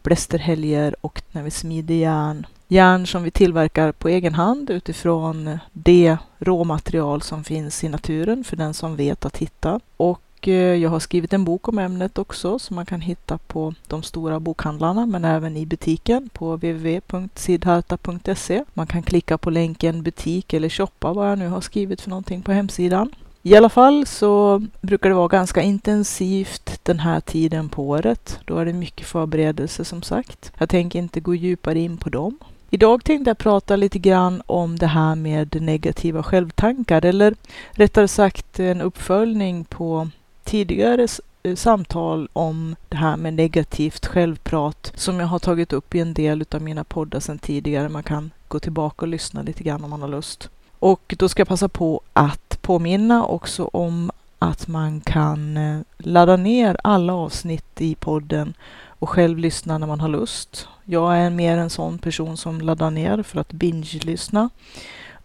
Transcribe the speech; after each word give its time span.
blästerhelger 0.03 0.95
och 1.01 1.21
när 1.31 1.43
vi 1.43 1.51
smider 1.51 1.95
järn. 1.95 2.47
Järn 2.67 3.07
som 3.07 3.23
vi 3.23 3.31
tillverkar 3.31 3.91
på 3.91 4.09
egen 4.09 4.33
hand 4.33 4.69
utifrån 4.69 5.59
det 5.71 6.17
råmaterial 6.39 7.21
som 7.21 7.43
finns 7.43 7.83
i 7.83 7.89
naturen 7.89 8.43
för 8.43 8.55
den 8.55 8.73
som 8.73 8.95
vet 8.95 9.25
att 9.25 9.37
hitta. 9.37 9.79
Och 9.97 10.47
eh, 10.47 10.53
jag 10.53 10.89
har 10.89 10.99
skrivit 10.99 11.33
en 11.33 11.45
bok 11.45 11.67
om 11.67 11.79
ämnet 11.79 12.17
också 12.17 12.59
som 12.59 12.75
man 12.75 12.85
kan 12.85 13.01
hitta 13.01 13.37
på 13.37 13.73
de 13.87 14.03
stora 14.03 14.39
bokhandlarna 14.39 15.05
men 15.05 15.25
även 15.25 15.57
i 15.57 15.65
butiken 15.65 16.29
på 16.33 16.55
www.sidharta.se. 16.55 18.63
Man 18.73 18.87
kan 18.87 19.03
klicka 19.03 19.37
på 19.37 19.49
länken 19.49 20.03
butik 20.03 20.53
eller 20.53 20.69
shoppa 20.69 21.13
vad 21.13 21.31
jag 21.31 21.39
nu 21.39 21.47
har 21.47 21.61
skrivit 21.61 22.01
för 22.01 22.09
någonting 22.09 22.41
på 22.41 22.51
hemsidan. 22.51 23.11
I 23.45 23.55
alla 23.55 23.69
fall 23.69 24.05
så 24.05 24.61
brukar 24.81 25.09
det 25.09 25.15
vara 25.15 25.27
ganska 25.27 25.61
intensivt 25.61 26.79
den 26.83 26.99
här 26.99 27.19
tiden 27.19 27.69
på 27.69 27.87
året. 27.87 28.39
Då 28.45 28.57
är 28.57 28.65
det 28.65 28.73
mycket 28.73 29.07
förberedelse 29.07 29.85
som 29.85 30.01
sagt. 30.01 30.51
Jag 30.57 30.69
tänker 30.69 30.99
inte 30.99 31.19
gå 31.19 31.35
djupare 31.35 31.79
in 31.79 31.97
på 31.97 32.09
dem. 32.09 32.37
Idag 32.69 33.03
tänkte 33.03 33.29
jag 33.29 33.37
prata 33.37 33.75
lite 33.75 33.99
grann 33.99 34.41
om 34.45 34.75
det 34.79 34.87
här 34.87 35.15
med 35.15 35.61
negativa 35.61 36.23
självtankar 36.23 37.05
eller 37.05 37.35
rättare 37.71 38.07
sagt 38.07 38.59
en 38.59 38.81
uppföljning 38.81 39.63
på 39.63 40.09
tidigare 40.43 41.07
eh, 41.43 41.55
samtal 41.55 42.29
om 42.33 42.75
det 42.89 42.97
här 42.97 43.17
med 43.17 43.33
negativt 43.33 44.05
självprat 44.05 44.91
som 44.95 45.19
jag 45.19 45.27
har 45.27 45.39
tagit 45.39 45.73
upp 45.73 45.95
i 45.95 45.99
en 45.99 46.13
del 46.13 46.45
av 46.51 46.61
mina 46.61 46.83
poddar 46.83 47.19
sedan 47.19 47.39
tidigare. 47.39 47.89
Man 47.89 48.03
kan 48.03 48.31
gå 48.47 48.59
tillbaka 48.59 49.05
och 49.05 49.09
lyssna 49.09 49.41
lite 49.41 49.63
grann 49.63 49.83
om 49.83 49.89
man 49.89 50.01
har 50.01 50.09
lust. 50.09 50.49
Och 50.83 51.15
då 51.17 51.29
ska 51.29 51.39
jag 51.39 51.47
passa 51.47 51.69
på 51.69 52.01
att 52.13 52.57
påminna 52.61 53.25
också 53.25 53.69
om 53.73 54.11
att 54.39 54.67
man 54.67 55.01
kan 55.01 55.57
eh, 55.57 55.79
ladda 55.97 56.35
ner 56.35 56.77
alla 56.83 57.13
avsnitt 57.13 57.81
i 57.81 57.95
podden 57.95 58.53
och 58.87 59.09
själv 59.09 59.37
lyssna 59.37 59.77
när 59.77 59.87
man 59.87 59.99
har 59.99 60.07
lust. 60.07 60.67
Jag 60.83 61.17
är 61.17 61.29
mer 61.29 61.57
en 61.57 61.69
sån 61.69 61.97
person 61.97 62.37
som 62.37 62.61
laddar 62.61 62.91
ner 62.91 63.23
för 63.23 63.39
att 63.39 63.51
binge-lyssna. 63.51 64.49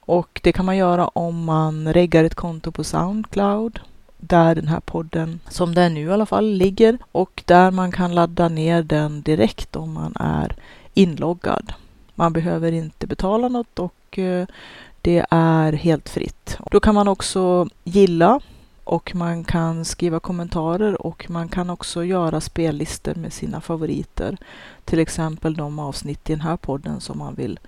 Och 0.00 0.40
det 0.44 0.52
kan 0.52 0.66
man 0.66 0.76
göra 0.76 1.08
om 1.08 1.44
man 1.44 1.92
reggar 1.92 2.24
ett 2.24 2.34
konto 2.34 2.72
på 2.72 2.84
Soundcloud 2.84 3.80
där 4.16 4.54
den 4.54 4.68
här 4.68 4.80
podden, 4.80 5.40
som 5.48 5.74
den 5.74 5.94
nu 5.94 6.00
i 6.00 6.12
alla 6.12 6.26
fall, 6.26 6.46
ligger 6.46 6.98
och 7.12 7.42
där 7.44 7.70
man 7.70 7.92
kan 7.92 8.14
ladda 8.14 8.48
ner 8.48 8.82
den 8.82 9.22
direkt 9.22 9.76
om 9.76 9.92
man 9.92 10.12
är 10.20 10.56
inloggad. 10.94 11.72
Man 12.14 12.32
behöver 12.32 12.72
inte 12.72 13.06
betala 13.06 13.48
något 13.48 13.78
och 13.78 14.18
eh, 14.18 14.46
det 15.08 15.26
är 15.30 15.72
helt 15.72 16.08
fritt. 16.08 16.58
Då 16.70 16.80
kan 16.80 16.94
man 16.94 17.08
också 17.08 17.68
gilla 17.84 18.40
och 18.84 19.14
man 19.14 19.44
kan 19.44 19.84
skriva 19.84 20.20
kommentarer 20.20 21.02
och 21.06 21.30
man 21.30 21.48
kan 21.48 21.70
också 21.70 22.04
göra 22.04 22.40
spellistor 22.40 23.14
med 23.14 23.32
sina 23.32 23.60
favoriter. 23.60 24.36
Till 24.84 24.98
exempel 24.98 25.54
de 25.54 25.78
avsnitt 25.78 26.30
i 26.30 26.32
den 26.32 26.40
här 26.40 26.56
podden 26.56 27.00
som 27.00 27.18
man 27.18 27.34
vill 27.34 27.58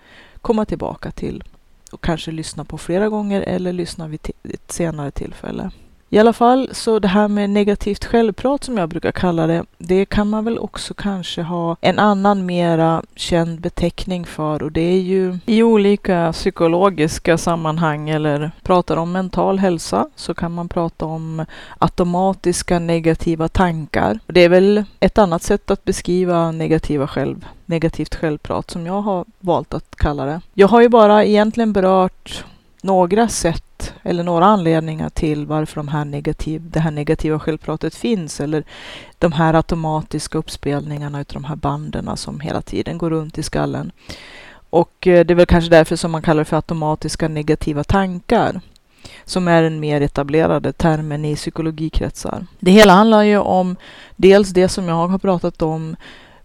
komma 0.40 0.64
tillbaka 0.64 1.10
till 1.10 1.44
och 1.92 2.00
kanske 2.00 2.30
lyssna 2.30 2.64
på 2.64 2.78
flera 2.78 3.08
gånger 3.08 3.40
eller 3.42 3.72
lyssna 3.72 4.08
vid 4.08 4.20
ett 4.42 4.72
senare 4.72 5.10
tillfälle. 5.10 5.70
I 6.12 6.18
alla 6.18 6.32
fall, 6.32 6.68
så 6.72 6.98
det 6.98 7.08
här 7.08 7.28
med 7.28 7.50
negativt 7.50 8.04
självprat 8.04 8.64
som 8.64 8.78
jag 8.78 8.88
brukar 8.88 9.12
kalla 9.12 9.46
det, 9.46 9.64
det 9.78 10.04
kan 10.04 10.30
man 10.30 10.44
väl 10.44 10.58
också 10.58 10.94
kanske 10.94 11.42
ha 11.42 11.76
en 11.80 11.98
annan 11.98 12.46
mera 12.46 13.02
känd 13.14 13.60
beteckning 13.60 14.26
för 14.26 14.62
och 14.62 14.72
det 14.72 14.80
är 14.80 15.00
ju 15.00 15.38
i 15.46 15.62
olika 15.62 16.32
psykologiska 16.32 17.38
sammanhang 17.38 18.10
eller 18.10 18.50
pratar 18.62 18.96
om 18.96 19.12
mental 19.12 19.58
hälsa 19.58 20.08
så 20.16 20.34
kan 20.34 20.52
man 20.52 20.68
prata 20.68 21.04
om 21.04 21.46
automatiska 21.78 22.78
negativa 22.78 23.48
tankar. 23.48 24.18
Det 24.26 24.40
är 24.40 24.48
väl 24.48 24.84
ett 25.00 25.18
annat 25.18 25.42
sätt 25.42 25.70
att 25.70 25.84
beskriva 25.84 26.50
negativa 26.50 27.06
själv, 27.06 27.46
negativt 27.66 28.14
självprat 28.14 28.70
som 28.70 28.86
jag 28.86 29.02
har 29.02 29.24
valt 29.40 29.74
att 29.74 29.96
kalla 29.96 30.24
det. 30.24 30.40
Jag 30.54 30.68
har 30.68 30.80
ju 30.80 30.88
bara 30.88 31.24
egentligen 31.24 31.72
berört 31.72 32.44
några 32.82 33.28
sätt 33.28 33.64
eller 34.02 34.24
några 34.24 34.46
anledningar 34.46 35.08
till 35.08 35.46
varför 35.46 35.76
de 35.76 35.88
här 35.88 36.04
negativ, 36.04 36.62
det 36.70 36.80
här 36.80 36.90
negativa 36.90 37.38
självpratet 37.38 37.94
finns 37.94 38.40
eller 38.40 38.64
de 39.18 39.32
här 39.32 39.54
automatiska 39.54 40.38
uppspelningarna 40.38 41.20
utav 41.20 41.42
de 41.42 41.48
här 41.48 41.56
banden 41.56 42.16
som 42.16 42.40
hela 42.40 42.62
tiden 42.62 42.98
går 42.98 43.10
runt 43.10 43.38
i 43.38 43.42
skallen. 43.42 43.92
Och 44.70 45.06
eh, 45.06 45.26
det 45.26 45.32
är 45.32 45.36
väl 45.36 45.46
kanske 45.46 45.70
därför 45.70 45.96
som 45.96 46.10
man 46.10 46.22
kallar 46.22 46.40
det 46.40 46.44
för 46.44 46.56
automatiska 46.56 47.28
negativa 47.28 47.84
tankar 47.84 48.60
som 49.24 49.48
är 49.48 49.62
den 49.62 49.80
mer 49.80 50.00
etablerade 50.00 50.72
termen 50.72 51.24
i 51.24 51.36
psykologikretsar. 51.36 52.46
Det 52.60 52.70
hela 52.70 52.92
handlar 52.92 53.22
ju 53.22 53.38
om 53.38 53.76
dels 54.16 54.50
det 54.50 54.68
som 54.68 54.88
jag 54.88 55.08
har 55.08 55.18
pratat 55.18 55.62
om 55.62 55.96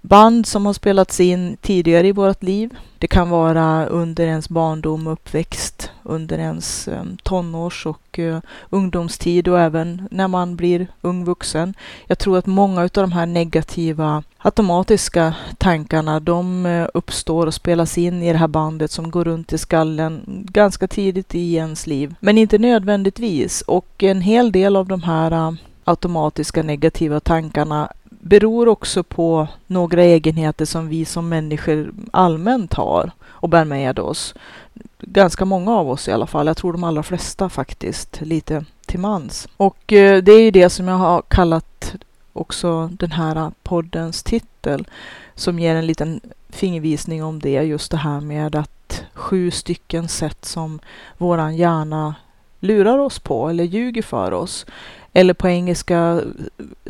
band 0.08 0.46
som 0.46 0.66
har 0.66 0.74
spelats 0.74 1.20
in 1.20 1.58
tidigare 1.62 2.08
i 2.08 2.12
vårt 2.12 2.44
liv. 2.44 2.78
Det 3.00 3.08
kan 3.08 3.30
vara 3.30 3.86
under 3.86 4.28
ens 4.28 4.50
barndom 4.50 5.08
och 5.08 5.14
uppväxt, 5.14 5.92
under 6.04 6.40
ens 6.40 6.88
ehm, 6.88 7.18
tonårs 7.24 7.86
och 7.86 8.20
eh, 8.20 8.40
ungdomstid 8.70 9.48
och 9.48 9.60
även 9.60 10.08
när 10.12 10.28
man 10.28 10.56
blir 10.56 10.88
ung 11.02 11.26
vuxen. 11.26 11.74
Jag 12.08 12.20
tror 12.20 12.38
att 12.38 12.46
många 12.46 12.82
av 12.82 12.90
de 12.94 13.12
här 13.12 13.26
negativa 13.26 14.24
automatiska 14.38 15.34
tankarna, 15.58 16.20
de 16.20 16.66
eh, 16.66 16.88
uppstår 16.94 17.48
och 17.48 17.54
spelas 17.54 17.98
in 17.98 18.24
i 18.24 18.32
det 18.32 18.38
här 18.38 18.48
bandet 18.48 18.92
som 18.92 19.12
går 19.12 19.24
runt 19.24 19.54
i 19.54 19.58
skallen 19.58 20.22
ganska 20.52 20.88
tidigt 20.88 21.36
i 21.36 21.56
ens 21.56 21.88
liv. 21.88 22.16
Men 22.20 22.38
inte 22.38 22.58
nödvändigtvis 22.58 23.62
och 23.62 24.04
en 24.04 24.22
hel 24.22 24.52
del 24.52 24.76
av 24.76 24.88
de 24.88 25.04
här 25.04 25.32
eh, 25.32 25.54
automatiska 25.84 26.64
negativa 26.64 27.20
tankarna 27.20 27.92
beror 28.28 28.68
också 28.68 29.04
på 29.04 29.48
några 29.68 30.04
egenheter 30.04 30.66
som 30.66 30.90
vi 30.90 31.06
som 31.06 31.30
människor 31.30 31.94
allmänt 32.12 32.74
har 32.74 33.12
och 33.24 33.50
bär 33.50 33.66
med 33.66 34.00
oss. 34.00 34.34
Ganska 35.00 35.46
många 35.46 35.72
av 35.72 35.90
oss 35.90 36.08
i 36.08 36.12
alla 36.12 36.28
fall. 36.28 36.48
Jag 36.48 36.58
tror 36.58 36.74
de 36.74 36.84
allra 36.84 37.04
flesta 37.04 37.50
faktiskt, 37.50 38.22
lite 38.22 38.66
till 38.86 39.00
mans. 39.00 39.48
Och 39.58 39.94
eh, 39.94 40.24
det 40.24 40.32
är 40.32 40.42
ju 40.42 40.52
det 40.52 40.70
som 40.70 40.88
jag 40.88 40.96
har 40.96 41.22
kallat 41.22 41.96
också 42.34 42.90
den 42.94 43.12
här 43.12 43.52
poddens 43.64 44.24
titel 44.24 44.88
som 45.36 45.60
ger 45.60 45.76
en 45.76 45.88
liten 45.88 46.22
fingervisning 46.50 47.24
om 47.24 47.40
det, 47.40 47.64
just 47.64 47.92
det 47.92 47.98
här 47.98 48.22
med 48.22 48.56
att 48.56 49.04
sju 49.14 49.52
stycken 49.52 50.08
sätt 50.08 50.46
som 50.46 50.80
våran 51.18 51.56
hjärna 51.56 52.16
lurar 52.60 52.98
oss 52.98 53.20
på 53.20 53.50
eller 53.50 53.64
ljuger 53.64 54.02
för 54.02 54.32
oss 54.32 54.66
eller 55.16 55.34
på 55.34 55.50
engelska 55.50 56.22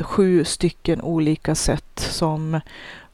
sju 0.00 0.44
stycken 0.44 1.02
olika 1.02 1.54
sätt 1.54 1.98
som 2.10 2.60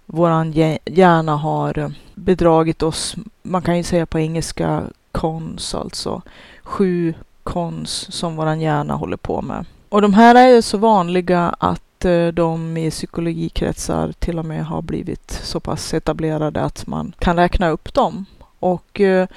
våran 0.07 0.53
hjärna 0.85 1.37
har 1.37 1.93
bedragit 2.15 2.83
oss. 2.83 3.17
Man 3.43 3.63
kan 3.63 3.77
ju 3.77 3.83
säga 3.83 4.07
på 4.07 4.19
engelska 4.19 4.83
cons, 5.13 5.75
alltså 5.75 6.23
sju 6.63 7.15
cons 7.43 8.15
som 8.15 8.37
våran 8.37 8.61
hjärna 8.61 8.95
håller 8.95 9.17
på 9.17 9.43
med. 9.43 9.65
Och 9.89 10.03
de 10.03 10.15
här 10.15 10.35
är 10.35 10.61
så 10.61 10.79
vanliga 10.79 11.55
att 11.59 12.05
eh, 12.05 12.27
de 12.27 12.77
i 12.77 12.91
psykologikretsar 12.91 14.13
till 14.19 14.39
och 14.39 14.45
med 14.45 14.67
har 14.67 14.83
blivit 14.83 15.31
så 15.31 15.61
pass 15.61 15.95
etablerade 15.95 16.61
att 16.61 16.87
man 16.87 17.13
kan 17.19 17.37
räkna 17.37 17.69
upp 17.69 17.95
dem. 17.95 18.27
Och 18.59 19.01
eh, 19.01 19.29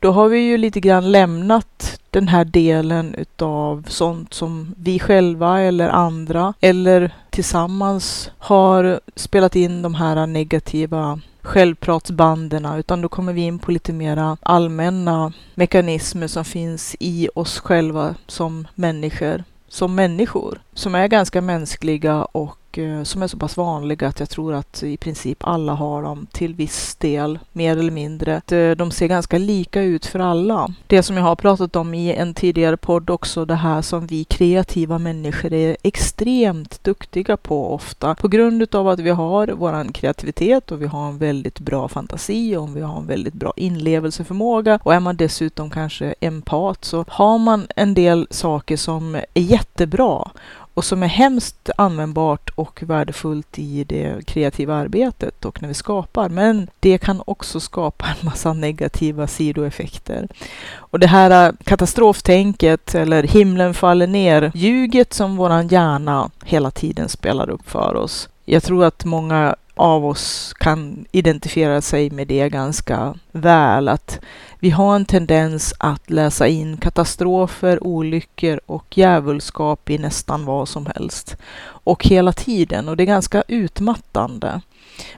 då 0.00 0.10
har 0.12 0.28
vi 0.28 0.38
ju 0.38 0.58
lite 0.58 0.80
grann 0.80 1.12
lämnat 1.12 2.00
den 2.10 2.28
här 2.28 2.44
delen 2.44 3.14
utav 3.14 3.84
sånt 3.88 4.34
som 4.34 4.74
vi 4.76 4.98
själva 4.98 5.60
eller 5.60 5.88
andra 5.88 6.54
eller 6.60 7.14
tillsammans 7.30 8.30
har 8.38 9.00
spelat 9.16 9.56
in 9.56 9.82
de 9.82 9.94
här 9.94 10.26
negativa 10.26 11.20
självpratsbanden. 11.42 12.64
Utan 12.64 13.00
då 13.00 13.08
kommer 13.08 13.32
vi 13.32 13.40
in 13.40 13.58
på 13.58 13.72
lite 13.72 13.92
mera 13.92 14.36
allmänna 14.42 15.32
mekanismer 15.54 16.26
som 16.26 16.44
finns 16.44 16.96
i 17.00 17.28
oss 17.34 17.58
själva 17.58 18.14
som 18.26 18.66
människor, 18.74 19.44
som 19.68 19.94
människor, 19.94 20.60
som 20.74 20.94
är 20.94 21.08
ganska 21.08 21.40
mänskliga 21.40 22.24
och 22.24 22.57
Eh, 22.78 23.02
som 23.02 23.22
är 23.22 23.26
så 23.26 23.36
pass 23.36 23.56
vanliga 23.56 24.08
att 24.08 24.20
jag 24.20 24.30
tror 24.30 24.54
att 24.54 24.82
i 24.82 24.96
princip 24.96 25.38
alla 25.40 25.72
har 25.74 26.02
dem 26.02 26.26
till 26.32 26.54
viss 26.54 26.94
del, 26.94 27.38
mer 27.52 27.76
eller 27.76 27.90
mindre. 27.90 28.40
Eh, 28.50 28.76
de 28.76 28.90
ser 28.90 29.06
ganska 29.06 29.38
lika 29.38 29.82
ut 29.82 30.06
för 30.06 30.18
alla. 30.18 30.68
Det 30.86 31.02
som 31.02 31.16
jag 31.16 31.24
har 31.24 31.36
pratat 31.36 31.76
om 31.76 31.94
i 31.94 32.14
en 32.14 32.34
tidigare 32.34 32.76
podd 32.76 33.10
också, 33.10 33.44
det 33.44 33.54
här 33.54 33.82
som 33.82 34.06
vi 34.06 34.24
kreativa 34.24 34.98
människor 34.98 35.52
är 35.52 35.76
extremt 35.82 36.84
duktiga 36.84 37.36
på 37.36 37.74
ofta. 37.74 38.14
På 38.14 38.28
grund 38.28 38.74
av 38.74 38.88
att 38.88 39.00
vi 39.00 39.10
har 39.10 39.46
vår 39.46 39.92
kreativitet 39.92 40.72
och 40.72 40.82
vi 40.82 40.86
har 40.86 41.08
en 41.08 41.18
väldigt 41.18 41.60
bra 41.60 41.88
fantasi 41.88 42.56
och 42.56 42.76
vi 42.76 42.80
har 42.80 42.98
en 42.98 43.06
väldigt 43.06 43.34
bra 43.34 43.52
inlevelseförmåga 43.56 44.80
och 44.82 44.94
är 44.94 45.00
man 45.00 45.16
dessutom 45.16 45.70
kanske 45.70 46.14
empat 46.20 46.84
så 46.84 47.04
har 47.08 47.38
man 47.38 47.66
en 47.76 47.94
del 47.94 48.26
saker 48.30 48.76
som 48.76 49.14
är 49.14 49.24
jättebra 49.34 50.30
och 50.78 50.84
som 50.84 51.02
är 51.02 51.06
hemskt 51.06 51.70
användbart 51.76 52.50
och 52.54 52.82
värdefullt 52.82 53.58
i 53.58 53.84
det 53.84 54.26
kreativa 54.26 54.74
arbetet 54.74 55.44
och 55.44 55.62
när 55.62 55.68
vi 55.68 55.74
skapar. 55.74 56.28
Men 56.28 56.70
det 56.80 56.98
kan 56.98 57.22
också 57.26 57.60
skapa 57.60 58.06
en 58.06 58.26
massa 58.26 58.52
negativa 58.52 59.26
sidoeffekter. 59.26 60.28
Och 60.76 60.98
det 60.98 61.06
här 61.06 61.46
äh, 61.46 61.52
katastroftänket 61.64 62.94
eller 62.94 63.22
himlen 63.22 63.74
faller 63.74 64.06
ner, 64.06 64.52
ljuget 64.54 65.14
som 65.14 65.36
våran 65.36 65.68
hjärna 65.68 66.30
hela 66.44 66.70
tiden 66.70 67.08
spelar 67.08 67.50
upp 67.50 67.70
för 67.70 67.94
oss. 67.94 68.28
Jag 68.44 68.62
tror 68.62 68.84
att 68.84 69.04
många 69.04 69.56
av 69.78 70.06
oss 70.06 70.54
kan 70.58 71.04
identifiera 71.12 71.80
sig 71.80 72.10
med 72.10 72.28
det 72.28 72.48
ganska 72.48 73.14
väl. 73.32 73.88
Att 73.88 74.20
vi 74.58 74.70
har 74.70 74.96
en 74.96 75.04
tendens 75.04 75.74
att 75.78 76.10
läsa 76.10 76.46
in 76.46 76.76
katastrofer, 76.76 77.84
olyckor 77.84 78.60
och 78.66 78.98
djävulskap 78.98 79.90
i 79.90 79.98
nästan 79.98 80.44
vad 80.44 80.68
som 80.68 80.86
helst. 80.86 81.36
Och 81.60 82.04
hela 82.06 82.32
tiden. 82.32 82.88
Och 82.88 82.96
det 82.96 83.02
är 83.02 83.06
ganska 83.06 83.42
utmattande. 83.48 84.60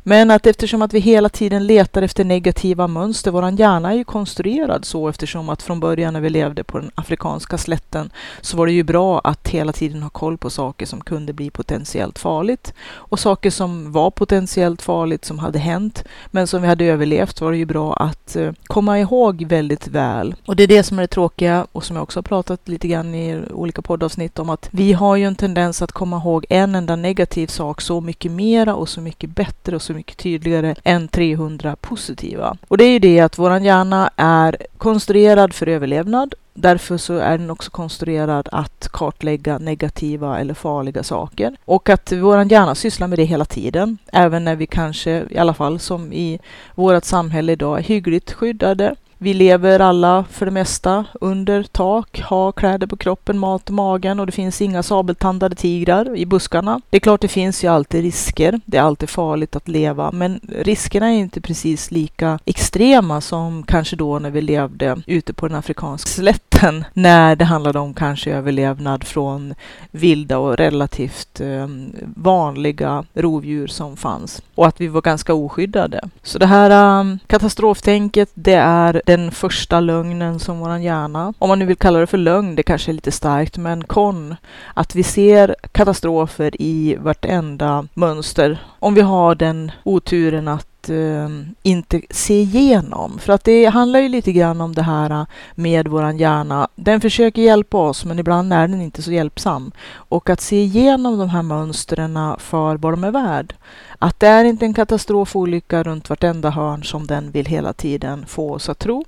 Men 0.03 0.31
att 0.31 0.47
eftersom 0.47 0.83
att 0.83 0.93
vi 0.93 0.99
hela 0.99 1.29
tiden 1.29 1.67
letar 1.67 2.03
efter 2.03 2.25
negativa 2.25 2.87
mönster, 2.89 3.31
våran 3.31 3.57
hjärna 3.57 3.93
är 3.93 3.97
ju 3.97 4.05
konstruerad 4.05 4.85
så 4.85 5.09
eftersom 5.09 5.49
att 5.49 5.63
från 5.63 5.81
början 5.81 6.13
när 6.13 6.21
vi 6.21 6.31
levde 6.31 6.65
på 6.65 6.79
den 6.79 6.91
afrikanska 6.95 7.59
slätten 7.59 8.11
så 8.41 8.57
var 8.57 8.67
det 8.67 8.73
ju 8.73 8.83
bra 8.83 9.19
att 9.19 9.49
hela 9.49 9.73
tiden 9.73 10.03
ha 10.03 10.11
koll 10.11 10.39
på 10.39 10.51
saker 10.51 10.87
som 10.87 11.01
kunde 11.01 11.33
bli 11.33 11.51
potentiellt 11.51 12.19
farligt 12.19 12.75
och 12.93 13.19
saker 13.19 13.51
som 13.51 13.93
var 13.93 14.11
potentiellt 14.11 14.83
farligt 14.83 15.25
som 15.25 15.39
hade 15.39 15.59
hänt 15.59 16.05
men 16.31 16.47
som 16.47 16.63
vi 16.63 16.69
hade 16.69 16.85
överlevt 16.85 17.41
var 17.41 17.53
det 17.53 17.59
ju 17.59 17.65
bra 17.65 17.95
att 17.95 18.37
eh, 18.37 18.53
komma 18.65 18.99
ihåg 18.99 19.45
väldigt 19.49 19.89
väl. 19.89 20.35
Och 20.47 20.57
det 20.57 20.63
är 20.63 20.69
det 20.69 20.83
som 20.83 20.99
är 20.99 21.03
det 21.03 21.07
tråkiga 21.07 21.67
och 21.73 21.85
som 21.85 21.97
jag 21.97 22.03
också 22.03 22.19
har 22.19 22.23
pratat 22.23 22.69
lite 22.69 22.89
grann 22.89 23.15
i 23.15 23.43
olika 23.51 23.83
poddavsnitt 23.83 24.39
om 24.39 24.51
att 24.51 24.69
vi 24.71 24.93
har 24.93 25.17
ju 25.17 25.25
en 25.25 25.35
tendens 25.35 25.83
att 25.83 25.93
komma 25.93 26.17
ihåg 26.17 26.47
en 26.49 26.75
enda 26.75 26.97
negativ 26.97 27.47
sak 27.47 27.81
så 27.81 28.01
mycket 28.01 28.33
mera 28.33 28.75
och 28.75 28.89
så 28.89 29.01
mycket 29.01 29.31
bättre 29.31 29.70
bättre 29.71 29.77
och 29.77 29.83
så 29.83 29.93
mycket 29.93 30.17
tydligare 30.17 30.75
än 30.85 31.09
300 31.09 31.77
positiva. 31.81 32.57
Och 32.69 32.79
det 32.79 32.85
är 32.85 32.93
ju 32.93 32.99
det 32.99 33.21
att 33.21 33.39
våran 33.39 33.65
hjärna 33.65 34.11
är 34.17 34.57
konstruerad 34.79 35.55
för 35.55 35.69
överlevnad 35.69 36.35
Därför 36.55 36.99
så 36.99 37.19
är 37.19 37.39
den 37.39 37.51
också 37.51 37.71
konstruerad 37.71 38.49
att 38.53 38.89
kartlägga 38.93 39.59
negativa 39.59 40.39
eller 40.39 40.55
farliga 40.55 41.03
saker. 41.03 41.57
Och 41.67 41.89
att 41.89 42.13
vår 42.13 42.53
hjärna 42.53 42.75
sysslar 42.75 43.09
med 43.09 43.19
det 43.19 43.25
hela 43.25 43.45
tiden. 43.45 43.99
Även 44.13 44.45
när 44.45 44.57
vi 44.57 44.67
kanske, 44.67 45.25
i 45.31 45.39
alla 45.39 45.55
fall 45.55 45.79
som 45.79 46.13
i 46.13 46.39
vårt 46.75 47.05
samhälle 47.05 47.53
idag, 47.53 47.79
är 47.79 47.83
hyggligt 47.83 48.33
skyddade. 48.33 48.95
Vi 49.23 49.35
lever 49.35 49.81
alla 49.81 50.25
för 50.31 50.47
det 50.47 50.53
mesta 50.53 51.05
under 51.21 51.63
tak, 51.63 52.21
har 52.21 52.53
kläder 52.53 52.87
på 52.87 52.97
kroppen, 52.97 53.39
mat 53.39 53.71
i 53.71 53.73
magen 53.73 54.21
och 54.21 54.27
det 54.27 54.33
finns 54.33 54.61
inga 54.61 54.83
sabeltandade 54.83 55.55
tigrar 55.55 56.17
i 56.17 56.27
buskarna. 56.27 56.81
Det 56.91 56.97
är 56.97 57.01
klart, 57.01 57.21
det 57.21 57.29
finns 57.29 57.65
ju 57.65 57.69
alltid 57.69 58.03
risker. 58.03 58.61
Det 58.65 58.77
är 58.77 58.83
alltid 58.83 59.11
farligt 59.11 59.57
att 59.57 59.69
leva, 59.69 60.13
men 60.13 60.41
riskerna 60.49 61.07
är 61.07 61.19
inte 61.19 61.41
precis 61.41 61.91
lika 61.91 62.39
extrema 62.45 63.21
som 63.21 63.63
kanske 63.63 63.97
då 63.97 64.19
när 64.19 64.31
vi 64.31 64.41
levde 64.41 65.03
ute 65.07 65.33
på 65.33 65.49
den 65.49 65.57
afrikanska 65.57 66.09
slätten 66.09 66.85
när 66.93 67.37
det 67.37 67.45
handlade 67.45 67.79
om 67.79 67.95
kanske 67.95 68.33
överlevnad 68.33 69.05
från 69.05 69.55
vilda 69.91 70.39
och 70.39 70.57
relativt 70.57 71.41
eh, 71.41 71.69
vanliga 72.17 73.05
rovdjur 73.15 73.67
som 73.67 73.97
fanns 73.97 74.43
och 74.55 74.67
att 74.67 74.81
vi 74.81 74.89
var 74.89 75.03
ganska 75.03 75.35
oskyddade. 75.35 76.09
Så 76.23 76.39
det 76.39 76.47
här 76.47 77.01
eh, 77.01 77.17
katastroftänket, 77.27 78.31
det 78.35 78.55
är 78.55 79.03
den 79.11 79.31
första 79.31 79.81
lögnen 79.81 80.39
som 80.39 80.59
våran 80.59 80.83
hjärna, 80.83 81.35
om 81.39 81.49
man 81.49 81.59
nu 81.59 81.65
vill 81.65 81.77
kalla 81.77 81.99
det 81.99 82.07
för 82.07 82.19
lögn, 82.19 82.57
det 82.57 82.63
kanske 82.63 82.91
är 82.91 82.93
lite 82.93 83.13
starkt, 83.13 83.57
men 83.57 83.85
kon, 83.85 84.37
att 84.75 84.95
vi 84.95 85.03
ser 85.03 85.57
katastrofer 85.73 86.63
i 86.63 86.97
vartenda 87.01 87.87
mönster. 87.95 88.59
Om 88.79 88.95
vi 88.95 89.01
har 89.01 89.35
den 89.35 89.73
oturen 89.85 90.49
att 90.49 90.80
Eh, 90.89 91.29
inte 91.63 92.03
se 92.11 92.41
igenom. 92.41 93.19
För 93.19 93.33
att 93.33 93.45
det 93.45 93.65
handlar 93.65 94.01
ju 94.01 94.09
lite 94.09 94.33
grann 94.33 94.61
om 94.61 94.75
det 94.75 94.83
här 94.83 95.27
med 95.55 95.89
våran 95.89 96.19
hjärna. 96.19 96.69
Den 96.75 97.01
försöker 97.01 97.43
hjälpa 97.43 97.79
oss, 97.79 98.05
men 98.05 98.19
ibland 98.19 98.53
är 98.53 98.69
den 98.69 98.81
inte 98.81 99.03
så 99.03 99.13
hjälpsam. 99.13 99.73
Och 99.93 100.31
att 100.31 100.41
se 100.41 100.63
igenom 100.63 101.19
de 101.19 101.29
här 101.29 101.43
mönstren 101.43 102.19
för 102.39 102.77
vad 102.77 102.93
de 102.93 103.05
är 103.05 103.11
värd. 103.11 103.55
Att 103.99 104.21
det 104.21 104.27
är 104.27 104.45
inte 104.45 104.65
en 104.65 104.75
katastrofolycka 104.75 105.83
runt 105.83 106.11
vartenda 106.11 106.51
hörn 106.51 106.85
som 106.85 107.07
den 107.07 107.31
vill 107.31 107.47
hela 107.47 107.73
tiden 107.73 108.27
få 108.27 108.53
oss 108.53 108.69
att 108.69 108.79
tro. 108.79 109.05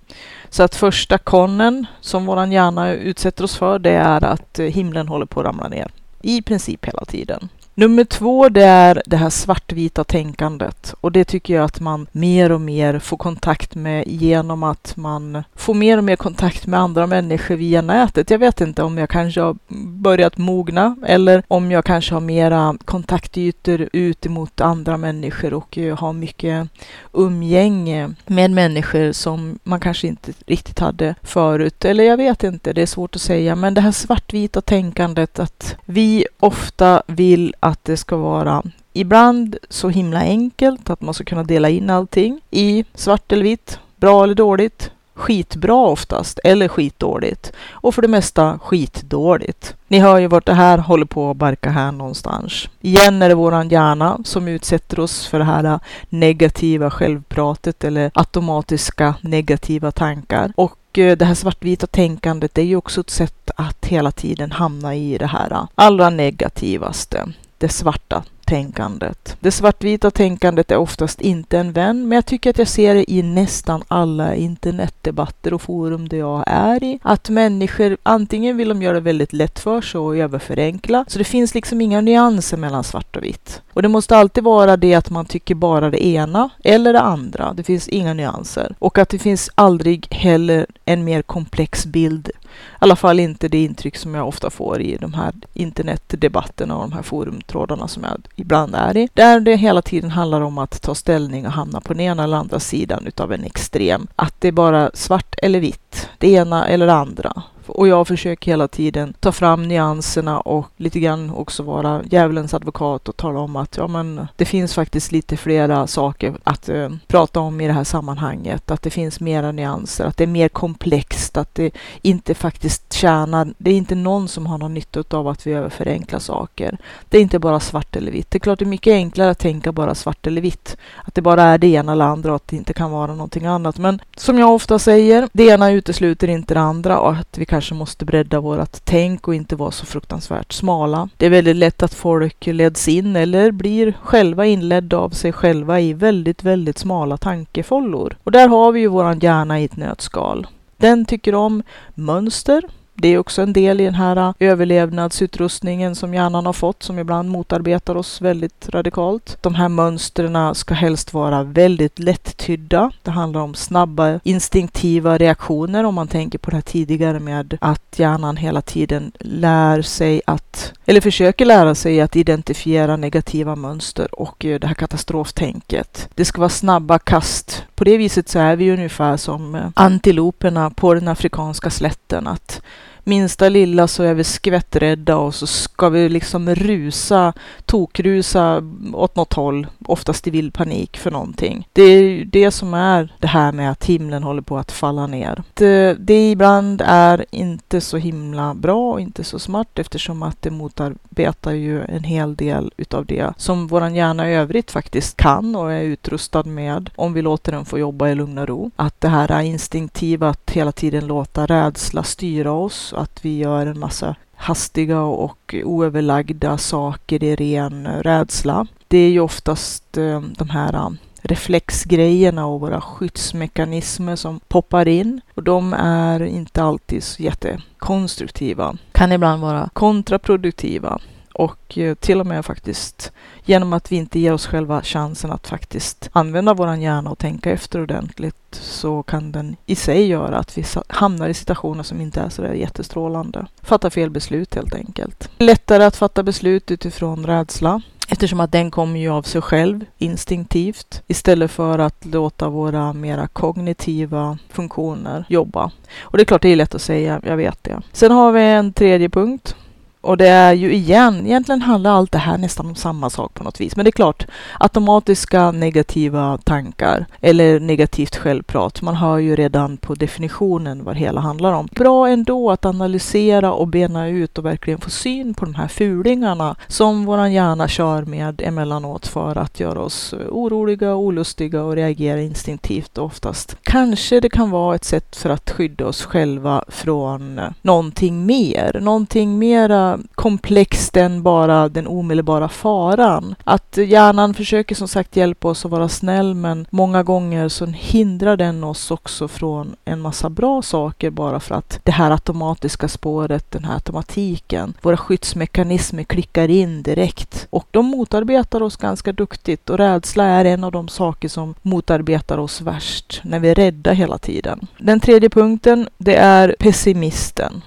Så 0.50 0.62
att 0.62 0.74
första 0.74 1.18
konnen 1.18 1.86
som 2.00 2.26
våran 2.26 2.52
hjärna 2.52 2.92
utsätter 2.92 3.44
oss 3.44 3.56
för, 3.56 3.78
det 3.78 3.90
är 3.90 4.24
att 4.24 4.58
eh, 4.58 4.66
himlen 4.66 5.08
håller 5.08 5.26
på 5.26 5.40
att 5.40 5.46
ramla 5.46 5.68
ner. 5.68 5.90
I 6.22 6.42
princip 6.42 6.86
hela 6.86 7.04
tiden. 7.04 7.48
Nummer 7.74 8.04
två, 8.04 8.48
det 8.48 8.64
är 8.64 9.02
det 9.06 9.16
här 9.16 9.30
svartvita 9.30 10.04
tänkandet 10.04 10.94
och 11.00 11.12
det 11.12 11.24
tycker 11.24 11.54
jag 11.54 11.64
att 11.64 11.80
man 11.80 12.06
mer 12.12 12.52
och 12.52 12.60
mer 12.60 12.98
får 12.98 13.16
kontakt 13.16 13.74
med 13.74 14.04
genom 14.06 14.62
att 14.62 14.96
man 14.96 15.44
får 15.54 15.74
mer 15.74 15.98
och 15.98 16.04
mer 16.04 16.16
kontakt 16.16 16.66
med 16.66 16.80
andra 16.80 17.06
människor 17.06 17.56
via 17.56 17.82
nätet. 17.82 18.30
Jag 18.30 18.38
vet 18.38 18.60
inte 18.60 18.82
om 18.82 18.98
jag 18.98 19.08
kanske 19.08 19.40
har 19.40 19.56
börjat 20.02 20.38
mogna 20.38 20.96
eller 21.06 21.42
om 21.48 21.70
jag 21.70 21.84
kanske 21.84 22.14
har 22.14 22.20
mera 22.20 22.76
kontaktytor 22.84 23.88
ut 23.92 24.26
emot 24.26 24.60
andra 24.60 24.96
människor 24.96 25.54
och 25.54 25.78
eh, 25.78 25.98
har 25.98 26.12
mycket 26.12 26.68
umgänge 27.12 28.10
med 28.26 28.50
människor 28.50 29.12
som 29.12 29.58
man 29.62 29.80
kanske 29.80 30.06
inte 30.06 30.32
riktigt 30.46 30.78
hade 30.78 31.14
förut. 31.22 31.84
Eller 31.84 32.04
jag 32.04 32.16
vet 32.16 32.44
inte, 32.44 32.72
det 32.72 32.82
är 32.82 32.86
svårt 32.86 33.16
att 33.16 33.22
säga. 33.22 33.56
Men 33.56 33.74
det 33.74 33.80
här 33.80 33.92
svartvita 33.92 34.60
tänkandet 34.60 35.38
att 35.38 35.76
vi 35.84 36.26
ofta 36.40 37.02
vill 37.06 37.54
att 37.62 37.84
det 37.84 37.96
ska 37.96 38.16
vara 38.16 38.62
ibland 38.92 39.56
så 39.68 39.88
himla 39.88 40.20
enkelt 40.20 40.90
att 40.90 41.00
man 41.00 41.14
ska 41.14 41.24
kunna 41.24 41.42
dela 41.42 41.68
in 41.68 41.90
allting 41.90 42.40
i 42.50 42.84
svart 42.94 43.32
eller 43.32 43.42
vitt, 43.42 43.78
bra 43.96 44.24
eller 44.24 44.34
dåligt, 44.34 44.90
skitbra 45.14 45.74
oftast 45.74 46.38
eller 46.44 46.68
skitdåligt 46.68 47.52
och 47.70 47.94
för 47.94 48.02
det 48.02 48.08
mesta 48.08 48.58
skitdåligt. 48.58 49.74
Ni 49.88 49.98
hör 49.98 50.18
ju 50.18 50.26
vart 50.26 50.46
det 50.46 50.54
här 50.54 50.78
håller 50.78 51.04
på 51.04 51.30
att 51.30 51.36
barka 51.36 51.70
här 51.70 51.92
någonstans. 51.92 52.68
Igen 52.80 53.22
är 53.22 53.28
det 53.28 53.34
våran 53.34 53.68
hjärna 53.68 54.18
som 54.24 54.48
utsätter 54.48 55.00
oss 55.00 55.26
för 55.26 55.38
det 55.38 55.44
här 55.44 55.80
negativa 56.08 56.90
självpratet 56.90 57.84
eller 57.84 58.10
automatiska 58.14 59.14
negativa 59.20 59.90
tankar. 59.90 60.52
Och 60.56 60.98
eh, 60.98 61.16
det 61.16 61.24
här 61.24 61.34
svartvita 61.34 61.86
tänkandet 61.86 62.58
är 62.58 62.62
ju 62.62 62.76
också 62.76 63.00
ett 63.00 63.10
sätt 63.10 63.50
att 63.56 63.86
hela 63.86 64.10
tiden 64.10 64.52
hamna 64.52 64.94
i 64.94 65.18
det 65.18 65.26
här 65.26 65.66
allra 65.74 66.10
negativaste 66.10 67.32
det 67.62 67.68
svarta 67.68 68.24
tänkandet. 68.44 69.36
Det 69.40 69.50
svartvita 69.50 70.10
tänkandet 70.10 70.70
är 70.70 70.76
oftast 70.76 71.20
inte 71.20 71.58
en 71.58 71.72
vän, 71.72 72.08
men 72.08 72.16
jag 72.16 72.26
tycker 72.26 72.50
att 72.50 72.58
jag 72.58 72.68
ser 72.68 72.94
det 72.94 73.12
i 73.12 73.22
nästan 73.22 73.82
alla 73.88 74.34
internetdebatter 74.34 75.54
och 75.54 75.62
forum 75.62 76.08
där 76.08 76.18
jag 76.18 76.44
är 76.46 76.84
i. 76.84 76.98
Att 77.02 77.28
människor, 77.28 77.96
antingen 78.02 78.56
vill 78.56 78.68
de 78.68 78.82
göra 78.82 78.94
det 78.94 79.00
väldigt 79.00 79.32
lätt 79.32 79.58
för 79.58 79.80
sig 79.80 80.00
och 80.00 80.16
överförenkla, 80.16 81.04
så 81.08 81.18
det 81.18 81.24
finns 81.24 81.54
liksom 81.54 81.80
inga 81.80 82.00
nyanser 82.00 82.56
mellan 82.56 82.84
svart 82.84 83.16
och 83.16 83.24
vitt. 83.24 83.62
Och 83.72 83.82
det 83.82 83.88
måste 83.88 84.16
alltid 84.16 84.44
vara 84.44 84.76
det 84.76 84.94
att 84.94 85.10
man 85.10 85.26
tycker 85.26 85.54
bara 85.54 85.90
det 85.90 86.06
ena 86.06 86.50
eller 86.64 86.92
det 86.92 87.00
andra. 87.00 87.52
Det 87.54 87.62
finns 87.62 87.88
inga 87.88 88.14
nyanser. 88.14 88.74
Och 88.78 88.98
att 88.98 89.08
det 89.08 89.18
finns 89.18 89.50
aldrig 89.54 90.06
heller 90.10 90.66
en 90.84 91.04
mer 91.04 91.22
komplex 91.22 91.86
bild 91.86 92.30
i 92.52 92.76
alla 92.78 92.96
fall 92.96 93.20
inte 93.20 93.48
det 93.48 93.64
intryck 93.64 93.96
som 93.96 94.14
jag 94.14 94.28
ofta 94.28 94.50
får 94.50 94.80
i 94.80 94.96
de 94.96 95.14
här 95.14 95.32
internetdebatterna 95.54 96.76
och 96.76 96.88
de 96.88 96.92
här 96.92 97.02
forumtrådarna 97.02 97.88
som 97.88 98.04
jag 98.04 98.22
ibland 98.36 98.74
är 98.74 98.96
i. 98.96 99.08
Där 99.14 99.40
det 99.40 99.56
hela 99.56 99.82
tiden 99.82 100.10
handlar 100.10 100.40
om 100.40 100.58
att 100.58 100.82
ta 100.82 100.94
ställning 100.94 101.46
och 101.46 101.52
hamna 101.52 101.80
på 101.80 101.92
den 101.92 102.00
ena 102.00 102.24
eller 102.24 102.36
andra 102.36 102.60
sidan 102.60 103.06
utav 103.06 103.32
en 103.32 103.44
extrem. 103.44 104.06
Att 104.16 104.40
det 104.40 104.48
är 104.48 104.52
bara 104.52 104.90
svart 104.94 105.34
eller 105.42 105.60
vitt, 105.60 106.08
det 106.18 106.30
ena 106.30 106.68
eller 106.68 106.86
det 106.86 106.94
andra. 106.94 107.42
Och 107.66 107.88
jag 107.88 108.08
försöker 108.08 108.50
hela 108.50 108.68
tiden 108.68 109.14
ta 109.20 109.32
fram 109.32 109.68
nyanserna 109.68 110.40
och 110.40 110.66
lite 110.76 111.00
grann 111.00 111.30
också 111.30 111.62
vara 111.62 112.02
djävulens 112.10 112.54
advokat 112.54 113.08
och 113.08 113.16
tala 113.16 113.40
om 113.40 113.56
att 113.56 113.76
ja, 113.76 113.86
men 113.86 114.26
det 114.36 114.44
finns 114.44 114.74
faktiskt 114.74 115.12
lite 115.12 115.36
flera 115.36 115.86
saker 115.86 116.34
att 116.44 116.68
eh, 116.68 116.90
prata 117.06 117.40
om 117.40 117.60
i 117.60 117.66
det 117.66 117.72
här 117.72 117.84
sammanhanget. 117.84 118.70
Att 118.70 118.82
det 118.82 118.90
finns 118.90 119.20
mera 119.20 119.52
nyanser, 119.52 120.04
att 120.04 120.16
det 120.16 120.24
är 120.24 120.28
mer 120.28 120.48
komplext, 120.48 121.36
att 121.36 121.54
det 121.54 121.70
inte 122.02 122.34
faktiskt 122.34 122.92
tjänar. 122.92 123.54
Det 123.58 123.70
är 123.70 123.74
inte 123.74 123.94
någon 123.94 124.28
som 124.28 124.46
har 124.46 124.58
någon 124.58 124.74
nytta 124.74 125.02
av 125.10 125.28
att 125.28 125.46
vi 125.46 125.52
överförenklar 125.52 126.18
saker. 126.18 126.78
Det 127.08 127.18
är 127.18 127.22
inte 127.22 127.38
bara 127.38 127.60
svart 127.60 127.96
eller 127.96 128.12
vitt. 128.12 128.30
Det 128.30 128.36
är 128.36 128.40
klart 128.40 128.58
det 128.58 128.64
är 128.64 128.66
mycket 128.66 128.92
enklare 128.92 129.30
att 129.30 129.38
tänka 129.38 129.72
bara 129.72 129.94
svart 129.94 130.26
eller 130.26 130.40
vitt. 130.40 130.76
Att 131.04 131.14
det 131.14 131.22
bara 131.22 131.42
är 131.42 131.58
det 131.58 131.66
ena 131.66 131.92
eller 131.92 132.04
andra 132.04 132.30
och 132.30 132.36
att 132.36 132.48
det 132.48 132.56
inte 132.56 132.72
kan 132.72 132.90
vara 132.90 133.14
någonting 133.14 133.46
annat. 133.46 133.78
Men 133.78 134.00
som 134.16 134.38
jag 134.38 134.54
ofta 134.54 134.78
säger, 134.78 135.28
det 135.32 135.44
ena 135.44 135.70
utesluter 135.70 136.28
inte 136.28 136.54
det 136.54 136.60
andra 136.60 137.00
och 137.00 137.12
att 137.12 137.38
vi 137.38 137.44
kanske 137.52 137.74
måste 137.74 138.04
bredda 138.04 138.40
vårt 138.40 138.84
tänk 138.84 139.28
och 139.28 139.34
inte 139.34 139.56
vara 139.56 139.70
så 139.70 139.86
fruktansvärt 139.86 140.52
smala. 140.52 141.08
Det 141.16 141.26
är 141.26 141.30
väldigt 141.30 141.56
lätt 141.56 141.82
att 141.82 141.94
folk 141.94 142.46
leds 142.46 142.88
in 142.88 143.16
eller 143.16 143.50
blir 143.50 143.94
själva 144.02 144.46
inledda 144.46 144.96
av 144.96 145.10
sig 145.10 145.32
själva 145.32 145.80
i 145.80 145.92
väldigt, 145.92 146.42
väldigt 146.42 146.78
smala 146.78 147.16
tankefållor. 147.16 148.16
Och 148.24 148.32
där 148.32 148.48
har 148.48 148.72
vi 148.72 148.80
ju 148.80 148.86
våran 148.86 149.18
hjärna 149.18 149.60
i 149.60 149.64
ett 149.64 149.76
nötskal. 149.76 150.46
Den 150.76 151.04
tycker 151.04 151.34
om 151.34 151.62
mönster, 151.94 152.62
det 153.02 153.08
är 153.08 153.18
också 153.18 153.42
en 153.42 153.52
del 153.52 153.80
i 153.80 153.84
den 153.84 153.94
här 153.94 154.16
äh, 154.16 154.34
överlevnadsutrustningen 154.38 155.94
som 155.94 156.14
hjärnan 156.14 156.46
har 156.46 156.52
fått 156.52 156.82
som 156.82 156.98
ibland 156.98 157.30
motarbetar 157.30 157.96
oss 157.96 158.20
väldigt 158.20 158.68
radikalt. 158.68 159.38
De 159.40 159.54
här 159.54 159.68
mönstren 159.68 160.54
ska 160.54 160.74
helst 160.74 161.14
vara 161.14 161.42
väldigt 161.42 161.98
lättydda. 161.98 162.90
Det 163.02 163.10
handlar 163.10 163.40
om 163.40 163.54
snabba 163.54 164.20
instinktiva 164.22 165.18
reaktioner 165.18 165.84
om 165.84 165.94
man 165.94 166.08
tänker 166.08 166.38
på 166.38 166.50
det 166.50 166.56
här 166.56 166.62
tidigare 166.62 167.20
med 167.20 167.58
att 167.60 167.98
hjärnan 167.98 168.36
hela 168.36 168.62
tiden 168.62 169.12
lär 169.20 169.82
sig 169.82 170.22
att, 170.26 170.72
eller 170.86 171.00
försöker 171.00 171.44
lära 171.44 171.74
sig 171.74 172.00
att 172.00 172.16
identifiera 172.16 172.96
negativa 172.96 173.56
mönster 173.56 174.20
och 174.20 174.44
äh, 174.44 174.60
det 174.60 174.66
här 174.66 174.74
katastroftänket. 174.74 176.08
Det 176.14 176.24
ska 176.24 176.40
vara 176.40 176.48
snabba 176.48 176.98
kast. 176.98 177.64
På 177.74 177.84
det 177.84 177.96
viset 177.96 178.28
så 178.28 178.38
är 178.38 178.56
vi 178.56 178.70
ungefär 178.70 179.16
som 179.16 179.54
äh, 179.54 179.66
antiloperna 179.74 180.70
på 180.70 180.94
den 180.94 181.08
afrikanska 181.08 181.70
slätten. 181.70 182.26
Att 182.26 182.62
minsta 183.04 183.48
lilla 183.48 183.88
så 183.88 184.02
är 184.02 184.14
vi 184.14 184.24
skvätträdda 184.24 185.16
och 185.16 185.34
så 185.34 185.46
ska 185.46 185.88
vi 185.88 186.08
liksom 186.08 186.54
rusa, 186.54 187.32
tokrusa 187.64 188.62
åt 188.92 189.16
något 189.16 189.32
håll, 189.32 189.66
oftast 189.86 190.26
i 190.26 190.30
vild 190.30 190.54
panik 190.54 190.96
för 190.96 191.10
någonting. 191.10 191.68
Det 191.72 191.82
är 191.82 192.24
det 192.24 192.50
som 192.50 192.74
är 192.74 193.14
det 193.18 193.26
här 193.26 193.52
med 193.52 193.70
att 193.70 193.84
himlen 193.84 194.22
håller 194.22 194.42
på 194.42 194.58
att 194.58 194.72
falla 194.72 195.06
ner. 195.06 195.42
Det, 195.54 195.96
det 195.98 196.30
ibland 196.30 196.82
är 196.86 197.24
inte 197.30 197.80
så 197.80 197.96
himla 197.96 198.54
bra 198.54 198.92
och 198.92 199.00
inte 199.00 199.24
så 199.24 199.38
smart 199.38 199.78
eftersom 199.78 200.22
att 200.22 200.42
det 200.42 200.50
motarbetar 200.50 201.52
ju 201.52 201.82
en 201.82 202.04
hel 202.04 202.36
del 202.36 202.72
utav 202.76 203.06
det 203.06 203.32
som 203.36 203.66
våran 203.66 203.94
hjärna 203.94 204.30
i 204.30 204.34
övrigt 204.34 204.70
faktiskt 204.70 205.16
kan 205.16 205.56
och 205.56 205.72
är 205.72 205.82
utrustad 205.82 206.42
med 206.42 206.90
om 206.96 207.12
vi 207.12 207.22
låter 207.22 207.52
den 207.52 207.64
få 207.64 207.78
jobba 207.78 208.08
i 208.08 208.14
lugn 208.14 208.38
och 208.38 208.48
ro. 208.48 208.70
Att 208.76 209.00
det 209.00 209.08
här 209.08 209.40
instinktiva 209.40 210.28
att 210.28 210.50
hela 210.50 210.72
tiden 210.72 211.06
låta 211.06 211.46
rädsla 211.46 212.02
styra 212.02 212.52
oss 212.52 212.91
att 212.94 213.24
vi 213.24 213.38
gör 213.38 213.66
en 213.66 213.78
massa 213.78 214.14
hastiga 214.34 215.00
och 215.00 215.54
oöverlagda 215.64 216.58
saker 216.58 217.24
i 217.24 217.36
ren 217.36 217.88
rädsla. 218.02 218.66
Det 218.88 218.98
är 218.98 219.10
ju 219.10 219.20
oftast 219.20 219.96
eh, 219.96 220.20
de 220.20 220.50
här 220.50 220.74
eh, 220.74 220.90
reflexgrejerna 221.22 222.46
och 222.46 222.60
våra 222.60 222.80
skyddsmekanismer 222.80 224.16
som 224.16 224.40
poppar 224.48 224.88
in. 224.88 225.20
Och 225.34 225.42
de 225.42 225.72
är 225.78 226.22
inte 226.22 226.62
alltid 226.62 227.02
så 227.02 227.22
jättekonstruktiva. 227.22 228.76
Kan 228.92 229.12
ibland 229.12 229.42
vara 229.42 229.68
kontraproduktiva. 229.72 230.98
Och 231.34 231.78
eh, 231.78 231.94
till 231.94 232.20
och 232.20 232.26
med 232.26 232.44
faktiskt 232.44 233.12
genom 233.44 233.72
att 233.72 233.92
vi 233.92 233.96
inte 233.96 234.18
ger 234.18 234.32
oss 234.32 234.46
själva 234.46 234.82
chansen 234.82 235.32
att 235.32 235.46
faktiskt 235.46 236.10
använda 236.12 236.54
våran 236.54 236.82
hjärna 236.82 237.10
och 237.10 237.18
tänka 237.18 237.50
efter 237.50 237.82
ordentligt 237.82 238.36
så 238.50 239.02
kan 239.02 239.32
den 239.32 239.56
i 239.66 239.74
sig 239.74 240.06
göra 240.06 240.38
att 240.38 240.58
vi 240.58 240.64
hamnar 240.88 241.28
i 241.28 241.34
situationer 241.34 241.82
som 241.82 242.00
inte 242.00 242.20
är 242.20 242.28
så 242.28 242.42
där 242.42 242.52
jättestrålande. 242.52 243.46
Fatta 243.62 243.90
fel 243.90 244.10
beslut 244.10 244.54
helt 244.54 244.74
enkelt. 244.74 245.30
Lättare 245.38 245.84
att 245.84 245.96
fatta 245.96 246.22
beslut 246.22 246.70
utifrån 246.70 247.26
rädsla 247.26 247.82
eftersom 248.08 248.40
att 248.40 248.52
den 248.52 248.70
kommer 248.70 249.00
ju 249.00 249.08
av 249.08 249.22
sig 249.22 249.40
själv 249.40 249.84
instinktivt 249.98 251.02
istället 251.06 251.50
för 251.50 251.78
att 251.78 252.04
låta 252.04 252.48
våra 252.48 252.92
mera 252.92 253.28
kognitiva 253.28 254.38
funktioner 254.48 255.24
jobba. 255.28 255.70
Och 256.00 256.16
det 256.16 256.22
är 256.22 256.24
klart 256.24 256.42
det 256.42 256.48
är 256.48 256.56
lätt 256.56 256.74
att 256.74 256.82
säga, 256.82 257.20
jag 257.24 257.36
vet 257.36 257.64
det. 257.64 257.80
Sen 257.92 258.10
har 258.10 258.32
vi 258.32 258.42
en 258.42 258.72
tredje 258.72 259.08
punkt 259.08 259.56
och 260.02 260.16
det 260.16 260.28
är 260.28 260.52
ju 260.52 260.72
igen, 260.74 261.26
egentligen 261.26 261.62
handlar 261.62 261.90
allt 261.90 262.12
det 262.12 262.18
här 262.18 262.38
nästan 262.38 262.66
om 262.66 262.74
samma 262.74 263.10
sak 263.10 263.34
på 263.34 263.44
något 263.44 263.60
vis. 263.60 263.76
Men 263.76 263.84
det 263.84 263.88
är 263.88 263.92
klart, 263.92 264.26
automatiska 264.60 265.50
negativa 265.50 266.38
tankar 266.38 267.06
eller 267.20 267.60
negativt 267.60 268.16
självprat. 268.16 268.82
Man 268.82 268.94
hör 268.94 269.18
ju 269.18 269.36
redan 269.36 269.76
på 269.76 269.94
definitionen 269.94 270.84
vad 270.84 270.94
det 270.94 271.00
hela 271.00 271.20
handlar 271.20 271.52
om. 271.52 271.68
Bra 271.72 272.08
ändå 272.08 272.50
att 272.50 272.64
analysera 272.64 273.52
och 273.52 273.68
bena 273.68 274.08
ut 274.08 274.38
och 274.38 274.44
verkligen 274.44 274.80
få 274.80 274.90
syn 274.90 275.34
på 275.34 275.44
de 275.44 275.54
här 275.54 275.68
fulingarna 275.68 276.56
som 276.66 277.04
våran 277.04 277.32
hjärna 277.32 277.68
kör 277.68 278.02
med 278.04 278.42
emellanåt 278.44 279.06
för 279.06 279.38
att 279.38 279.60
göra 279.60 279.80
oss 279.80 280.14
oroliga, 280.30 280.94
olustiga 280.94 281.62
och 281.62 281.74
reagera 281.74 282.20
instinktivt 282.20 282.98
oftast. 282.98 283.56
Kanske 283.62 284.20
det 284.20 284.30
kan 284.30 284.50
vara 284.50 284.74
ett 284.74 284.84
sätt 284.84 285.16
för 285.16 285.30
att 285.30 285.50
skydda 285.50 285.86
oss 285.86 286.04
själva 286.04 286.64
från 286.68 287.40
någonting 287.62 288.26
mer, 288.26 288.78
någonting 288.80 289.38
mera 289.38 289.91
komplext 290.14 290.96
än 290.96 291.22
bara 291.22 291.68
den 291.68 291.86
omedelbara 291.86 292.48
faran. 292.48 293.34
Att 293.44 293.76
hjärnan 293.76 294.34
försöker 294.34 294.74
som 294.74 294.88
sagt 294.88 295.16
hjälpa 295.16 295.48
oss 295.48 295.64
att 295.64 295.70
vara 295.70 295.88
snäll 295.88 296.34
men 296.34 296.66
många 296.70 297.02
gånger 297.02 297.48
så 297.48 297.66
hindrar 297.66 298.36
den 298.36 298.64
oss 298.64 298.90
också 298.90 299.28
från 299.28 299.76
en 299.84 300.00
massa 300.00 300.30
bra 300.30 300.62
saker 300.62 301.10
bara 301.10 301.40
för 301.40 301.54
att 301.54 301.80
det 301.82 301.92
här 301.92 302.10
automatiska 302.10 302.88
spåret, 302.88 303.50
den 303.50 303.64
här 303.64 303.74
automatiken, 303.74 304.74
våra 304.82 304.96
skyddsmekanismer 304.96 306.02
klickar 306.02 306.48
in 306.48 306.82
direkt 306.82 307.46
och 307.50 307.66
de 307.70 307.86
motarbetar 307.86 308.62
oss 308.62 308.76
ganska 308.76 309.12
duktigt 309.12 309.70
och 309.70 309.78
rädsla 309.78 310.24
är 310.24 310.44
en 310.44 310.64
av 310.64 310.72
de 310.72 310.88
saker 310.88 311.28
som 311.28 311.54
motarbetar 311.62 312.38
oss 312.38 312.60
värst 312.60 313.20
när 313.24 313.38
vi 313.38 313.48
är 313.48 313.54
rädda 313.54 313.92
hela 313.92 314.18
tiden. 314.18 314.66
Den 314.78 315.00
tredje 315.00 315.30
punkten, 315.30 315.88
det 315.98 316.16
är 316.16 316.56
pessimisten. 316.58 317.62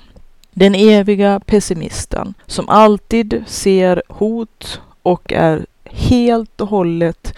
Den 0.57 0.75
eviga 0.75 1.39
pessimisten 1.39 2.33
som 2.47 2.69
alltid 2.69 3.43
ser 3.47 4.03
hot 4.09 4.81
och 5.01 5.33
är 5.33 5.65
helt 5.83 6.61
och 6.61 6.67
hållet 6.67 7.33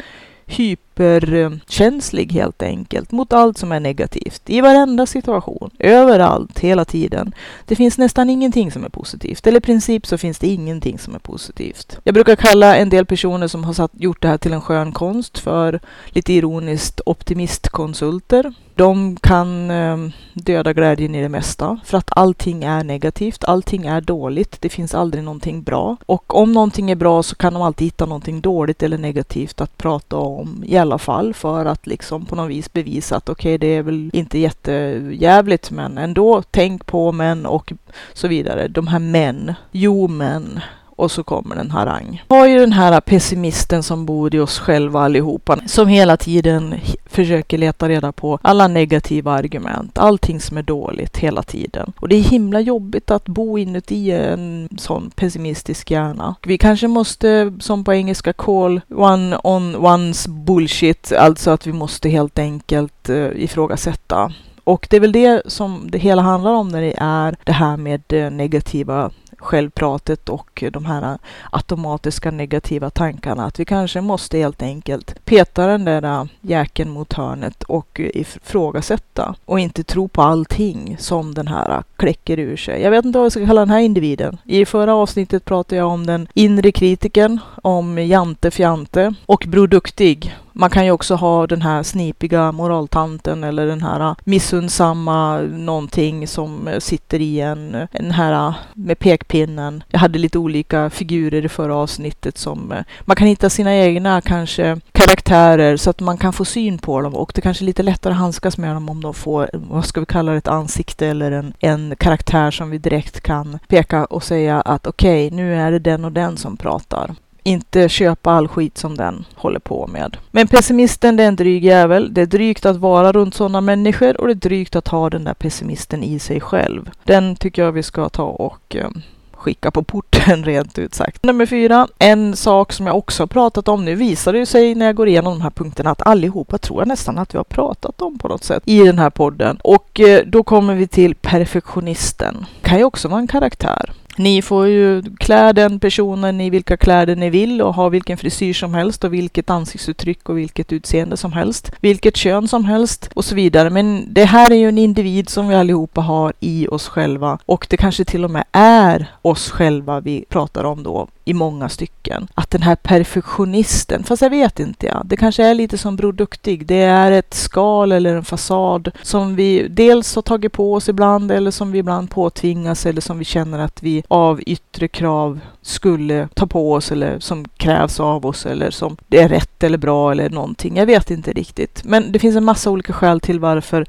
hyperkänslig 0.46 2.32
helt 2.32 2.62
enkelt 2.62 3.12
mot 3.12 3.34
allt 3.34 3.58
som 3.58 3.72
är 3.72 3.80
negativt 3.80 4.42
i 4.46 4.62
varenda 4.62 5.06
situation, 5.06 5.70
överallt, 5.80 6.60
hela 6.60 6.86
tiden. 6.86 7.34
Det 7.66 7.76
finns 7.76 7.98
nästan 7.98 8.30
ingenting 8.30 8.72
som 8.72 8.84
är 8.84 8.90
positivt, 8.90 9.48
eller 9.48 9.58
i 9.58 9.62
princip 9.62 10.06
så 10.08 10.18
finns 10.18 10.40
det 10.40 10.48
ingenting 10.48 11.00
som 11.00 11.16
är 11.16 11.20
positivt. 11.20 11.98
Jag 12.04 12.14
brukar 12.14 12.36
kalla 12.36 12.76
en 12.76 12.90
del 12.90 13.06
personer 13.06 13.48
som 13.48 13.64
har 13.64 13.74
satt, 13.74 13.92
gjort 13.94 14.22
det 14.22 14.28
här 14.28 14.38
till 14.38 14.54
en 14.54 14.62
skön 14.62 14.92
konst 14.92 15.40
för 15.40 15.80
lite 16.08 16.34
ironiskt 16.34 17.02
optimistkonsulter. 17.06 18.54
De 18.78 19.16
kan 19.16 19.72
ehm, 19.72 20.12
döda 20.34 20.74
glädjen 20.74 21.16
i 21.16 21.22
det 21.22 21.30
mesta 21.30 21.80
för 21.84 21.98
att 21.98 22.10
allting 22.12 22.64
är 22.64 22.84
negativt, 22.84 23.44
allting 23.44 23.86
är 23.86 24.02
dåligt, 24.02 24.62
det 24.62 24.70
finns 24.70 24.96
aldrig 24.96 25.24
någonting 25.24 25.64
bra. 25.64 25.98
Och 26.06 26.36
om 26.36 26.52
någonting 26.52 26.92
är 26.92 26.96
bra 26.96 27.24
så 27.24 27.36
kan 27.36 27.54
de 27.54 27.62
alltid 27.62 27.86
hitta 27.86 28.06
någonting 28.06 28.42
dåligt 28.42 28.84
eller 28.84 28.98
negativt 28.98 29.62
att 29.62 29.78
prata 29.78 30.16
om 30.16 30.64
i 30.68 30.78
alla 30.78 30.98
fall 30.98 31.34
för 31.34 31.66
att 31.66 31.88
liksom 31.88 32.26
på 32.26 32.36
något 32.36 32.50
vis 32.50 32.74
bevisa 32.74 33.16
att 33.16 33.30
okej, 33.30 33.56
okay, 33.56 33.58
det 33.58 33.76
är 33.76 33.84
väl 33.84 34.10
inte 34.14 34.40
jättejävligt 34.40 35.72
men 35.72 35.98
ändå, 35.98 36.44
tänk 36.52 36.86
på 36.86 37.12
män 37.12 37.46
och 37.46 37.74
så 38.14 38.28
vidare. 38.28 38.68
De 38.68 38.88
här 38.88 39.00
män, 39.00 39.54
jo 39.72 40.08
men, 40.08 40.60
och 40.98 41.12
så 41.12 41.24
kommer 41.24 41.56
en 41.56 41.72
harang. 41.72 42.24
Vi 42.30 42.36
har 42.36 42.48
ju 42.48 42.60
den 42.60 42.74
här 42.74 43.02
pessimisten 43.02 43.84
som 43.84 44.06
bor 44.06 44.36
i 44.36 44.40
oss 44.40 44.60
själva 44.60 45.02
allihopa, 45.02 45.60
som 45.66 45.88
hela 45.88 46.18
tiden 46.18 46.76
försöker 47.06 47.58
leta 47.58 47.90
reda 47.90 48.12
på 48.12 48.40
alla 48.42 48.68
negativa 48.68 49.32
argument, 49.32 49.98
allting 49.98 50.40
som 50.40 50.58
är 50.58 50.64
dåligt 50.64 51.18
hela 51.18 51.44
tiden. 51.44 51.94
Och 52.00 52.10
det 52.10 52.16
är 52.16 52.22
himla 52.22 52.60
jobbigt 52.60 53.12
att 53.12 53.26
bo 53.26 53.58
inuti 53.58 54.12
en 54.12 54.70
sån 54.78 55.12
pessimistisk 55.16 55.92
hjärna. 55.92 56.36
Vi 56.44 56.58
kanske 56.58 56.88
måste, 56.88 57.54
som 57.60 57.84
på 57.84 57.94
engelska, 57.94 58.34
call 58.34 58.82
one 58.96 59.40
on 59.44 59.76
one's 59.76 60.30
bullshit, 60.30 61.12
alltså 61.12 61.52
att 61.52 61.68
vi 61.68 61.74
måste 61.74 62.10
helt 62.10 62.40
enkelt 62.40 63.10
uh, 63.10 63.44
ifrågasätta 63.44 64.32
och 64.68 64.88
det 64.90 64.96
är 64.96 65.02
väl 65.02 65.12
det 65.12 65.42
som 65.46 65.88
det 65.92 65.98
hela 65.98 66.22
handlar 66.22 66.52
om 66.52 66.70
när 66.70 66.82
det 66.82 66.94
är 66.98 67.36
det 67.44 67.52
här 67.52 67.78
med 67.78 68.02
eh, 68.14 68.32
negativa 68.32 69.12
självpratet 69.38 70.30
och 70.30 70.64
de 70.72 70.86
här 70.86 71.18
automatiska 71.52 72.32
negativa 72.32 72.90
tankarna. 72.90 73.46
Att 73.46 73.60
vi 73.60 73.66
kanske 73.66 74.02
måste 74.02 74.38
helt 74.38 74.62
enkelt 74.62 75.26
peta 75.26 75.68
den 75.68 75.86
där 75.86 76.28
jäkeln 76.42 76.90
mot 76.90 77.14
hörnet 77.14 77.64
och 77.64 78.00
ifrågasätta 78.00 79.36
och 79.46 79.60
inte 79.60 79.84
tro 79.84 80.08
på 80.08 80.22
allting 80.22 80.98
som 81.00 81.34
den 81.34 81.48
här 81.48 81.84
kläcker 81.96 82.40
ur 82.40 82.58
sig. 82.58 82.82
Jag 82.82 82.92
vet 82.92 83.06
inte 83.06 83.20
vad 83.20 83.26
jag 83.26 83.32
ska 83.32 83.46
kalla 83.46 83.62
den 83.62 83.70
här 83.70 83.80
individen. 83.80 84.38
I 84.44 84.66
förra 84.66 84.96
avsnittet 84.96 85.46
pratade 85.46 85.76
jag 85.76 85.88
om 85.88 86.06
den 86.06 86.28
inre 86.34 86.72
kritiken, 86.72 87.40
om 87.62 87.98
Jante 87.98 88.52
Fjante 88.52 89.14
och 89.26 89.46
Bror 89.48 89.68
Duktig 89.68 90.36
man 90.60 90.70
kan 90.70 90.86
ju 90.86 90.92
också 90.92 91.16
ha 91.16 91.48
den 91.48 91.62
här 91.62 91.84
snipiga 91.84 92.52
moraltanten 92.52 93.44
eller 93.44 93.66
den 93.66 93.82
här 93.82 94.00
äh, 94.00 94.16
missundsamma 94.24 95.42
någonting 95.42 96.28
som 96.28 96.68
äh, 96.68 96.80
sitter 96.80 97.22
i 97.22 97.40
en, 97.40 97.88
den 97.92 98.12
här 98.12 98.48
äh, 98.48 98.56
med 98.74 99.00
pekpinnen. 99.00 99.84
Jag 99.90 100.00
hade 100.00 100.20
lite 100.20 100.40
olika 100.40 100.90
figurer 100.90 101.46
i 101.46 101.50
förra 101.50 101.76
avsnittet 101.76 102.38
som 102.38 102.74
man 103.02 103.16
kan 103.16 103.28
hitta 103.28 103.50
sina 103.50 103.76
egna 103.76 104.22
kanske 104.22 104.80
karaktärer 104.92 105.78
så 105.78 105.90
att 105.90 106.00
man 106.00 106.18
kan 106.18 106.34
få 106.34 106.46
syn 106.46 106.78
på 106.78 107.02
dem 107.02 107.16
och 107.16 107.32
det 107.36 107.42
kanske 107.42 107.64
är 107.64 107.66
lite 107.66 107.84
lättare 107.84 108.14
att 108.14 108.20
handskas 108.20 108.58
med 108.58 108.76
dem 108.76 108.90
om 108.90 109.02
de 109.02 109.14
får, 109.14 109.50
vad 109.54 109.86
ska 109.86 110.00
vi 110.00 110.06
kalla 110.06 110.32
det, 110.32 110.38
ett 110.38 110.48
ansikte 110.48 111.08
eller 111.08 111.32
en, 111.32 111.54
en 111.60 111.96
karaktär 111.96 112.52
som 112.52 112.70
vi 112.70 112.78
direkt 112.78 113.22
kan 113.22 113.60
peka 113.68 114.06
och 114.06 114.24
säga 114.24 114.62
att 114.62 114.88
okej, 114.88 115.28
okay, 115.28 115.38
nu 115.38 115.56
är 115.56 115.72
det 115.72 115.80
den 115.80 116.06
och 116.06 116.12
den 116.12 116.38
som 116.38 116.58
pratar 116.58 117.16
inte 117.48 117.90
köpa 117.90 118.32
all 118.32 118.48
skit 118.48 118.78
som 118.78 118.98
den 118.98 119.26
håller 119.36 119.60
på 119.60 119.88
med. 119.88 120.18
Men 120.32 120.48
pessimisten 120.48 121.16
det 121.16 121.24
är 121.24 121.28
en 121.28 121.36
dryg 121.36 121.66
jävel. 121.66 122.14
Det 122.14 122.22
är 122.22 122.26
drygt 122.26 122.66
att 122.66 122.78
vara 122.78 123.12
runt 123.12 123.36
sådana 123.36 123.62
människor 123.62 124.22
och 124.22 124.28
det 124.28 124.34
är 124.34 124.50
drygt 124.50 124.76
att 124.76 124.88
ha 124.88 125.10
den 125.10 125.24
där 125.24 125.34
pessimisten 125.34 126.04
i 126.04 126.20
sig 126.20 126.42
själv. 126.42 126.90
Den 127.04 127.36
tycker 127.36 127.62
jag 127.62 127.72
vi 127.72 127.84
ska 127.84 128.10
ta 128.10 128.24
och 128.24 128.76
eh, 128.76 128.90
skicka 129.32 129.72
på 129.72 129.84
porten 129.84 130.44
rent 130.46 130.80
ut 130.80 130.96
sagt. 130.96 131.24
Nummer 131.24 131.46
fyra, 131.46 131.88
en 132.00 132.36
sak 132.36 132.74
som 132.74 132.88
jag 132.88 132.98
också 132.98 133.24
har 133.24 133.28
pratat 133.28 133.68
om. 133.68 133.86
Nu 133.86 133.96
visar 133.96 134.34
det 134.34 134.46
sig 134.46 134.76
när 134.76 134.86
jag 134.86 134.96
går 134.96 135.08
igenom 135.08 135.34
de 135.34 135.42
här 135.42 135.50
punkterna 135.50 135.92
att 135.92 136.08
allihopa 136.08 136.58
tror 136.58 136.82
jag 136.82 136.88
nästan 136.88 137.18
att 137.18 137.34
vi 137.34 137.38
har 137.38 137.44
pratat 137.44 138.02
om 138.02 138.18
på 138.18 138.28
något 138.28 138.44
sätt 138.44 138.64
i 138.66 138.80
den 138.80 139.00
här 139.00 139.10
podden. 139.10 139.58
Och 139.64 140.00
eh, 140.00 140.26
då 140.26 140.44
kommer 140.44 140.76
vi 140.76 140.88
till 140.88 141.16
perfektionisten. 141.16 142.46
Kan 142.62 142.78
ju 142.78 142.84
också 142.84 143.08
vara 143.08 143.20
en 143.20 143.28
karaktär. 143.28 143.92
Ni 144.18 144.42
får 144.42 144.68
ju 144.68 145.04
klä 145.20 145.54
den 145.54 145.80
personen 145.80 146.42
i 146.42 146.50
vilka 146.50 146.78
kläder 146.78 147.16
ni 147.16 147.30
vill 147.30 147.62
och 147.62 147.74
ha 147.74 147.90
vilken 147.90 148.18
frisyr 148.18 148.54
som 148.54 148.74
helst 148.74 149.04
och 149.04 149.14
vilket 149.14 149.50
ansiktsuttryck 149.50 150.30
och 150.30 150.38
vilket 150.38 150.74
utseende 150.74 151.18
som 151.18 151.34
helst, 151.34 151.72
vilket 151.82 152.18
kön 152.18 152.48
som 152.48 152.66
helst 152.66 153.10
och 153.14 153.26
så 153.26 153.36
vidare. 153.36 153.70
Men 153.70 154.14
det 154.14 154.26
här 154.26 154.52
är 154.52 154.56
ju 154.56 154.70
en 154.70 154.78
individ 154.78 155.30
som 155.30 155.48
vi 155.48 155.56
allihopa 155.56 156.02
har 156.02 156.34
i 156.40 156.68
oss 156.68 156.88
själva 156.88 157.40
och 157.46 157.68
det 157.70 157.78
kanske 157.78 158.06
till 158.06 158.24
och 158.24 158.32
med 158.32 158.44
är 158.52 159.08
oss 159.22 159.50
själva 159.50 160.00
vi 160.00 160.26
pratar 160.30 160.64
om 160.64 160.84
då 160.84 161.08
i 161.28 161.34
många 161.34 161.70
stycken. 161.70 162.28
Att 162.36 162.52
den 162.52 162.62
här 162.62 162.76
perfektionisten, 162.76 164.04
fast 164.04 164.22
jag 164.22 164.30
vet 164.30 164.60
inte 164.60 164.86
jag, 164.86 165.02
det 165.06 165.18
kanske 165.18 165.44
är 165.44 165.54
lite 165.54 165.78
som 165.78 165.96
Bror 165.96 166.14
Duktig. 166.14 166.66
Det 166.66 166.82
är 166.82 167.12
ett 167.12 167.34
skal 167.34 167.92
eller 167.92 168.16
en 168.16 168.24
fasad 168.24 168.92
som 169.02 169.36
vi 169.36 169.68
dels 169.68 170.16
har 170.16 170.22
tagit 170.22 170.52
på 170.52 170.74
oss 170.74 170.90
ibland 170.90 171.32
eller 171.32 171.52
som 171.52 171.72
vi 171.72 171.80
ibland 171.80 172.10
påtvingas 172.10 172.86
eller 172.86 173.02
som 173.02 173.20
vi 173.20 173.26
känner 173.26 173.60
att 173.60 173.84
vi 173.84 174.04
av 174.08 174.42
yttre 174.46 174.88
krav 174.88 175.40
skulle 175.62 176.28
ta 176.34 176.48
på 176.48 176.74
oss 176.74 176.92
eller 176.92 177.20
som 177.20 177.46
krävs 177.58 178.00
av 178.00 178.26
oss 178.26 178.46
eller 178.46 178.72
som 178.72 178.98
det 179.08 179.22
är 179.22 179.30
rätt 179.30 179.64
eller 179.64 179.78
bra 179.78 180.12
eller 180.12 180.30
någonting. 180.30 180.78
Jag 180.78 180.86
vet 180.86 181.12
inte 181.12 181.34
riktigt. 181.34 181.82
Men 181.86 182.12
det 182.12 182.20
finns 182.20 182.36
en 182.36 182.46
massa 182.46 182.70
olika 182.70 182.94
skäl 182.94 183.20
till 183.20 183.40
varför 183.40 183.86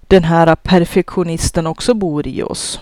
den 0.00 0.24
här 0.24 0.56
perfektionisten 0.56 1.66
också 1.66 1.94
bor 1.94 2.26
i 2.26 2.42
oss 2.42 2.80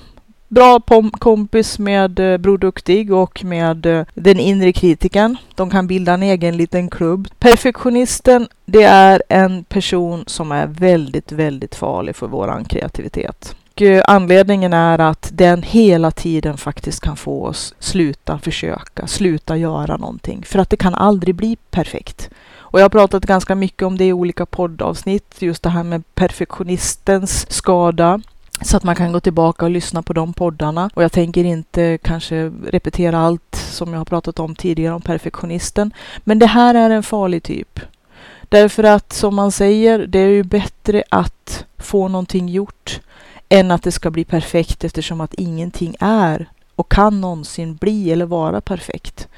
bra 0.53 0.81
kompis 1.19 1.79
med 1.79 2.19
eh, 2.19 2.39
Bror 2.39 2.59
Duktig 2.59 3.13
och 3.13 3.45
med 3.45 3.87
eh, 3.87 4.05
den 4.15 4.41
inre 4.41 4.73
kritiken. 4.73 5.37
De 5.55 5.71
kan 5.71 5.87
bilda 5.87 6.15
en 6.15 6.23
egen 6.23 6.57
liten 6.57 6.91
klubb. 6.91 7.29
Perfektionisten, 7.39 8.49
det 8.65 8.83
är 8.83 9.23
en 9.29 9.65
person 9.65 10.25
som 10.27 10.53
är 10.53 10.67
väldigt, 10.67 11.33
väldigt 11.33 11.75
farlig 11.75 12.17
för 12.17 12.27
våran 12.27 12.65
kreativitet. 12.65 13.57
Och 13.73 13.83
eh, 13.83 14.03
anledningen 14.09 14.73
är 14.73 14.99
att 14.99 15.31
den 15.33 15.63
hela 15.63 16.11
tiden 16.11 16.57
faktiskt 16.57 17.01
kan 17.01 17.17
få 17.17 17.47
oss 17.47 17.75
sluta 17.79 18.39
försöka, 18.39 19.07
sluta 19.07 19.57
göra 19.57 19.97
någonting. 19.97 20.43
För 20.47 20.59
att 20.59 20.71
det 20.71 20.77
kan 20.77 20.95
aldrig 20.95 21.35
bli 21.35 21.57
perfekt. 21.71 22.31
Och 22.73 22.81
jag 22.81 22.85
har 22.85 22.91
pratat 22.91 23.27
ganska 23.27 23.55
mycket 23.55 23.83
om 23.83 23.99
det 23.99 24.05
i 24.05 24.13
olika 24.13 24.47
poddavsnitt, 24.47 25.35
just 25.39 25.63
det 25.63 25.71
här 25.71 25.83
med 25.83 26.15
perfektionistens 26.15 27.53
skada. 27.53 28.21
Så 28.65 28.77
att 28.77 28.85
man 28.85 28.97
kan 28.97 29.13
gå 29.13 29.21
tillbaka 29.21 29.65
och 29.65 29.71
lyssna 29.71 30.03
på 30.03 30.13
de 30.13 30.33
poddarna. 30.33 30.91
Och 30.95 31.03
jag 31.03 31.13
tänker 31.13 31.45
inte 31.45 31.99
kanske 32.03 32.53
repetera 32.67 33.19
allt 33.19 33.55
som 33.55 33.93
jag 33.93 34.01
har 34.01 34.05
pratat 34.05 34.39
om 34.39 34.55
tidigare 34.55 34.95
om 34.95 35.03
perfektionisten. 35.03 35.95
Men 36.19 36.39
det 36.39 36.47
här 36.47 36.75
är 36.75 36.91
en 36.91 37.03
farlig 37.03 37.43
typ. 37.43 37.81
Därför 38.49 38.85
att 38.85 39.13
som 39.13 39.35
man 39.35 39.53
säger, 39.53 39.99
det 39.99 40.19
är 40.19 40.29
ju 40.29 40.43
bättre 40.43 41.03
att 41.09 41.65
få 41.79 42.09
någonting 42.09 42.49
gjort 42.49 43.01
än 43.49 43.71
att 43.71 43.83
det 43.83 43.93
ska 43.93 44.11
bli 44.11 44.25
perfekt 44.25 44.85
eftersom 44.85 45.21
att 45.21 45.35
ingenting 45.35 45.97
är 46.01 46.49
och 46.77 46.91
kan 46.91 47.21
någonsin 47.21 47.77
bli 47.77 48.13
eller 48.13 48.27
vara 48.27 48.61
perfekt. 48.61 49.29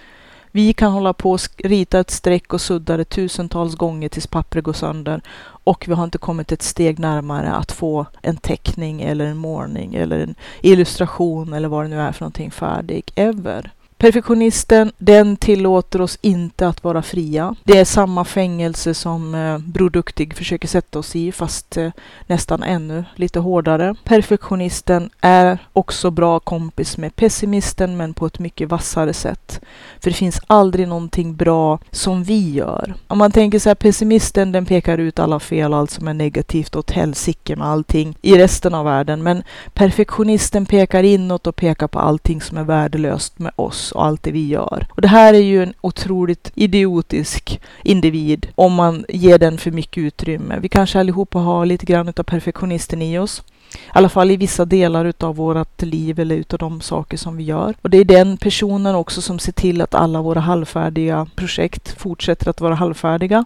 Vi 0.57 0.73
kan 0.73 0.93
hålla 0.93 1.13
på 1.13 1.31
och 1.31 1.41
rita 1.57 2.01
ett 2.01 2.11
streck 2.11 2.53
och 2.53 2.61
sudda 2.61 2.97
det 2.97 3.05
tusentals 3.05 3.75
gånger 3.75 4.09
tills 4.09 4.27
pappret 4.27 4.65
går 4.65 4.73
sönder 4.73 5.21
och 5.47 5.89
vi 5.89 5.95
har 5.95 6.05
inte 6.05 6.19
kommit 6.19 6.53
ett 6.53 6.63
steg 6.63 6.99
närmare 6.99 7.53
att 7.53 7.73
få 7.73 8.07
en 8.23 8.37
teckning 8.37 9.03
eller 9.03 9.25
en 9.25 9.37
målning 9.37 9.95
eller 9.95 10.19
en 10.19 10.35
illustration 10.61 11.53
eller 11.53 11.69
vad 11.69 11.85
det 11.85 11.89
nu 11.89 12.01
är 12.01 12.13
för 12.13 12.21
någonting 12.21 12.51
färdig, 12.51 13.13
ever. 13.15 13.71
Perfektionisten, 14.05 14.93
den 14.99 15.37
tillåter 15.37 16.01
oss 16.01 16.19
inte 16.21 16.69
att 16.69 16.85
vara 16.85 17.03
fria. 17.03 17.55
Det 17.65 17.79
är 17.79 17.85
samma 17.85 18.25
fängelse 18.25 18.95
som 18.95 19.35
eh, 19.35 19.59
Bror 19.59 19.91
Duktig 19.91 20.37
försöker 20.37 20.69
sätta 20.69 20.99
oss 20.99 21.17
i, 21.17 21.33
fast 21.33 21.77
eh, 21.77 21.91
nästan 22.27 22.63
ännu 22.63 23.05
lite 23.15 23.39
hårdare. 23.39 23.95
Perfektionisten 24.05 25.11
är 25.21 25.59
också 25.73 26.11
bra 26.11 26.41
kompis 26.41 26.97
med 26.97 27.17
pessimisten, 27.17 27.97
men 27.97 28.15
på 28.15 28.27
ett 28.27 28.39
mycket 28.39 28.69
vassare 28.69 29.13
sätt. 29.13 29.61
För 30.01 30.11
det 30.11 30.17
finns 30.17 30.41
aldrig 30.47 30.89
någonting 30.89 31.37
bra 31.37 31.79
som 31.91 32.25
vi 32.25 32.51
gör. 32.53 32.95
Om 33.07 33.19
man 33.19 33.33
tänker 33.33 33.59
så 33.59 33.71
här, 33.71 33.75
pessimisten 33.75 34.53
den 34.53 34.67
pekar 34.67 34.99
ut 34.99 35.19
alla 35.19 35.41
fel, 35.41 35.75
allt 35.75 35.91
som 35.91 36.09
är 36.09 36.15
negativt 36.15 36.77
åt 36.77 36.91
helsike 36.91 37.57
med 37.57 37.67
allting 37.67 38.17
i 38.23 38.39
resten 38.39 38.75
av 38.75 38.85
världen. 38.85 39.23
Men 39.23 39.43
perfektionisten 39.73 40.67
pekar 40.67 41.03
inåt 41.03 41.47
och 41.47 41.57
pekar 41.57 41.89
på 41.89 41.99
allting 41.99 42.41
som 42.41 42.59
är 42.59 42.65
värdelöst 42.65 43.39
med 43.39 43.53
oss 43.57 43.94
och 43.95 44.05
allt 44.05 44.23
det 44.23 44.31
vi 44.31 44.49
gör. 44.49 44.87
Och 44.91 45.03
det 45.03 45.09
här 45.09 45.35
är 45.35 45.39
ju 45.39 45.63
en 45.63 45.75
otroligt 45.81 46.53
idiotisk 46.55 47.61
individ 47.83 48.47
om 48.55 48.75
man 48.75 49.05
ger 49.09 49.39
den 49.39 49.59
för 49.59 49.71
mycket 49.71 49.99
utrymme. 49.99 50.59
Vi 50.61 50.69
kanske 50.69 51.01
allihopa 51.01 51.39
har 51.39 51.67
lite 51.67 51.87
grann 51.87 52.09
av 52.09 52.23
perfektionisten 52.23 53.03
i 53.03 53.19
oss. 53.19 53.43
I 53.75 53.91
alla 53.93 54.09
fall 54.09 54.31
i 54.31 54.37
vissa 54.37 54.65
delar 54.65 55.05
utav 55.05 55.37
vårt 55.37 55.83
liv 55.83 56.21
eller 56.21 56.37
utav 56.37 56.59
de 56.59 56.81
saker 56.81 57.17
som 57.17 57.37
vi 57.37 57.45
gör. 57.45 57.75
Och 57.83 57.91
det 57.91 57.99
är 57.99 58.05
den 58.05 58.37
personen 58.37 58.95
också 58.95 59.23
som 59.23 59.39
ser 59.39 59.53
till 59.53 59.81
att 59.81 59.95
alla 59.95 60.23
våra 60.23 60.41
halvfärdiga 60.41 61.27
projekt 61.35 62.01
fortsätter 62.01 62.51
att 62.51 62.61
vara 62.61 62.75
halvfärdiga. 62.75 63.45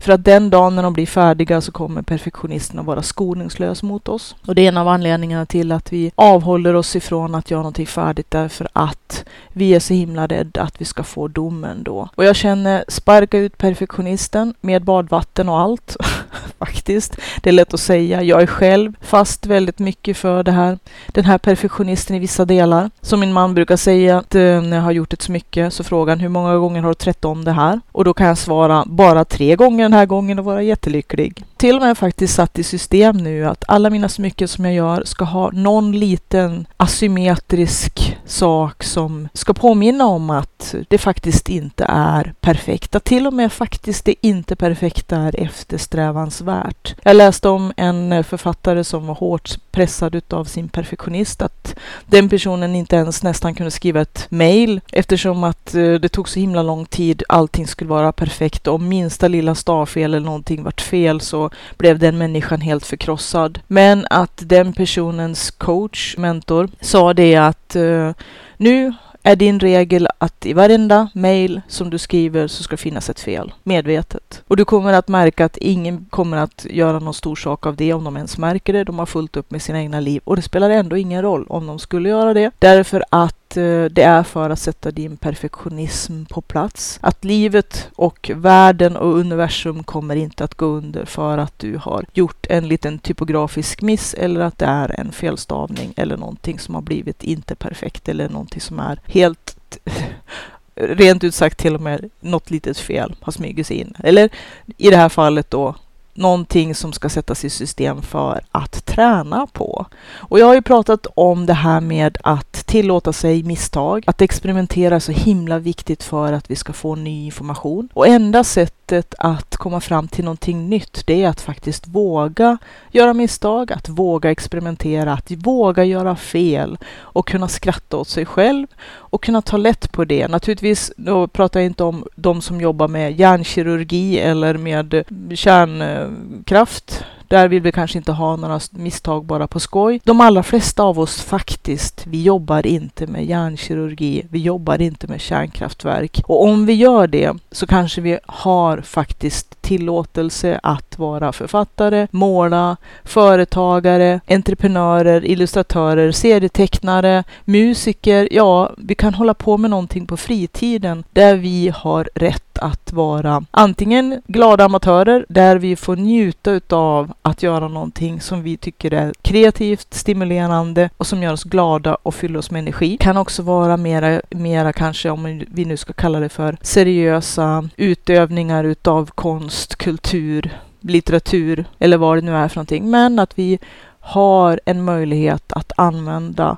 För 0.00 0.12
att 0.12 0.24
den 0.24 0.50
dagen 0.50 0.76
när 0.76 0.82
de 0.82 0.92
blir 0.92 1.06
färdiga 1.06 1.60
så 1.60 1.72
kommer 1.72 2.02
perfektionisten 2.02 2.78
att 2.78 2.86
vara 2.86 3.02
skoningslös 3.02 3.82
mot 3.82 4.08
oss. 4.08 4.36
Och 4.46 4.54
det 4.54 4.62
är 4.62 4.68
en 4.68 4.76
av 4.76 4.88
anledningarna 4.88 5.46
till 5.46 5.72
att 5.72 5.92
vi 5.92 6.12
avhåller 6.14 6.74
oss 6.74 6.96
ifrån 6.96 7.34
att 7.34 7.50
göra 7.50 7.60
någonting 7.60 7.86
färdigt 7.86 8.30
därför 8.30 8.68
att 8.72 9.24
vi 9.52 9.74
är 9.74 9.80
så 9.80 9.94
himla 9.94 10.26
rädda 10.26 10.62
att 10.62 10.80
vi 10.80 10.84
ska 10.84 11.02
få 11.02 11.28
domen 11.28 11.82
då. 11.82 12.08
Och 12.14 12.24
jag 12.24 12.36
känner 12.36 12.84
sparka 12.88 13.38
ut 13.38 13.58
perfektionisten 13.58 14.54
med 14.60 14.84
badvatten 14.84 15.48
och 15.48 15.60
allt. 15.60 15.96
Faktiskt. 16.58 17.16
Det 17.42 17.50
är 17.50 17.52
lätt 17.52 17.74
att 17.74 17.80
säga. 17.80 18.22
Jag 18.22 18.42
är 18.42 18.46
själv 18.46 18.92
fast 19.00 19.46
väldigt 19.46 19.65
väldigt 19.66 19.78
mycket 19.78 20.16
för 20.16 20.42
det 20.42 20.52
här. 20.52 20.78
Den 21.06 21.24
här 21.24 21.38
perfektionisten 21.38 22.16
i 22.16 22.18
vissa 22.18 22.44
delar. 22.44 22.90
Som 23.00 23.20
min 23.20 23.32
man 23.32 23.54
brukar 23.54 23.76
säga 23.76 24.18
att 24.18 24.34
eh, 24.34 24.60
när 24.60 24.76
jag 24.76 24.82
har 24.82 24.92
gjort 24.92 25.12
ett 25.12 25.22
smycke 25.22 25.70
så 25.70 25.84
frågar 25.84 26.12
han 26.12 26.20
hur 26.20 26.28
många 26.28 26.56
gånger 26.56 26.82
har 26.82 26.88
du 26.88 26.94
trätt 26.94 27.24
om 27.24 27.44
det 27.44 27.52
här? 27.52 27.80
Och 27.92 28.04
då 28.04 28.14
kan 28.14 28.26
jag 28.26 28.38
svara 28.38 28.84
bara 28.86 29.24
tre 29.24 29.56
gånger 29.56 29.84
den 29.84 29.92
här 29.92 30.06
gången 30.06 30.38
och 30.38 30.44
vara 30.44 30.62
jättelycklig. 30.62 31.44
Till 31.56 31.76
och 31.76 31.82
med 31.82 31.98
faktiskt 31.98 32.34
satt 32.34 32.58
i 32.58 32.62
system 32.62 33.16
nu 33.16 33.46
att 33.46 33.64
alla 33.68 33.90
mina 33.90 34.08
smycken 34.08 34.48
som 34.48 34.64
jag 34.64 34.74
gör 34.74 35.02
ska 35.04 35.24
ha 35.24 35.50
någon 35.50 35.92
liten 35.92 36.66
asymmetrisk 36.76 38.16
sak 38.26 38.84
som 38.84 39.28
ska 39.32 39.54
påminna 39.54 40.06
om 40.06 40.30
att 40.30 40.74
det 40.88 40.98
faktiskt 40.98 41.48
inte 41.48 41.84
är 41.88 42.34
perfekt. 42.40 42.96
Att 42.96 43.04
till 43.04 43.26
och 43.26 43.32
med 43.32 43.52
faktiskt 43.52 44.04
det 44.04 44.14
inte 44.20 44.56
perfekta 44.56 45.16
är 45.16 45.40
eftersträvansvärt. 45.40 46.94
Jag 47.02 47.16
läste 47.16 47.48
om 47.48 47.72
en 47.76 48.24
författare 48.24 48.84
som 48.84 49.06
var 49.06 49.14
hårt 49.14 49.55
pressad 49.70 50.14
utav 50.14 50.44
sin 50.44 50.68
perfektionist 50.68 51.42
att 51.42 51.74
den 52.06 52.28
personen 52.28 52.74
inte 52.74 52.96
ens 52.96 53.22
nästan 53.22 53.54
kunde 53.54 53.70
skriva 53.70 54.00
ett 54.00 54.26
mail 54.30 54.80
eftersom 54.92 55.44
att 55.44 55.74
eh, 55.74 55.92
det 55.94 56.08
tog 56.08 56.28
så 56.28 56.40
himla 56.40 56.62
lång 56.62 56.86
tid. 56.86 57.22
Allting 57.28 57.66
skulle 57.66 57.90
vara 57.90 58.12
perfekt. 58.12 58.66
Om 58.66 58.88
minsta 58.88 59.28
lilla 59.28 59.54
stavfel 59.54 60.14
eller 60.14 60.26
någonting 60.26 60.62
vart 60.62 60.80
fel 60.80 61.20
så 61.20 61.50
blev 61.76 61.98
den 61.98 62.18
människan 62.18 62.60
helt 62.60 62.86
förkrossad. 62.86 63.60
Men 63.66 64.06
att 64.10 64.42
den 64.44 64.72
personens 64.72 65.50
coach, 65.50 66.16
mentor, 66.16 66.68
sa 66.80 67.14
det 67.14 67.36
att 67.36 67.76
eh, 67.76 68.10
nu 68.56 68.92
är 69.26 69.36
din 69.36 69.60
regel 69.60 70.08
att 70.18 70.46
i 70.46 70.52
varenda 70.52 71.08
mail 71.14 71.60
som 71.68 71.90
du 71.90 71.98
skriver 71.98 72.46
så 72.46 72.62
ska 72.62 72.76
finnas 72.76 73.10
ett 73.10 73.20
fel, 73.20 73.54
medvetet. 73.62 74.42
Och 74.48 74.56
du 74.56 74.64
kommer 74.64 74.92
att 74.92 75.08
märka 75.08 75.44
att 75.44 75.56
ingen 75.56 76.06
kommer 76.10 76.36
att 76.36 76.66
göra 76.70 76.98
någon 76.98 77.14
stor 77.14 77.36
sak 77.36 77.66
av 77.66 77.76
det 77.76 77.92
om 77.92 78.04
de 78.04 78.16
ens 78.16 78.38
märker 78.38 78.72
det. 78.72 78.84
De 78.84 78.98
har 78.98 79.06
fullt 79.06 79.36
upp 79.36 79.50
med 79.50 79.62
sina 79.62 79.80
egna 79.80 80.00
liv 80.00 80.20
och 80.24 80.36
det 80.36 80.42
spelar 80.42 80.70
ändå 80.70 80.96
ingen 80.96 81.22
roll 81.22 81.46
om 81.48 81.66
de 81.66 81.78
skulle 81.78 82.08
göra 82.08 82.34
det. 82.34 82.50
Därför 82.58 83.04
att 83.10 83.45
Eh, 83.56 83.84
det 83.84 84.02
är 84.02 84.22
för 84.22 84.50
att 84.50 84.58
sätta 84.58 84.90
din 84.90 85.16
perfektionism 85.16 86.24
på 86.24 86.40
plats. 86.40 86.98
Att 87.02 87.24
livet 87.24 87.88
och 87.96 88.30
världen 88.34 88.96
och 88.96 89.14
universum 89.14 89.84
kommer 89.84 90.16
inte 90.16 90.44
att 90.44 90.54
gå 90.54 90.66
under 90.66 91.04
för 91.04 91.38
att 91.38 91.58
du 91.58 91.76
har 91.76 92.04
gjort 92.12 92.46
en 92.48 92.68
liten 92.68 92.98
typografisk 92.98 93.82
miss 93.82 94.14
eller 94.14 94.40
att 94.40 94.58
det 94.58 94.66
är 94.66 95.00
en 95.00 95.12
felstavning 95.12 95.92
eller 95.96 96.16
någonting 96.16 96.58
som 96.58 96.74
har 96.74 96.82
blivit 96.82 97.24
inte 97.24 97.54
perfekt 97.54 98.08
eller 98.08 98.28
någonting 98.28 98.60
som 98.60 98.80
är 98.80 99.00
helt 99.04 99.78
rent 100.74 101.24
ut 101.24 101.34
sagt 101.34 101.58
till 101.58 101.74
och 101.74 101.80
med 101.80 102.10
något 102.20 102.50
litet 102.50 102.78
fel 102.78 103.16
har 103.20 103.32
smugit 103.32 103.66
sig 103.66 103.76
in. 103.76 103.94
Eller 103.98 104.28
i 104.76 104.90
det 104.90 104.96
här 104.96 105.08
fallet 105.08 105.50
då 105.50 105.74
någonting 106.16 106.74
som 106.74 106.92
ska 106.92 107.08
sättas 107.08 107.44
i 107.44 107.50
system 107.50 108.02
för 108.02 108.40
att 108.50 108.86
träna 108.86 109.46
på. 109.52 109.86
Och 110.16 110.38
jag 110.38 110.46
har 110.46 110.54
ju 110.54 110.62
pratat 110.62 111.06
om 111.14 111.46
det 111.46 111.52
här 111.52 111.80
med 111.80 112.18
att 112.22 112.52
tillåta 112.52 113.12
sig 113.12 113.42
misstag. 113.42 114.04
Att 114.06 114.22
experimentera 114.22 114.94
är 114.94 115.00
så 115.00 115.12
himla 115.12 115.58
viktigt 115.58 116.02
för 116.02 116.32
att 116.32 116.50
vi 116.50 116.56
ska 116.56 116.72
få 116.72 116.94
ny 116.94 117.24
information. 117.24 117.88
Och 117.92 118.06
enda 118.06 118.44
sättet 118.44 118.85
att 119.18 119.56
komma 119.56 119.80
fram 119.80 120.08
till 120.08 120.24
någonting 120.24 120.68
nytt, 120.68 121.06
det 121.06 121.22
är 121.22 121.28
att 121.28 121.40
faktiskt 121.40 121.86
våga 121.86 122.58
göra 122.90 123.14
misstag, 123.14 123.72
att 123.72 123.88
våga 123.88 124.30
experimentera, 124.30 125.12
att 125.12 125.30
våga 125.30 125.84
göra 125.84 126.16
fel 126.16 126.78
och 126.98 127.28
kunna 127.28 127.48
skratta 127.48 127.96
åt 127.96 128.08
sig 128.08 128.26
själv 128.26 128.66
och 128.88 129.22
kunna 129.22 129.42
ta 129.42 129.56
lätt 129.56 129.92
på 129.92 130.04
det. 130.04 130.28
Naturligtvis, 130.28 130.92
då 130.96 131.28
pratar 131.28 131.60
jag 131.60 131.66
inte 131.66 131.84
om 131.84 132.06
de 132.14 132.42
som 132.42 132.60
jobbar 132.60 132.88
med 132.88 133.20
hjärnkirurgi 133.20 134.18
eller 134.18 134.54
med 134.54 135.04
kärnkraft 135.34 137.04
där 137.28 137.48
vill 137.48 137.62
vi 137.62 137.72
kanske 137.72 137.98
inte 137.98 138.12
ha 138.12 138.36
några 138.36 138.60
misstag 138.70 139.24
bara 139.24 139.46
på 139.46 139.60
skoj. 139.60 140.00
De 140.04 140.20
allra 140.20 140.42
flesta 140.42 140.82
av 140.82 140.98
oss 140.98 141.22
faktiskt, 141.22 142.06
vi 142.06 142.22
jobbar 142.22 142.66
inte 142.66 143.06
med 143.06 143.24
hjärnkirurgi. 143.24 144.26
Vi 144.30 144.38
jobbar 144.38 144.82
inte 144.82 145.06
med 145.06 145.20
kärnkraftverk. 145.20 146.22
Och 146.24 146.44
om 146.44 146.66
vi 146.66 146.72
gör 146.72 147.06
det 147.06 147.32
så 147.50 147.66
kanske 147.66 148.00
vi 148.00 148.18
har 148.26 148.80
faktiskt 148.80 149.62
tillåtelse 149.62 150.60
att 150.62 150.98
vara 150.98 151.32
författare, 151.32 152.06
måla, 152.10 152.76
företagare, 153.04 154.20
entreprenörer, 154.28 155.24
illustratörer, 155.24 156.12
serietecknare, 156.12 157.24
musiker. 157.44 158.28
Ja, 158.30 158.70
vi 158.78 158.94
kan 158.94 159.14
hålla 159.14 159.34
på 159.34 159.56
med 159.56 159.70
någonting 159.70 160.06
på 160.06 160.16
fritiden 160.16 161.04
där 161.12 161.36
vi 161.36 161.72
har 161.74 162.08
rätt 162.14 162.45
att 162.58 162.92
vara 162.92 163.44
antingen 163.50 164.22
glada 164.26 164.64
amatörer 164.64 165.26
där 165.28 165.56
vi 165.56 165.76
får 165.76 165.96
njuta 165.96 166.50
utav 166.50 167.12
att 167.22 167.42
göra 167.42 167.68
någonting 167.68 168.20
som 168.20 168.42
vi 168.42 168.56
tycker 168.56 168.94
är 168.94 169.12
kreativt, 169.22 169.94
stimulerande 169.94 170.90
och 170.96 171.06
som 171.06 171.22
gör 171.22 171.32
oss 171.32 171.44
glada 171.44 171.94
och 172.02 172.14
fyller 172.14 172.38
oss 172.38 172.50
med 172.50 172.58
energi. 172.60 172.96
Kan 172.96 173.16
också 173.16 173.42
vara 173.42 173.76
mera, 173.76 174.20
mera 174.30 174.72
kanske 174.72 175.10
om 175.10 175.44
vi 175.48 175.64
nu 175.64 175.76
ska 175.76 175.92
kalla 175.92 176.20
det 176.20 176.28
för 176.28 176.56
seriösa 176.60 177.68
utövningar 177.76 178.64
utav 178.64 179.10
konst, 179.14 179.76
kultur, 179.76 180.58
litteratur 180.80 181.64
eller 181.78 181.96
vad 181.96 182.18
det 182.18 182.22
nu 182.22 182.36
är 182.36 182.48
för 182.48 182.56
någonting. 182.56 182.90
Men 182.90 183.18
att 183.18 183.38
vi 183.38 183.58
har 184.00 184.60
en 184.64 184.84
möjlighet 184.84 185.52
att 185.52 185.72
använda 185.76 186.56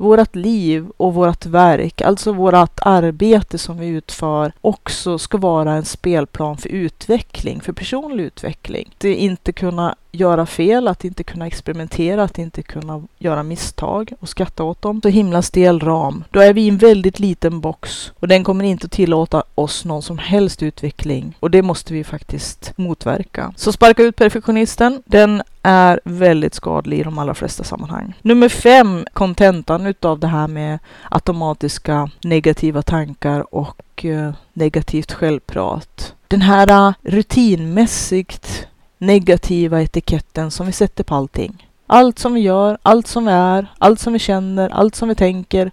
vårt 0.00 0.36
liv 0.36 0.86
och 0.96 1.14
vårt 1.14 1.46
verk, 1.46 2.00
alltså 2.00 2.32
vårt 2.32 2.80
arbete 2.80 3.58
som 3.58 3.78
vi 3.78 3.86
utför, 3.86 4.52
också 4.60 5.18
ska 5.18 5.38
vara 5.38 5.72
en 5.72 5.84
spelplan 5.84 6.56
för 6.56 6.68
utveckling, 6.68 7.60
för 7.60 7.72
personlig 7.72 8.24
utveckling. 8.24 8.94
Det 8.98 9.14
inte 9.14 9.52
kunna 9.52 9.94
göra 10.12 10.46
fel, 10.46 10.88
att 10.88 11.04
inte 11.04 11.24
kunna 11.24 11.46
experimentera, 11.46 12.22
att 12.22 12.38
inte 12.38 12.62
kunna 12.62 13.02
göra 13.18 13.42
misstag 13.42 14.12
och 14.20 14.28
skratta 14.28 14.64
åt 14.64 14.82
dem. 14.82 15.00
Så 15.02 15.08
himla 15.08 15.42
stel 15.42 15.80
ram. 15.80 16.24
Då 16.30 16.40
är 16.40 16.52
vi 16.52 16.62
i 16.62 16.68
en 16.68 16.78
väldigt 16.78 17.18
liten 17.18 17.60
box 17.60 18.12
och 18.20 18.28
den 18.28 18.44
kommer 18.44 18.64
inte 18.64 18.88
tillåta 18.88 19.42
oss 19.54 19.84
någon 19.84 20.02
som 20.02 20.18
helst 20.18 20.62
utveckling 20.62 21.36
och 21.40 21.50
det 21.50 21.62
måste 21.62 21.92
vi 21.92 22.04
faktiskt 22.04 22.72
motverka. 22.76 23.52
Så 23.56 23.72
sparka 23.72 24.02
ut 24.02 24.16
perfektionisten. 24.16 25.02
Den 25.06 25.42
är 25.62 26.00
väldigt 26.04 26.54
skadlig 26.54 26.98
i 26.98 27.02
de 27.02 27.18
allra 27.18 27.34
flesta 27.34 27.64
sammanhang. 27.64 28.14
Nummer 28.22 28.48
fem, 28.48 29.04
kontentan 29.12 29.86
utav 29.86 30.18
det 30.18 30.26
här 30.26 30.48
med 30.48 30.78
automatiska 31.10 32.10
negativa 32.24 32.82
tankar 32.82 33.54
och 33.54 34.04
eh, 34.04 34.32
negativt 34.52 35.12
självprat. 35.12 36.14
Den 36.28 36.42
här 36.42 36.88
eh, 36.88 36.92
rutinmässigt 37.02 38.66
negativa 39.00 39.82
etiketten 39.82 40.50
som 40.50 40.66
vi 40.66 40.72
sätter 40.72 41.04
på 41.04 41.14
allting. 41.14 41.68
Allt 41.86 42.18
som 42.18 42.34
vi 42.34 42.40
gör, 42.40 42.78
allt 42.82 43.06
som 43.06 43.24
vi 43.24 43.32
är, 43.32 43.66
allt 43.78 44.00
som 44.00 44.12
vi 44.12 44.18
känner, 44.18 44.68
allt 44.68 44.94
som 44.94 45.08
vi 45.08 45.14
tänker, 45.14 45.70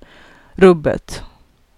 rubbet. 0.54 1.22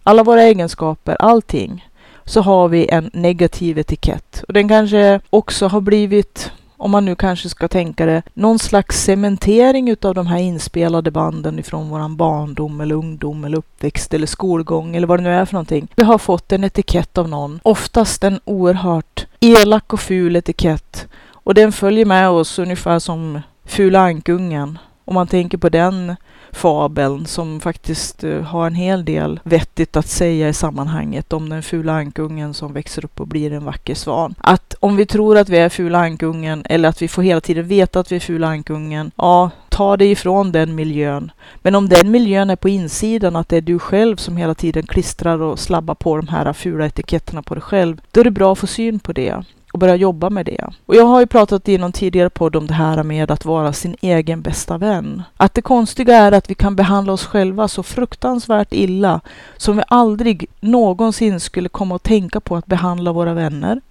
Alla 0.03 0.23
våra 0.23 0.43
egenskaper, 0.43 1.17
allting. 1.19 1.85
Så 2.25 2.41
har 2.41 2.67
vi 2.67 2.89
en 2.89 3.09
negativ 3.13 3.77
etikett. 3.77 4.43
Och 4.47 4.53
den 4.53 4.67
kanske 4.67 5.19
också 5.29 5.67
har 5.67 5.81
blivit 5.81 6.51
om 6.79 6.91
man 6.91 7.05
nu 7.05 7.15
kanske 7.15 7.49
ska 7.49 7.67
tänka 7.67 8.05
det, 8.05 8.21
någon 8.33 8.59
slags 8.59 9.03
cementering 9.03 9.89
utav 9.89 10.15
de 10.15 10.27
här 10.27 10.37
inspelade 10.37 11.11
banden 11.11 11.59
ifrån 11.59 11.89
våran 11.89 12.15
barndom 12.15 12.81
eller 12.81 12.95
ungdom 12.95 13.45
eller 13.45 13.57
uppväxt 13.57 14.13
eller 14.13 14.27
skolgång 14.27 14.95
eller 14.95 15.07
vad 15.07 15.19
det 15.19 15.23
nu 15.23 15.33
är 15.33 15.45
för 15.45 15.53
någonting. 15.53 15.87
Vi 15.95 16.03
har 16.03 16.17
fått 16.17 16.51
en 16.51 16.63
etikett 16.63 17.17
av 17.17 17.29
någon, 17.29 17.59
oftast 17.63 18.23
en 18.23 18.39
oerhört 18.45 19.25
elak 19.39 19.93
och 19.93 19.99
ful 19.99 20.35
etikett 20.35 21.07
och 21.49 21.55
den 21.55 21.71
följer 21.71 22.05
med 22.05 22.29
oss 22.29 22.59
ungefär 22.59 22.99
som 22.99 23.41
Fula 23.65 23.99
ankungen. 23.99 24.77
Om 25.05 25.13
man 25.13 25.27
tänker 25.27 25.57
på 25.57 25.69
den 25.69 26.15
fabeln 26.51 27.25
som 27.25 27.59
faktiskt 27.59 28.23
eh, 28.23 28.41
har 28.41 28.67
en 28.67 28.75
hel 28.75 29.05
del 29.05 29.39
vettigt 29.43 29.97
att 29.97 30.07
säga 30.07 30.49
i 30.49 30.53
sammanhanget 30.53 31.33
om 31.33 31.49
den 31.49 31.63
fula 31.63 31.93
ankungen 31.93 32.53
som 32.53 32.73
växer 32.73 33.05
upp 33.05 33.19
och 33.19 33.27
blir 33.27 33.53
en 33.53 33.65
vacker 33.65 33.95
svan. 33.95 34.35
Att 34.37 34.75
om 34.79 34.95
vi 34.95 35.05
tror 35.05 35.37
att 35.37 35.49
vi 35.49 35.57
är 35.57 35.69
fula 35.69 35.99
ankungen 35.99 36.63
eller 36.65 36.89
att 36.89 37.01
vi 37.01 37.07
får 37.07 37.21
hela 37.21 37.41
tiden 37.41 37.67
veta 37.67 37.99
att 37.99 38.11
vi 38.11 38.15
är 38.15 38.19
fula 38.19 38.47
ankungen, 38.47 39.11
ja, 39.15 39.49
ta 39.69 39.97
dig 39.97 40.11
ifrån 40.11 40.51
den 40.51 40.75
miljön. 40.75 41.31
Men 41.61 41.75
om 41.75 41.89
den 41.89 42.11
miljön 42.11 42.49
är 42.49 42.55
på 42.55 42.69
insidan, 42.69 43.35
att 43.35 43.49
det 43.49 43.57
är 43.57 43.61
du 43.61 43.79
själv 43.79 44.17
som 44.17 44.37
hela 44.37 44.55
tiden 44.55 44.87
klistrar 44.87 45.41
och 45.41 45.59
slabbar 45.59 45.95
på 45.95 46.17
de 46.17 46.27
här 46.27 46.53
fula 46.53 46.85
etiketterna 46.85 47.41
på 47.41 47.55
dig 47.55 47.61
själv, 47.61 48.01
då 48.11 48.19
är 48.19 48.23
det 48.23 48.31
bra 48.31 48.51
att 48.51 48.59
få 48.59 48.67
syn 48.67 48.99
på 48.99 49.13
det 49.13 49.43
och 49.71 49.79
börja 49.79 49.95
jobba 49.95 50.29
med 50.29 50.45
det. 50.45 50.67
Och 50.85 50.95
jag 50.95 51.05
har 51.05 51.19
ju 51.19 51.25
pratat 51.25 51.69
i 51.69 51.77
någon 51.77 51.91
tidigare 51.91 52.29
podd 52.29 52.55
om 52.55 52.67
det 52.67 52.73
här 52.73 53.03
med 53.03 53.31
att 53.31 53.45
vara 53.45 53.73
sin 53.73 53.95
egen 54.01 54.41
bästa 54.41 54.77
vän. 54.77 55.23
Att 55.37 55.53
det 55.53 55.61
konstiga 55.61 56.15
är 56.17 56.31
att 56.31 56.49
vi 56.49 56.55
kan 56.55 56.75
behandla 56.75 57.13
oss 57.13 57.25
själva 57.25 57.67
så 57.67 57.83
fruktansvärt 57.83 58.73
illa 58.73 59.21
som 59.57 59.77
vi 59.77 59.83
aldrig 59.87 60.45
någonsin 60.59 61.39
skulle 61.39 61.69
komma 61.69 61.95
att 61.95 62.03
tänka 62.03 62.39
på 62.39 62.55
att 62.55 62.65
behandla 62.65 63.11
våra 63.11 63.33
vänner. 63.33 63.81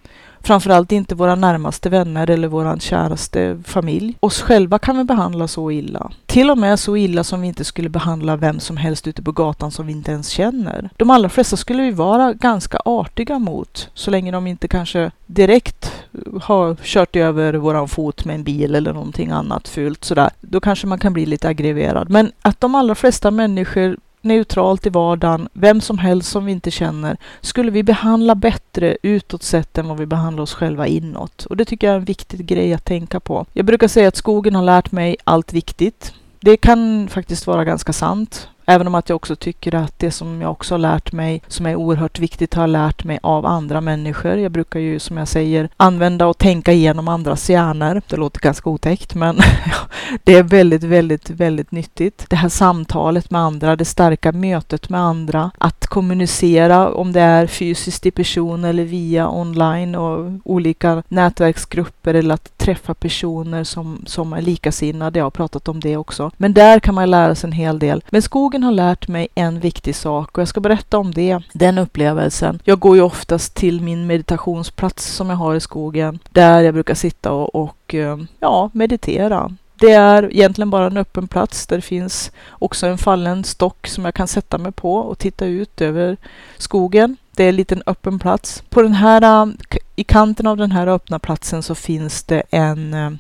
Framförallt 0.49 0.93
inte 0.93 1.15
våra 1.15 1.35
närmaste 1.35 1.89
vänner 1.89 2.31
eller 2.31 2.49
våran 2.49 2.81
käraste 2.81 3.59
familj. 3.65 4.17
Oss 4.21 4.41
själva 4.43 4.79
kan 4.79 4.99
vi 4.99 5.05
behandla 5.05 5.49
så 5.49 5.71
illa. 5.71 6.11
Till 6.27 6.51
och 6.51 6.59
med 6.59 6.79
så 6.79 6.97
illa 6.97 7.25
som 7.25 7.41
vi 7.41 7.49
inte 7.49 7.65
skulle 7.65 7.89
behandla 7.89 8.37
vem 8.37 8.61
som 8.61 8.77
helst 8.77 9.07
ute 9.07 9.23
på 9.23 9.33
gatan 9.33 9.71
som 9.71 9.87
vi 9.87 9.93
inte 9.93 10.13
ens 10.13 10.29
känner. 10.29 10.91
De 10.97 11.11
allra 11.11 11.29
flesta 11.29 11.57
skulle 11.57 11.83
vi 11.83 11.91
vara 11.91 12.33
ganska 12.33 12.79
artiga 12.85 13.39
mot, 13.39 13.91
så 13.95 14.11
länge 14.11 14.33
de 14.33 14.47
inte 14.47 14.69
kanske 14.69 15.11
direkt 15.27 15.93
eh, 16.13 16.43
har 16.43 16.77
kört 16.83 17.17
över 17.17 17.55
våran 17.55 17.89
fot 17.89 18.25
med 18.25 18.35
en 18.35 18.45
bil 18.45 18.75
eller 18.75 18.93
någonting 18.93 19.31
annat 19.31 19.69
fult 19.69 20.05
sådär. 20.05 20.31
Då 20.41 20.61
kanske 20.61 20.87
man 20.87 20.99
kan 20.99 21.13
bli 21.13 21.27
lite 21.27 21.49
aggreverad. 21.49 22.11
Men 22.11 22.33
att 22.43 22.61
de 22.61 22.75
allra 22.75 22.95
flesta 22.95 23.31
människor 23.31 23.97
neutralt 24.21 24.87
i 24.87 24.91
vardagen, 24.91 25.49
vem 25.53 25.81
som 25.81 25.99
helst 25.99 26.31
som 26.31 26.45
vi 26.45 26.53
inte 26.53 26.71
känner, 26.71 27.17
skulle 27.41 27.71
vi 27.71 27.83
behandla 27.83 28.35
bättre 28.35 28.97
utåt 29.03 29.43
sett 29.43 29.79
än 29.79 29.89
vad 29.89 29.99
vi 29.99 30.07
behandlar 30.07 30.43
oss 30.43 30.55
själva 30.55 30.87
inåt. 30.87 31.45
Och 31.45 31.57
det 31.57 31.65
tycker 31.65 31.87
jag 31.87 31.95
är 31.95 31.99
en 31.99 32.05
viktig 32.05 32.47
grej 32.47 32.75
att 32.75 32.85
tänka 32.85 33.21
på. 33.21 33.47
Jag 33.53 33.67
brukar 33.67 33.89
säga 33.89 34.09
att 34.09 34.17
skogen 34.17 34.55
har 34.55 34.63
lärt 34.63 34.93
mig 34.93 35.17
allt 35.25 35.53
viktigt. 35.53 36.15
Det 36.41 36.57
kan 36.57 37.09
faktiskt 37.09 37.47
vara 37.47 37.65
ganska 37.65 37.93
sant. 37.93 38.49
Även 38.71 38.87
om 38.87 38.95
att 38.95 39.09
jag 39.09 39.17
också 39.17 39.37
tycker 39.37 39.75
att 39.75 39.99
det 39.99 40.11
som 40.11 40.43
jag 40.43 40.51
också 40.51 40.75
har 40.75 40.79
lärt 40.79 41.13
mig, 41.13 41.43
som 41.49 41.67
är 41.67 41.77
oerhört 41.77 42.19
viktigt, 42.19 42.55
har 42.55 42.63
jag 42.63 42.71
lärt 42.71 43.05
mig 43.05 43.19
av 43.23 43.47
andra 43.47 43.81
människor. 43.81 44.37
Jag 44.37 44.53
brukar 44.53 44.81
ju, 44.81 44.99
som 44.99 45.17
jag 45.17 45.29
säger, 45.29 45.69
använda 45.77 46.27
och 46.27 46.39
tänka 46.39 46.73
igenom 46.73 47.09
andras 47.09 47.51
hjärnor. 47.51 48.03
Det 48.09 48.17
låter 48.17 48.41
ganska 48.41 48.71
otäckt, 48.71 49.15
men 49.15 49.39
det 50.25 50.35
är 50.35 50.43
väldigt, 50.43 50.85
väldigt, 50.85 51.31
väldigt 51.31 51.73
nyttigt. 51.73 52.25
Det 52.31 52.37
här 52.37 52.49
samtalet 52.49 53.31
med 53.31 53.41
andra, 53.41 53.77
det 53.77 53.85
starka 53.85 54.33
mötet 54.33 54.89
med 54.89 55.01
andra, 55.01 55.51
att 55.59 55.87
kommunicera 55.87 56.93
om 56.93 57.13
det 57.13 57.21
är 57.21 57.47
fysiskt 57.47 58.07
i 58.07 58.11
person 58.11 58.65
eller 58.65 58.85
via 58.85 59.31
online 59.31 59.95
och 59.95 60.33
olika 60.45 61.03
nätverksgrupper 61.09 62.15
eller 62.15 62.35
att 62.35 62.59
träffa 62.59 62.95
personer 62.95 63.65
som, 63.65 64.03
som 64.07 64.33
är 64.33 64.43
likasinnade. 64.43 65.19
Jag 65.19 65.27
har 65.27 65.31
pratat 65.31 65.69
om 65.69 65.81
det 65.81 65.97
också. 65.97 66.31
Men 66.37 66.55
där 66.55 66.81
kan 66.81 66.95
man 66.95 67.11
lära 67.11 67.35
sig 67.35 67.49
en 67.49 67.53
hel 67.53 67.79
del. 67.79 68.05
Men 68.11 68.23
skogen 68.23 68.58
har 68.63 68.73
lärt 68.73 69.09
mig 69.09 69.29
en 69.35 69.61
viktig 69.61 69.97
sak 69.97 70.39
och 70.39 70.41
jag 70.41 70.49
ska 70.49 70.61
berätta 70.61 70.99
om 70.99 71.15
det, 71.15 71.39
den 71.53 71.79
upplevelsen. 71.79 72.61
Jag 72.65 72.79
går 72.79 72.97
ju 72.97 73.03
oftast 73.03 73.55
till 73.55 73.81
min 73.81 74.07
meditationsplats 74.07 75.07
som 75.07 75.31
jag 75.31 75.37
har 75.37 75.55
i 75.55 75.61
skogen, 75.61 76.19
där 76.31 76.61
jag 76.61 76.75
brukar 76.75 76.95
sitta 76.95 77.33
och, 77.33 77.55
och 77.55 77.95
eh, 77.95 78.19
ja, 78.41 78.71
meditera. 78.73 79.57
Det 79.81 79.93
är 79.93 80.33
egentligen 80.33 80.71
bara 80.71 80.87
en 80.87 80.97
öppen 80.97 81.29
plats 81.29 81.67
där 81.67 81.77
det 81.77 81.83
finns 81.83 82.33
också 82.51 82.87
en 82.87 82.99
fallen 82.99 83.45
stock 83.45 83.87
som 83.87 84.05
jag 84.05 84.15
kan 84.15 84.29
sätta 84.29 84.59
mig 84.59 84.73
på 84.73 84.95
och 84.95 85.19
titta 85.19 85.47
ut 85.47 85.81
över 85.81 86.17
skogen. 86.57 87.17
Det 87.37 87.45
är 87.45 87.49
en 87.49 87.57
liten 87.57 87.83
öppen 87.87 88.19
plats. 88.19 88.63
På 88.69 88.83
den 88.83 88.95
här, 88.95 89.23
eh, 89.23 89.53
i 89.97 90.05
kanten 90.05 90.47
av 90.47 90.57
den 90.57 90.73
här 90.73 90.87
öppna 90.87 91.19
platsen 91.19 91.63
så 91.63 91.75
finns 91.75 92.23
det 92.23 92.43
en 92.51 92.95
eh, 92.95 93.11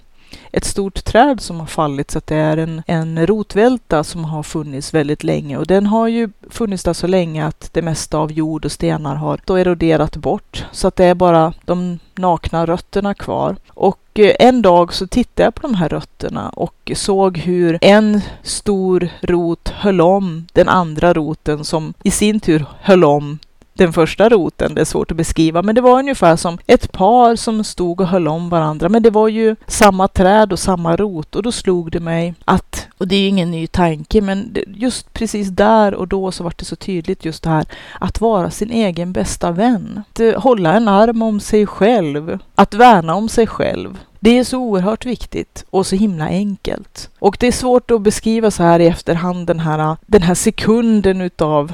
ett 0.52 0.64
stort 0.64 1.04
träd 1.04 1.40
som 1.40 1.60
har 1.60 1.66
fallit 1.66 2.10
så 2.10 2.18
att 2.18 2.26
det 2.26 2.36
är 2.36 2.56
en, 2.56 2.82
en 2.86 3.26
rotvälta 3.26 4.04
som 4.04 4.24
har 4.24 4.42
funnits 4.42 4.94
väldigt 4.94 5.24
länge 5.24 5.56
och 5.56 5.66
den 5.66 5.86
har 5.86 6.08
ju 6.08 6.30
funnits 6.50 6.84
där 6.84 6.92
så 6.92 7.06
länge 7.06 7.46
att 7.46 7.70
det 7.72 7.82
mesta 7.82 8.18
av 8.18 8.32
jord 8.32 8.64
och 8.64 8.72
stenar 8.72 9.14
har 9.14 9.40
då 9.44 9.56
eroderat 9.56 10.16
bort 10.16 10.66
så 10.72 10.88
att 10.88 10.96
det 10.96 11.04
är 11.04 11.14
bara 11.14 11.52
de 11.64 11.98
nakna 12.14 12.66
rötterna 12.66 13.14
kvar. 13.14 13.56
Och 13.68 14.00
eh, 14.14 14.36
en 14.38 14.62
dag 14.62 14.94
så 14.94 15.06
tittade 15.06 15.44
jag 15.44 15.54
på 15.54 15.62
de 15.62 15.74
här 15.74 15.88
rötterna 15.88 16.48
och 16.48 16.92
såg 16.94 17.38
hur 17.38 17.78
en 17.80 18.20
stor 18.42 19.08
rot 19.20 19.68
höll 19.68 20.00
om 20.00 20.46
den 20.52 20.68
andra 20.68 21.12
roten 21.12 21.64
som 21.64 21.94
i 22.02 22.10
sin 22.10 22.40
tur 22.40 22.64
höll 22.80 23.04
om 23.04 23.38
den 23.78 23.92
första 23.92 24.28
roten. 24.28 24.74
Det 24.74 24.80
är 24.80 24.84
svårt 24.84 25.10
att 25.10 25.16
beskriva, 25.16 25.62
men 25.62 25.74
det 25.74 25.80
var 25.80 25.98
ungefär 25.98 26.36
som 26.36 26.58
ett 26.66 26.92
par 26.92 27.36
som 27.36 27.64
stod 27.64 28.00
och 28.00 28.06
höll 28.06 28.28
om 28.28 28.48
varandra. 28.48 28.88
Men 28.88 29.02
det 29.02 29.10
var 29.10 29.28
ju 29.28 29.56
samma 29.66 30.08
träd 30.08 30.52
och 30.52 30.58
samma 30.58 30.96
rot 30.96 31.36
och 31.36 31.42
då 31.42 31.52
slog 31.52 31.90
det 31.90 32.00
mig 32.00 32.34
att, 32.44 32.88
och 32.98 33.08
det 33.08 33.16
är 33.16 33.20
ju 33.20 33.26
ingen 33.26 33.50
ny 33.50 33.66
tanke, 33.66 34.20
men 34.20 34.56
just 34.66 35.12
precis 35.12 35.48
där 35.48 35.94
och 35.94 36.08
då 36.08 36.32
så 36.32 36.44
var 36.44 36.52
det 36.56 36.64
så 36.64 36.76
tydligt 36.76 37.24
just 37.24 37.42
det 37.42 37.50
här 37.50 37.66
att 38.00 38.20
vara 38.20 38.50
sin 38.50 38.70
egen 38.70 39.12
bästa 39.12 39.50
vän. 39.50 40.02
Att 40.10 40.20
eh, 40.20 40.40
hålla 40.40 40.74
en 40.74 40.88
arm 40.88 41.22
om 41.22 41.40
sig 41.40 41.66
själv, 41.66 42.38
att 42.54 42.74
värna 42.74 43.14
om 43.14 43.28
sig 43.28 43.46
själv. 43.46 43.98
Det 44.20 44.38
är 44.38 44.44
så 44.44 44.58
oerhört 44.58 45.06
viktigt 45.06 45.64
och 45.70 45.86
så 45.86 45.96
himla 45.96 46.24
enkelt. 46.24 47.10
Och 47.18 47.36
det 47.40 47.46
är 47.46 47.52
svårt 47.52 47.90
att 47.90 48.02
beskriva 48.02 48.50
så 48.50 48.62
här 48.62 48.80
i 48.80 48.86
efterhand 48.86 49.46
den 49.46 49.60
här, 49.60 49.96
den 50.06 50.22
här 50.22 50.34
sekunden 50.34 51.20
utav 51.20 51.72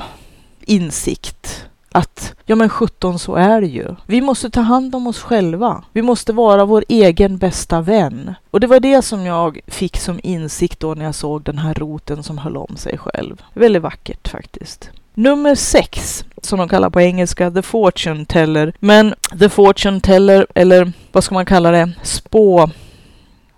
insikt 0.67 1.67
att 1.95 2.35
ja 2.45 2.57
men 2.57 2.69
sjutton 2.69 3.19
så 3.19 3.35
är 3.35 3.61
det 3.61 3.67
ju. 3.67 3.95
Vi 4.07 4.21
måste 4.21 4.51
ta 4.51 4.61
hand 4.61 4.95
om 4.95 5.07
oss 5.07 5.21
själva. 5.21 5.85
Vi 5.93 6.03
måste 6.03 6.33
vara 6.33 6.65
vår 6.65 6.85
egen 6.89 7.39
bästa 7.39 7.81
vän. 7.81 8.35
Och 8.51 8.61
det 8.61 8.67
var 8.67 8.81
det 8.81 9.03
som 9.03 9.27
jag 9.27 9.61
fick 9.67 9.97
som 9.97 10.21
insikt 10.23 10.81
då 10.81 10.95
när 10.95 11.05
jag 11.05 11.15
såg 11.15 11.43
den 11.43 11.59
här 11.59 11.75
roten 11.75 12.23
som 12.23 12.39
höll 12.39 12.57
om 12.57 12.77
sig 12.77 12.99
själv. 12.99 13.43
Väldigt 13.53 13.83
vackert 13.83 14.29
faktiskt. 14.29 14.91
Nummer 15.15 15.55
sex, 15.55 16.25
som 16.43 16.59
de 16.59 16.69
kallar 16.69 16.91
på 16.91 17.01
engelska, 17.01 17.51
The 17.51 17.63
Fortune 17.63 18.25
Teller. 18.25 18.73
Men 18.81 19.15
The 19.39 19.49
Fortune 19.49 20.01
Teller, 20.01 20.47
eller 20.55 20.93
vad 21.13 21.25
ska 21.25 21.35
man 21.35 21.47
kalla 21.47 21.71
det, 21.71 21.93
spå, 22.03 22.71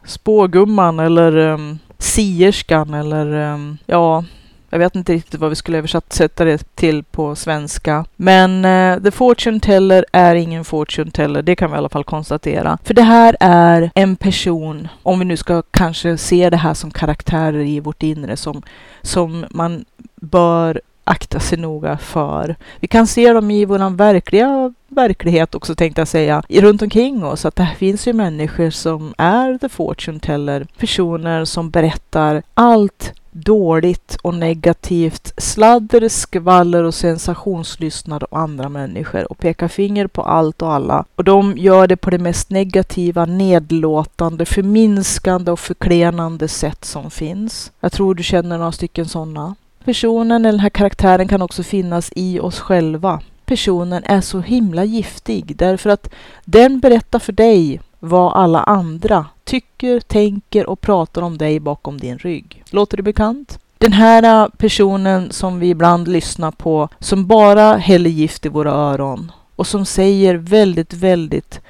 spågumman 0.05 0.99
eller 0.99 1.37
um, 1.37 1.79
sierskan 1.99 2.95
eller 2.95 3.53
um, 3.53 3.79
ja, 3.87 4.25
jag 4.77 4.87
vet 4.87 4.97
inte 4.97 5.13
riktigt 5.13 5.41
vad 5.41 5.51
vi 5.51 5.57
skulle 5.57 5.79
översätta 5.79 6.45
det 6.45 6.75
till 6.75 7.05
på 7.05 7.35
svenska. 7.35 8.05
Men 8.17 8.65
uh, 8.65 9.03
The 9.03 9.11
Fortune 9.11 9.61
Teller 9.61 10.05
är 10.13 10.35
ingen 10.35 10.65
Fortune 10.65 11.11
Teller, 11.11 11.43
det 11.43 11.57
kan 11.57 11.71
vi 11.71 11.75
i 11.75 11.79
alla 11.79 11.89
fall 11.89 12.05
konstatera. 12.05 12.79
För 12.85 12.95
det 12.95 13.03
här 13.03 13.37
är 13.41 13.91
en 13.95 14.17
person, 14.17 14.89
om 15.03 15.19
vi 15.19 15.25
nu 15.25 15.37
ska 15.37 15.63
kanske 15.63 16.17
se 16.19 16.51
det 16.51 16.57
här 16.57 16.75
som 16.75 16.91
karaktärer 16.91 17.61
i 17.61 17.81
vårt 17.81 18.03
inre, 18.03 18.37
som, 18.37 18.63
som 19.03 19.47
man 19.51 19.85
bör 20.15 20.81
akta 21.05 21.41
sig 21.41 21.59
noga 21.59 21.99
för. 21.99 22.57
Vi 22.81 22.89
kan 22.89 23.07
se 23.07 23.33
dem 23.33 23.51
i 23.51 23.65
vår 23.65 23.97
verkliga 23.97 24.73
verklighet 24.89 25.55
också 25.55 25.75
tänkte 25.75 26.01
jag 26.01 26.09
säga, 26.09 26.43
runt 26.49 26.83
omkring 26.83 27.25
oss. 27.25 27.45
Att 27.45 27.57
det 27.57 27.69
finns 27.79 28.09
ju 28.09 28.13
människor 28.13 28.71
som 28.71 29.15
är 29.19 29.59
the 29.59 29.69
fortune 29.69 30.21
teller. 30.21 30.67
Personer 30.79 31.45
som 31.45 31.71
berättar 31.71 32.43
allt 32.55 33.13
dåligt 33.37 34.17
och 34.23 34.35
negativt, 34.35 35.33
sladder, 35.37 36.09
skvaller 36.09 36.85
och 36.85 36.95
sensationslystnad 36.95 38.23
och 38.23 38.39
andra 38.39 38.69
människor 38.69 39.33
och 39.33 39.39
pekar 39.39 39.69
finger 39.69 40.07
på 40.07 40.23
allt 40.23 40.63
och 40.63 40.73
alla. 40.73 41.05
Och 41.15 41.25
de 41.25 41.57
gör 41.57 41.87
det 41.87 41.97
på 41.97 42.11
det 42.11 42.19
mest 42.19 42.51
negativa, 42.51 43.25
nedlåtande, 43.25 44.45
förminskande 44.45 45.51
och 45.51 45.61
förklenande 45.61 46.49
sätt 46.49 46.85
som 46.85 47.11
finns. 47.11 47.73
Jag 47.81 47.93
tror 47.93 48.15
du 48.15 48.23
känner 48.23 48.59
några 48.59 48.73
stycken 48.73 49.07
sådana. 49.07 49.55
Personen 49.85 50.45
eller 50.45 50.53
den 50.53 50.61
här 50.61 50.71
karaktären 50.71 51.29
kan 51.29 51.43
också 51.43 51.63
finnas 51.63 52.13
i 52.17 52.41
oss 52.41 52.61
själva. 52.61 53.21
Personen 53.47 54.05
är 54.05 54.21
så 54.21 54.41
himla 54.41 54.85
giftig 54.85 55.57
därför 55.57 55.91
att 55.91 56.11
den 56.45 56.81
berättar 56.81 57.19
för 57.19 57.33
dig 57.33 57.81
vad 57.99 58.33
alla 58.33 58.61
andra 58.61 59.27
tycker, 59.45 60.01
tänker 60.01 60.67
och 60.67 60.81
pratar 60.81 61.23
om 61.23 61.39
dig 61.39 61.61
bakom 61.61 61.99
din 61.99 62.19
rygg. 62.19 62.63
Låter 62.71 62.97
det 62.97 63.03
bekant? 63.03 63.59
Den 63.79 63.93
här 63.93 64.43
äh, 64.43 64.49
personen 64.57 65.33
som 65.33 65.59
vi 65.59 65.69
ibland 65.69 66.09
lyssnar 66.09 66.51
på, 66.51 66.89
som 66.99 67.27
bara 67.27 67.77
häller 67.77 68.11
gift 68.11 68.47
i 68.47 68.49
våra 68.49 68.71
öron 68.71 69.33
och 69.57 69.67
som 69.67 69.87
säger 69.87 70.35
väldigt, 70.35 70.95
väldigt 70.95 71.61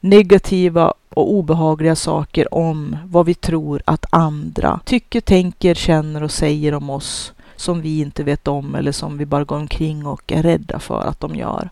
negativa 0.00 0.94
och 1.08 1.32
obehagliga 1.32 1.96
saker 1.96 2.54
om 2.54 2.96
vad 3.04 3.26
vi 3.26 3.34
tror 3.34 3.82
att 3.84 4.06
andra 4.10 4.80
tycker, 4.84 5.20
tänker, 5.20 5.74
känner 5.74 6.22
och 6.22 6.30
säger 6.30 6.74
om 6.74 6.90
oss 6.90 7.32
som 7.60 7.80
vi 7.80 8.00
inte 8.00 8.24
vet 8.24 8.48
om 8.48 8.74
eller 8.74 8.92
som 8.92 9.18
vi 9.18 9.26
bara 9.26 9.44
går 9.44 9.56
omkring 9.56 10.06
och 10.06 10.32
är 10.32 10.42
rädda 10.42 10.78
för 10.78 11.00
att 11.00 11.20
de 11.20 11.36
gör. 11.36 11.68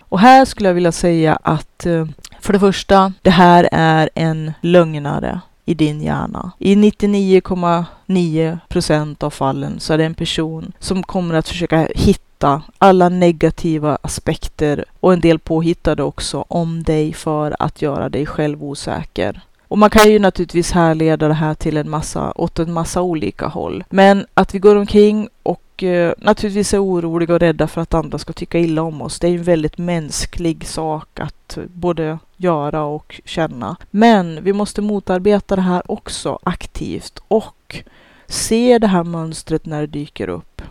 Och 0.00 0.20
här 0.20 0.44
skulle 0.44 0.68
jag 0.68 0.74
vilja 0.74 0.92
säga 0.92 1.38
att 1.42 1.86
eh, 1.86 2.06
för 2.40 2.52
det 2.52 2.60
första, 2.60 3.12
det 3.22 3.30
här 3.30 3.68
är 3.72 4.10
en 4.14 4.52
lögnare 4.60 5.40
i 5.64 5.74
din 5.74 6.02
hjärna. 6.02 6.52
I 6.58 6.74
99,9 6.74 8.58
procent 8.68 9.22
av 9.22 9.30
fallen 9.30 9.80
så 9.80 9.92
är 9.92 9.98
det 9.98 10.04
en 10.04 10.14
person 10.14 10.72
som 10.78 11.02
kommer 11.02 11.34
att 11.34 11.48
försöka 11.48 11.88
hitta 11.94 12.62
alla 12.78 13.08
negativa 13.08 13.98
aspekter 14.02 14.84
och 15.00 15.12
en 15.12 15.20
del 15.20 15.38
påhittade 15.38 16.02
också 16.02 16.44
om 16.48 16.82
dig 16.82 17.12
för 17.12 17.56
att 17.58 17.82
göra 17.82 18.08
dig 18.08 18.26
själv 18.26 18.64
osäker. 18.64 19.40
Och 19.68 19.78
man 19.78 19.90
kan 19.90 20.10
ju 20.10 20.18
naturligtvis 20.18 20.72
härleda 20.72 21.28
det 21.28 21.34
här 21.34 21.54
till 21.54 21.76
en 21.76 21.90
massa, 21.90 22.32
åt 22.36 22.58
en 22.58 22.72
massa 22.72 23.02
olika 23.02 23.46
håll. 23.46 23.84
Men 23.90 24.26
att 24.34 24.54
vi 24.54 24.58
går 24.58 24.76
omkring 24.76 25.28
och 25.42 25.82
eh, 25.82 26.12
naturligtvis 26.18 26.74
är 26.74 26.84
oroliga 26.84 27.34
och 27.34 27.40
rädda 27.40 27.66
för 27.66 27.80
att 27.80 27.94
andra 27.94 28.18
ska 28.18 28.32
tycka 28.32 28.58
illa 28.58 28.82
om 28.82 29.02
oss. 29.02 29.18
Det 29.18 29.26
är 29.26 29.30
ju 29.30 29.38
en 29.38 29.44
väldigt 29.44 29.78
mänsklig 29.78 30.66
sak 30.66 31.20
att 31.20 31.58
både 31.74 32.18
göra 32.36 32.82
och 32.82 33.20
känna. 33.24 33.76
Men 33.90 34.44
vi 34.44 34.52
måste 34.52 34.82
motarbeta 34.82 35.56
det 35.56 35.62
här 35.62 35.90
också 35.90 36.38
aktivt 36.42 37.22
och 37.28 37.82
se 38.26 38.78
det 38.78 38.86
här 38.86 39.04
mönstret 39.04 39.66
när 39.66 39.80
det 39.80 39.86
dyker 39.86 40.28
upp. 40.28 40.62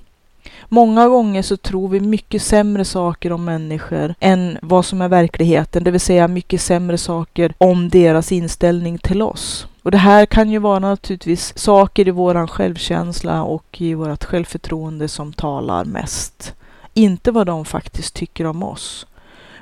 Många 0.69 1.07
gånger 1.07 1.41
så 1.41 1.57
tror 1.57 1.89
vi 1.89 1.99
mycket 1.99 2.41
sämre 2.41 2.85
saker 2.85 3.31
om 3.31 3.45
människor 3.45 4.15
än 4.19 4.57
vad 4.61 4.85
som 4.85 5.01
är 5.01 5.07
verkligheten, 5.07 5.83
det 5.83 5.91
vill 5.91 6.01
säga 6.01 6.27
mycket 6.27 6.61
sämre 6.61 6.97
saker 6.97 7.53
om 7.57 7.89
deras 7.89 8.31
inställning 8.31 8.97
till 8.97 9.21
oss. 9.21 9.67
Och 9.83 9.91
det 9.91 9.97
här 9.97 10.25
kan 10.25 10.49
ju 10.49 10.59
vara 10.59 10.79
naturligtvis 10.79 11.57
saker 11.57 12.07
i 12.07 12.11
våran 12.11 12.47
självkänsla 12.47 13.43
och 13.43 13.81
i 13.81 13.93
vårt 13.93 14.23
självförtroende 14.23 15.07
som 15.07 15.33
talar 15.33 15.85
mest. 15.85 16.53
Inte 16.93 17.31
vad 17.31 17.47
de 17.47 17.65
faktiskt 17.65 18.15
tycker 18.15 18.45
om 18.45 18.63
oss. 18.63 19.07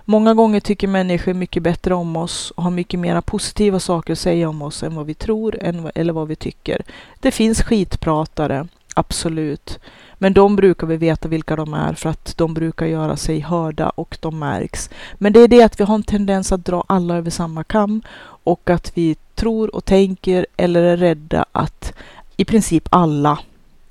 Många 0.08 0.34
gånger 0.34 0.60
tycker 0.60 0.88
människor 0.88 1.34
mycket 1.34 1.64
bättre 1.64 1.94
om 1.94 2.16
oss 2.16 2.52
och 2.52 2.64
har 2.64 2.72
mycket 2.72 3.00
mera 3.00 3.22
positiva 3.22 3.80
saker 3.80 4.14
att 4.14 4.20
säga 4.20 4.50
om 4.50 4.62
oss 4.62 4.84
än 4.84 4.96
vad 4.96 5.06
vi 5.06 5.14
tror 5.14 5.58
eller 5.96 6.14
vad 6.14 6.28
vi 6.28 6.36
tycker. 6.36 6.82
Det 7.20 7.32
finns 7.32 7.64
skitpratare, 7.64 8.68
absolut. 8.96 9.80
Men 10.18 10.34
de 10.34 10.56
brukar 10.56 10.88
vi 10.88 10.98
veta 10.98 11.28
vilka 11.28 11.56
de 11.56 11.74
är 11.74 11.94
för 11.94 12.10
att 12.10 12.38
de 12.38 12.54
brukar 12.54 12.86
göra 12.86 13.18
sig 13.18 13.40
hörda 13.40 13.90
och 13.90 14.18
de 14.20 14.40
märks. 14.40 14.90
Men 15.14 15.34
det 15.34 15.40
är 15.40 15.48
det 15.48 15.64
att 15.64 15.80
vi 15.80 15.84
har 15.84 15.96
en 15.96 16.04
tendens 16.04 16.52
att 16.52 16.66
dra 16.66 16.84
alla 16.88 17.16
över 17.18 17.32
samma 17.32 17.64
kam 17.64 18.02
och 18.44 18.70
att 18.70 18.92
vi 18.98 19.16
tror 19.36 19.76
och 19.76 19.86
tänker 19.86 20.46
eller 20.58 20.84
är 20.84 20.98
rädda 20.98 21.46
att 21.52 21.94
i 22.38 22.46
princip 22.46 22.88
alla 22.90 23.40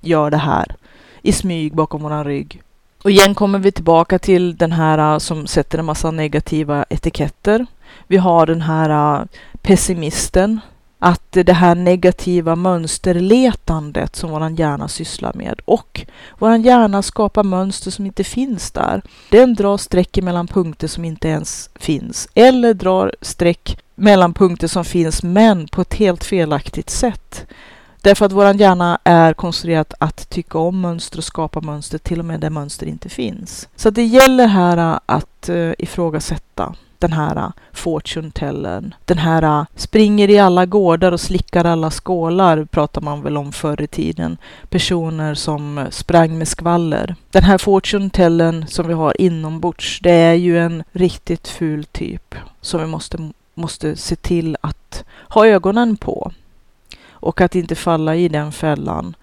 gör 0.01 0.31
det 0.31 0.37
här 0.37 0.77
i 1.23 1.33
smyg 1.33 1.75
bakom 1.75 2.03
våran 2.03 2.25
rygg. 2.25 2.63
Och 3.03 3.11
igen 3.11 3.35
kommer 3.35 3.59
vi 3.59 3.73
tillbaka 3.73 4.19
till 4.19 4.57
den 4.57 4.73
här 4.73 5.15
äh, 5.15 5.19
som 5.19 5.47
sätter 5.47 5.79
en 5.79 5.85
massa 5.85 6.11
negativa 6.11 6.85
etiketter. 6.89 7.67
Vi 8.07 8.17
har 8.17 8.47
den 8.47 8.61
här 8.61 9.21
äh, 9.21 9.27
pessimisten 9.63 10.61
att 11.05 11.33
det 11.33 11.53
här 11.53 11.75
negativa 11.75 12.57
mönsterletandet 12.57 14.17
som 14.17 14.31
våran 14.31 14.55
hjärna 14.55 14.89
sysslar 14.89 15.33
med 15.35 15.61
och 15.65 16.07
våran 16.39 16.63
hjärna 16.63 17.03
skapar 17.03 17.43
mönster 17.43 17.91
som 17.91 18.07
inte 18.07 18.25
finns 18.25 18.71
där. 18.71 19.03
Den 19.31 19.55
drar 19.55 19.77
streck 19.77 20.17
mellan 20.23 20.47
punkter 20.47 20.89
som 20.89 21.05
inte 21.05 21.29
ens 21.29 21.71
finns 21.75 22.29
eller 22.35 22.75
drar 22.75 23.15
streck 23.21 23.79
mellan 23.95 24.35
punkter 24.35 24.67
som 24.67 24.85
finns 24.85 25.23
men 25.23 25.69
på 25.69 25.81
ett 25.81 25.95
helt 25.95 26.25
felaktigt 26.25 26.91
sätt. 26.91 27.47
Därför 28.01 28.27
att 28.27 28.33
våran 28.33 28.59
hjärna 28.59 28.99
är 29.05 29.35
konstruerad 29.35 29.95
att 29.99 30.31
tycka 30.31 30.59
om 30.59 30.81
mönster 30.81 31.19
och 31.19 31.25
skapa 31.25 31.61
mönster 31.61 31.99
till 31.99 32.19
och 32.19 32.25
med 32.25 32.41
där 32.41 32.51
mönster 32.51 32.87
inte 32.87 33.09
finns. 33.09 33.69
Så 33.77 33.91
det 33.91 34.05
gäller 34.05 34.47
här 34.47 34.99
att 35.07 35.49
eh, 35.49 35.73
ifrågasätta 35.79 36.75
den 37.05 37.13
här 37.13 37.37
äh, 37.37 37.51
fortune-tellern. 37.73 38.95
Den 39.05 39.19
här 39.19 39.43
äh, 39.43 39.67
springer 39.77 40.31
i 40.31 40.39
alla 40.39 40.67
gårdar 40.67 41.13
och 41.13 41.21
slickar 41.21 41.65
alla 41.65 41.91
skålar 41.91 42.65
pratar 42.65 43.01
man 43.01 43.23
väl 43.23 43.37
om 43.37 43.53
förr 43.53 43.83
i 43.83 43.87
tiden. 43.87 44.37
Personer 44.69 45.35
som 45.35 45.79
äh, 45.79 45.91
sprang 45.91 46.39
med 46.39 46.49
skvaller. 46.49 47.17
Den 47.31 47.43
här 47.43 47.59
fortune-tellern 47.59 48.67
som 48.67 48.89
vi 48.89 48.95
har 48.95 49.21
inombords, 49.21 50.01
det 50.03 50.11
är 50.11 50.35
ju 50.35 50.59
en 50.59 50.85
riktigt 50.93 51.49
ful 51.49 51.85
typ 51.85 52.35
som 52.61 52.81
vi 52.81 52.87
måste, 52.87 53.31
måste 53.55 53.97
se 53.97 54.17
till 54.17 54.57
att 54.61 55.05
ha 55.29 55.47
ögonen 55.47 55.97
på. 55.97 56.33
Och 57.11 57.41
att 57.41 57.55
inte 57.55 57.75
falla 57.75 58.17
i 58.17 58.29
den 58.29 58.53
fällan. 58.53 59.17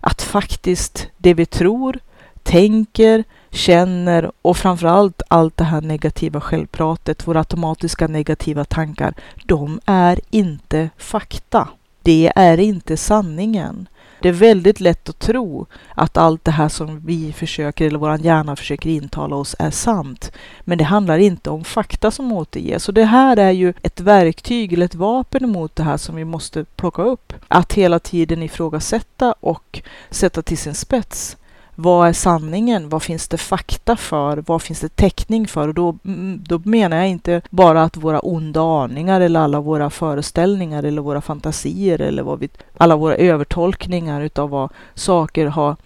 Att 0.00 0.22
faktiskt 0.22 1.08
det 1.16 1.34
vi 1.34 1.46
tror, 1.46 1.98
tänker, 2.42 3.24
känner 3.56 4.30
och 4.42 4.56
framförallt 4.56 5.22
allt 5.28 5.56
det 5.56 5.64
här 5.64 5.80
negativa 5.80 6.40
självpratet, 6.40 7.26
våra 7.26 7.38
automatiska 7.38 8.06
negativa 8.06 8.64
tankar, 8.64 9.14
de 9.44 9.80
är 9.86 10.20
inte 10.30 10.90
fakta. 10.96 11.68
Det 12.02 12.32
är 12.36 12.60
inte 12.60 12.96
sanningen. 12.96 13.88
Det 14.20 14.28
är 14.28 14.32
väldigt 14.32 14.80
lätt 14.80 15.08
att 15.08 15.18
tro 15.18 15.66
att 15.94 16.16
allt 16.16 16.44
det 16.44 16.50
här 16.50 16.68
som 16.68 17.00
vi 17.06 17.32
försöker, 17.32 17.86
eller 17.86 17.98
vår 17.98 18.20
hjärna 18.20 18.56
försöker 18.56 18.90
intala 18.90 19.36
oss 19.36 19.56
är 19.58 19.70
sant. 19.70 20.32
Men 20.60 20.78
det 20.78 20.84
handlar 20.84 21.18
inte 21.18 21.50
om 21.50 21.64
fakta 21.64 22.10
som 22.10 22.32
återges. 22.32 22.88
Och 22.88 22.94
det 22.94 23.04
här 23.04 23.36
är 23.36 23.50
ju 23.50 23.74
ett 23.82 24.00
verktyg 24.00 24.72
eller 24.72 24.86
ett 24.86 24.94
vapen 24.94 25.50
mot 25.50 25.76
det 25.76 25.82
här 25.82 25.96
som 25.96 26.16
vi 26.16 26.24
måste 26.24 26.64
plocka 26.64 27.02
upp. 27.02 27.32
Att 27.48 27.72
hela 27.72 27.98
tiden 27.98 28.42
ifrågasätta 28.42 29.32
och 29.40 29.82
sätta 30.10 30.42
till 30.42 30.58
sin 30.58 30.74
spets 30.74 31.36
vad 31.78 32.08
är 32.08 32.12
sanningen? 32.12 32.88
Vad 32.88 33.02
finns 33.02 33.28
det 33.28 33.38
fakta 33.38 33.96
för? 33.96 34.36
Vad 34.46 34.62
finns 34.62 34.80
det 34.80 34.96
täckning 34.96 35.46
för? 35.46 35.68
Och 35.68 35.74
då, 35.74 35.98
mm, 36.04 36.44
då 36.46 36.60
menar 36.64 36.96
jag 36.96 37.08
inte 37.08 37.42
bara 37.50 37.82
att 37.82 37.96
våra 37.96 38.20
onda 38.20 38.60
aningar 38.60 39.20
eller 39.20 39.40
alla 39.40 39.60
våra 39.60 39.90
föreställningar 39.90 40.82
eller 40.82 41.02
våra 41.02 41.20
fantasier 41.20 42.00
eller 42.00 42.22
vad 42.22 42.38
vi, 42.38 42.48
alla 42.76 42.96
våra 42.96 43.16
övertolkningar 43.16 44.20
utav 44.20 44.50
vad 44.50 44.70
saker 44.94 45.46
har 45.46 45.76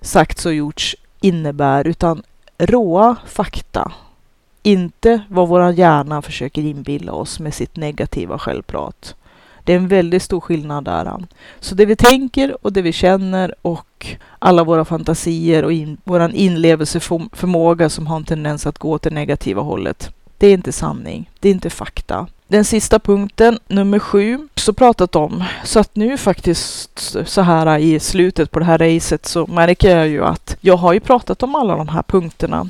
sagts 0.00 0.46
och 0.46 0.54
gjorts 0.54 0.96
innebär, 1.20 1.86
utan 1.86 2.22
råa 2.58 3.16
fakta. 3.26 3.92
Inte 4.62 5.22
vad 5.28 5.48
vår 5.48 5.70
hjärna 5.70 6.22
försöker 6.22 6.62
inbilla 6.62 7.12
oss 7.12 7.40
med 7.40 7.54
sitt 7.54 7.76
negativa 7.76 8.38
självprat. 8.38 9.14
Det 9.64 9.72
är 9.72 9.76
en 9.76 9.88
väldigt 9.88 10.22
stor 10.22 10.40
skillnad 10.40 10.84
där. 10.84 11.26
Så 11.60 11.74
det 11.74 11.86
vi 11.86 11.96
tänker 11.96 12.56
och 12.66 12.72
det 12.72 12.82
vi 12.82 12.92
känner 12.92 13.54
och 13.62 13.86
alla 14.38 14.64
våra 14.64 14.84
fantasier 14.84 15.64
och 15.64 15.72
in, 15.72 15.96
vår 16.04 16.30
inlevelseförmåga 16.34 17.88
som 17.88 18.06
har 18.06 18.16
en 18.16 18.24
tendens 18.24 18.66
att 18.66 18.78
gå 18.78 18.90
åt 18.90 19.02
det 19.02 19.10
negativa 19.10 19.62
hållet. 19.62 20.10
Det 20.38 20.46
är 20.46 20.54
inte 20.54 20.72
sanning. 20.72 21.30
Det 21.40 21.48
är 21.48 21.52
inte 21.52 21.70
fakta. 21.70 22.26
Den 22.48 22.64
sista 22.64 22.98
punkten, 22.98 23.58
nummer 23.68 23.98
sju, 23.98 24.48
så 24.56 24.72
pratat 24.72 25.16
om. 25.16 25.44
Så 25.64 25.80
att 25.80 25.96
nu 25.96 26.16
faktiskt 26.16 27.16
så 27.24 27.40
här 27.40 27.78
i 27.78 28.00
slutet 28.00 28.50
på 28.50 28.58
det 28.58 28.64
här 28.64 28.78
racet 28.78 29.26
så 29.26 29.46
märker 29.46 29.96
jag 29.96 30.08
ju 30.08 30.24
att 30.24 30.56
jag 30.60 30.76
har 30.76 30.92
ju 30.92 31.00
pratat 31.00 31.42
om 31.42 31.54
alla 31.54 31.76
de 31.76 31.88
här 31.88 32.02
punkterna. 32.02 32.68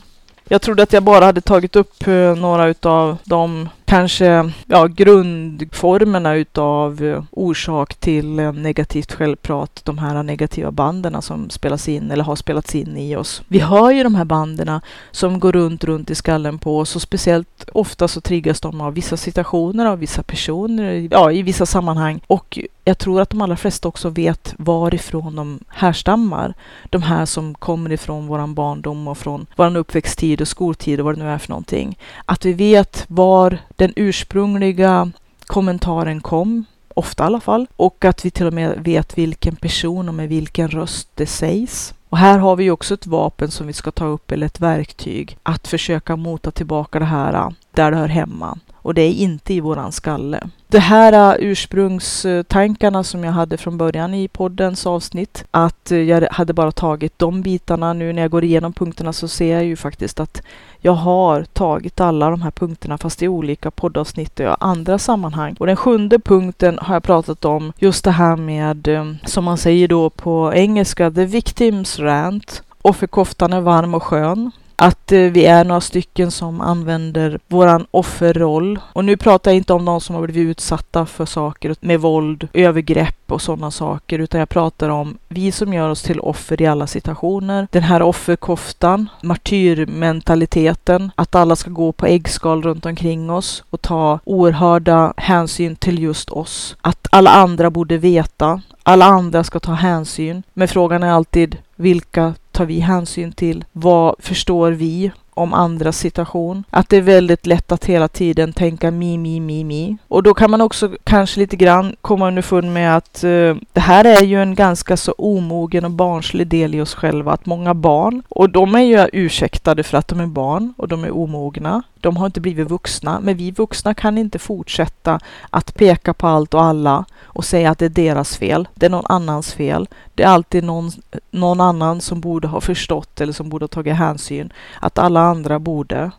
Jag 0.49 0.63
trodde 0.63 0.83
att 0.83 0.93
jag 0.93 1.03
bara 1.03 1.25
hade 1.25 1.41
tagit 1.41 1.77
upp 1.77 2.07
eh, 2.07 2.37
några 2.37 2.67
utav 2.67 3.17
de 3.25 3.69
kanske 3.93 4.51
ja, 4.67 4.87
grundformerna 4.87 6.35
utav 6.35 7.05
eh, 7.05 7.23
orsak 7.31 7.95
till 7.95 8.39
eh, 8.39 8.53
negativt 8.53 9.13
självprat, 9.13 9.81
de 9.85 9.99
här 9.99 10.23
negativa 10.23 10.71
banden 10.71 11.23
som 11.23 11.51
spelas 11.51 11.89
in 11.89 12.11
eller 12.11 12.25
har 12.25 12.37
spelats 12.37 12.75
in 12.75 12.97
i 12.97 13.17
oss. 13.17 13.43
Vi 13.49 13.59
hör 13.59 13.91
ju 13.91 14.03
de 14.03 14.15
här 14.15 14.25
banden 14.25 14.81
som 15.11 15.41
går 15.41 15.53
runt, 15.53 15.85
runt 15.85 16.11
i 16.11 16.15
skallen 16.15 16.59
på 16.59 16.79
oss 16.79 16.97
och 16.97 17.03
speciellt 17.03 17.69
ofta 17.73 18.09
så 18.09 18.21
triggas 18.21 18.61
de 18.61 18.81
av 18.81 18.95
vissa 18.95 19.17
situationer, 19.17 19.87
av 19.87 19.99
vissa 19.99 20.23
personer, 20.23 21.09
ja, 21.11 21.33
i 21.33 21.43
vissa 21.43 21.67
sammanhang. 21.67 22.21
Och 22.27 22.59
jag 22.85 22.99
tror 22.99 23.21
att 23.21 23.31
de 23.31 23.41
allra 23.41 23.57
flesta 23.57 23.89
också 23.89 24.09
vet 24.09 24.55
varifrån 24.59 25.37
de 25.37 25.61
härstammar. 25.69 26.55
De 26.91 27.03
här 27.03 27.27
som 27.27 27.55
kommer 27.55 27.93
ifrån 27.93 28.27
våran 28.27 28.55
barndom 28.55 29.09
och 29.09 29.19
från 29.19 29.47
vår 29.57 29.77
uppväxttid 29.77 30.41
och 30.41 30.49
skoltid 30.49 31.01
och 31.01 31.05
vad 31.05 31.17
det 31.17 31.25
nu 31.25 31.31
är 31.31 31.39
för 31.39 31.49
någonting. 31.49 31.99
Att 32.25 32.45
vi 32.45 32.53
vet 32.53 33.05
var 33.09 33.59
den 33.77 33.93
ursprungliga 33.97 35.11
kommentaren 35.47 36.21
kom, 36.21 36.65
ofta 36.95 37.25
i 37.25 37.27
alla 37.27 37.41
fall, 37.41 37.67
och 37.77 38.05
att 38.05 38.25
vi 38.25 38.31
till 38.31 38.47
och 38.47 38.53
med 38.53 38.79
vet 38.79 39.19
vilken 39.19 39.57
person 39.57 40.09
och 40.09 40.15
med 40.15 40.29
vilken 40.29 40.69
röst 40.69 41.09
det 41.15 41.27
sägs. 41.27 41.95
Och 42.09 42.19
här 42.19 42.39
har 42.39 42.57
vi 42.57 42.71
också 42.71 42.95
ett 42.95 43.07
vapen 43.07 43.51
som 43.51 43.67
vi 43.67 43.73
ska 43.73 43.91
ta 43.91 44.07
upp, 44.07 44.33
eller 44.33 44.47
ett 44.47 44.61
verktyg, 44.61 45.39
att 45.43 45.69
försöka 45.69 46.17
mota 46.17 46.51
tillbaka 46.51 46.99
det 46.99 47.05
här 47.05 47.35
äh, 47.35 47.49
där 47.71 47.91
det 47.91 47.97
hör 47.97 48.09
hemma. 48.09 48.59
Och 48.83 48.95
det 48.95 49.03
är 49.03 49.13
inte 49.13 49.55
i 49.55 49.61
våran 49.61 49.93
skalle. 49.93 50.49
De 50.69 50.79
här 50.79 51.13
äh, 51.13 51.45
ursprungstankarna 51.49 53.05
som 53.05 53.25
jag 53.25 53.33
hade 53.33 53.57
från 53.57 53.79
början 53.79 54.15
i 54.15 54.29
poddens 54.29 54.87
avsnitt, 54.87 55.45
att 55.51 55.91
äh, 55.91 55.99
jag 55.99 56.29
hade 56.31 56.53
bara 56.53 56.73
tagit 56.73 57.19
de 57.19 57.43
bitarna. 57.43 57.93
Nu 57.93 58.13
när 58.13 58.23
jag 58.23 58.31
går 58.31 58.45
igenom 58.45 58.73
punkterna 58.73 59.13
så 59.13 59.29
ser 59.29 59.53
jag 59.53 59.65
ju 59.65 59.77
faktiskt 59.77 60.21
att 60.21 60.43
jag 60.81 60.93
har 60.93 61.45
tagit 61.45 62.01
alla 62.01 62.31
de 62.31 62.43
här 62.43 62.51
punkterna 62.51 62.99
fast 62.99 63.23
i 63.23 63.29
olika 63.29 63.71
poddavsnitt 63.71 64.41
och 64.41 64.65
andra 64.67 64.99
sammanhang. 64.99 65.57
Och 65.61 65.67
den 65.67 65.77
sjunde 65.77 66.19
punkten 66.19 66.79
har 66.83 66.95
jag 66.95 67.03
pratat 67.03 67.45
om 67.45 67.73
just 67.79 68.05
det 68.05 68.11
här 68.11 68.37
med, 68.37 68.89
äh, 68.89 69.13
som 69.25 69.45
man 69.45 69.59
säger 69.59 69.89
då 69.89 70.11
på 70.11 70.53
engelska, 70.55 71.11
the 71.11 71.25
victims 71.25 71.99
rant. 71.99 72.63
Offerkoftan 72.83 73.53
är 73.53 73.61
varm 73.61 73.95
och 73.95 74.03
skön 74.03 74.51
att 74.83 75.13
eh, 75.13 75.21
vi 75.21 75.45
är 75.45 75.65
några 75.65 75.81
stycken 75.81 76.31
som 76.31 76.61
använder 76.61 77.39
våran 77.49 77.87
offerroll. 77.91 78.81
Och 78.93 79.05
nu 79.05 79.17
pratar 79.17 79.51
jag 79.51 79.57
inte 79.57 79.73
om 79.73 79.85
de 79.85 80.01
som 80.01 80.15
har 80.15 80.23
blivit 80.23 80.51
utsatta 80.51 81.07
för 81.07 81.27
saker 81.27 81.75
med 81.81 82.01
våld, 82.01 82.49
övergrepp 82.53 83.33
och 83.33 83.43
sådana 83.43 83.71
saker, 83.71 84.19
utan 84.19 84.41
jag 84.41 84.49
pratar 84.49 84.89
om 84.89 85.19
vi 85.29 85.53
som 85.53 85.75
gör 85.75 85.89
oss 85.89 86.03
till 86.03 86.21
offer 86.21 86.63
i 86.63 86.67
alla 86.67 86.87
situationer. 86.87 87.69
Den 87.71 87.83
här 87.83 88.03
offerkoftan, 88.03 89.09
martyrmentaliteten, 89.23 91.11
att 91.15 91.35
alla 91.35 91.57
ska 91.57 91.71
gå 91.71 91.93
på 91.93 92.07
äggskal 92.07 92.63
runt 92.63 92.87
omkring 92.87 93.31
oss 93.31 93.65
och 93.71 93.83
ta 93.83 94.19
oerhörda 94.25 95.15
hänsyn 95.17 95.77
till 95.77 96.03
just 96.03 96.31
oss. 96.31 96.77
Att 96.81 97.07
alla 97.11 97.31
andra 97.31 97.71
borde 97.71 97.99
veta, 97.99 98.61
alla 98.83 99.05
andra 99.05 99.45
ska 99.45 99.61
ta 99.61 99.73
hänsyn. 99.73 100.43
Men 100.53 100.69
frågan 100.69 101.03
är 101.03 101.13
alltid 101.13 101.57
vilka 101.77 102.35
tar 102.53 102.65
vi 102.65 102.81
hänsyn 102.81 103.33
till? 103.33 103.65
Vad 103.73 104.15
förstår 104.19 104.71
vi 104.71 105.11
om 105.35 105.55
andras 105.55 105.99
situation? 105.99 106.65
Att 106.71 106.89
det 106.89 106.97
är 106.97 107.03
väldigt 107.03 107.47
lätt 107.47 107.73
att 107.73 107.85
hela 107.85 108.09
tiden 108.09 108.53
tänka 108.53 108.91
mi, 108.91 109.19
mi, 109.19 109.41
mi, 109.41 109.65
mi. 109.65 109.97
Och 110.09 110.23
då 110.23 110.35
kan 110.35 110.51
man 110.51 110.61
också 110.61 110.91
kanske 111.05 111.41
lite 111.41 111.57
grann 111.57 111.97
komma 112.01 112.29
underfund 112.29 112.73
med 112.73 112.97
att 112.97 113.25
uh, 113.25 113.57
det 113.73 113.81
här 113.81 114.05
är 114.05 114.23
ju 114.23 114.43
en 114.43 114.55
ganska 114.55 114.97
så 114.97 115.13
omogen 115.13 115.85
och 115.85 115.91
barnslig 115.91 116.47
del 116.47 116.75
i 116.75 116.81
oss 116.81 116.95
själva. 116.95 117.33
Att 117.33 117.47
många 117.47 117.75
barn, 117.75 118.23
och 118.29 118.51
de 118.51 118.75
är 118.75 118.81
ju 118.81 119.09
ursäktade 119.13 119.83
för 119.83 119.99
att 119.99 120.09
de 120.09 120.21
är 120.21 120.27
barn 120.27 120.75
och 120.77 120.89
de 120.89 121.05
är 121.05 121.17
omogna. 121.17 121.83
De 122.03 122.17
har 122.17 122.27
inte 122.27 122.41
blivit 122.41 122.71
vuxna, 122.71 123.21
men 123.21 123.37
vi 123.37 123.51
vuxna 123.51 123.95
kan 123.95 124.19
inte 124.19 124.39
fortsätta 124.39 125.21
att 125.51 125.75
peka 125.75 126.15
på 126.15 126.27
allt 126.27 126.55
och 126.55 126.65
alla 126.65 127.05
och 127.23 127.45
säga 127.45 127.71
att 127.71 127.79
det 127.79 127.85
är 127.85 127.89
deras 127.89 128.37
fel. 128.37 128.69
Det 128.75 128.87
är 128.87 128.91
någon 128.91 129.07
annans 129.09 129.53
fel. 129.53 129.89
Det 130.15 130.23
är 130.23 130.29
alltid 130.29 130.65
någon, 130.65 130.91
någon 131.31 131.61
annan 131.61 132.01
som 132.01 132.21
borde 132.21 132.49
ha 132.49 132.61
förstått 132.61 133.21
eller 133.21 133.33
som 133.33 133.49
borde 133.49 133.63
ha 133.63 133.69
tagit 133.69 133.97
hänsyn. 133.97 134.53
Att 134.81 134.99
alla 134.99 135.21
andra 135.21 135.59
borde. 135.59 136.11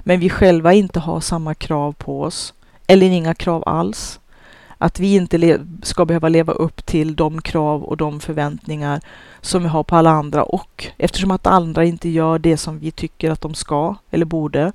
Men 0.00 0.20
vi 0.20 0.30
själva 0.30 0.72
inte 0.72 1.00
har 1.00 1.20
samma 1.20 1.54
krav 1.54 1.92
på 1.92 2.22
oss. 2.22 2.54
Eller 2.86 3.06
inga 3.06 3.34
krav 3.34 3.62
alls. 3.66 4.20
Att 4.78 5.00
vi 5.00 5.14
inte 5.14 5.60
ska 5.82 6.04
behöva 6.04 6.28
leva 6.28 6.52
upp 6.52 6.86
till 6.86 7.16
de 7.16 7.42
krav 7.42 7.82
och 7.82 7.96
de 7.96 8.20
förväntningar 8.20 9.00
som 9.40 9.62
vi 9.62 9.68
har 9.68 9.82
på 9.82 9.96
alla 9.96 10.10
andra. 10.10 10.42
Och 10.42 10.86
eftersom 10.98 11.30
att 11.30 11.46
andra 11.46 11.84
inte 11.84 12.08
gör 12.08 12.38
det 12.38 12.56
som 12.56 12.78
vi 12.78 12.90
tycker 12.90 13.30
att 13.30 13.40
de 13.40 13.54
ska 13.54 13.94
eller 14.10 14.24
borde, 14.24 14.72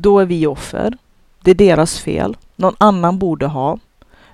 då 0.00 0.18
är 0.18 0.24
vi 0.24 0.46
offer. 0.46 0.96
Det 1.40 1.50
är 1.50 1.54
deras 1.54 1.98
fel. 1.98 2.36
Någon 2.56 2.74
annan 2.78 3.18
borde 3.18 3.46
ha. 3.46 3.78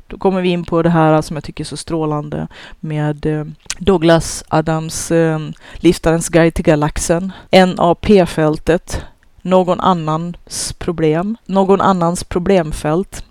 Då 0.07 0.19
kommer 0.19 0.41
vi 0.41 0.49
in 0.49 0.65
på 0.65 0.83
det 0.83 0.91
här 0.91 1.23
som 1.23 1.37
jag 1.37 1.45
tycker 1.45 1.65
är 1.65 1.67
så 1.67 1.77
strålande 1.77 2.49
med 2.81 3.27
eh, 3.27 3.45
Douglas 3.79 4.45
Adams 4.49 5.11
eh, 5.11 5.39
Liftarens 5.75 6.29
guide 6.29 6.55
till 6.55 6.65
galaxen. 6.65 7.33
NAP-fältet. 7.51 9.03
Någon 9.43 9.81
annans 9.81 10.73
problem. 10.79 11.37
Någon 11.47 11.81
annans 11.81 12.25
problemfält. 12.25 13.25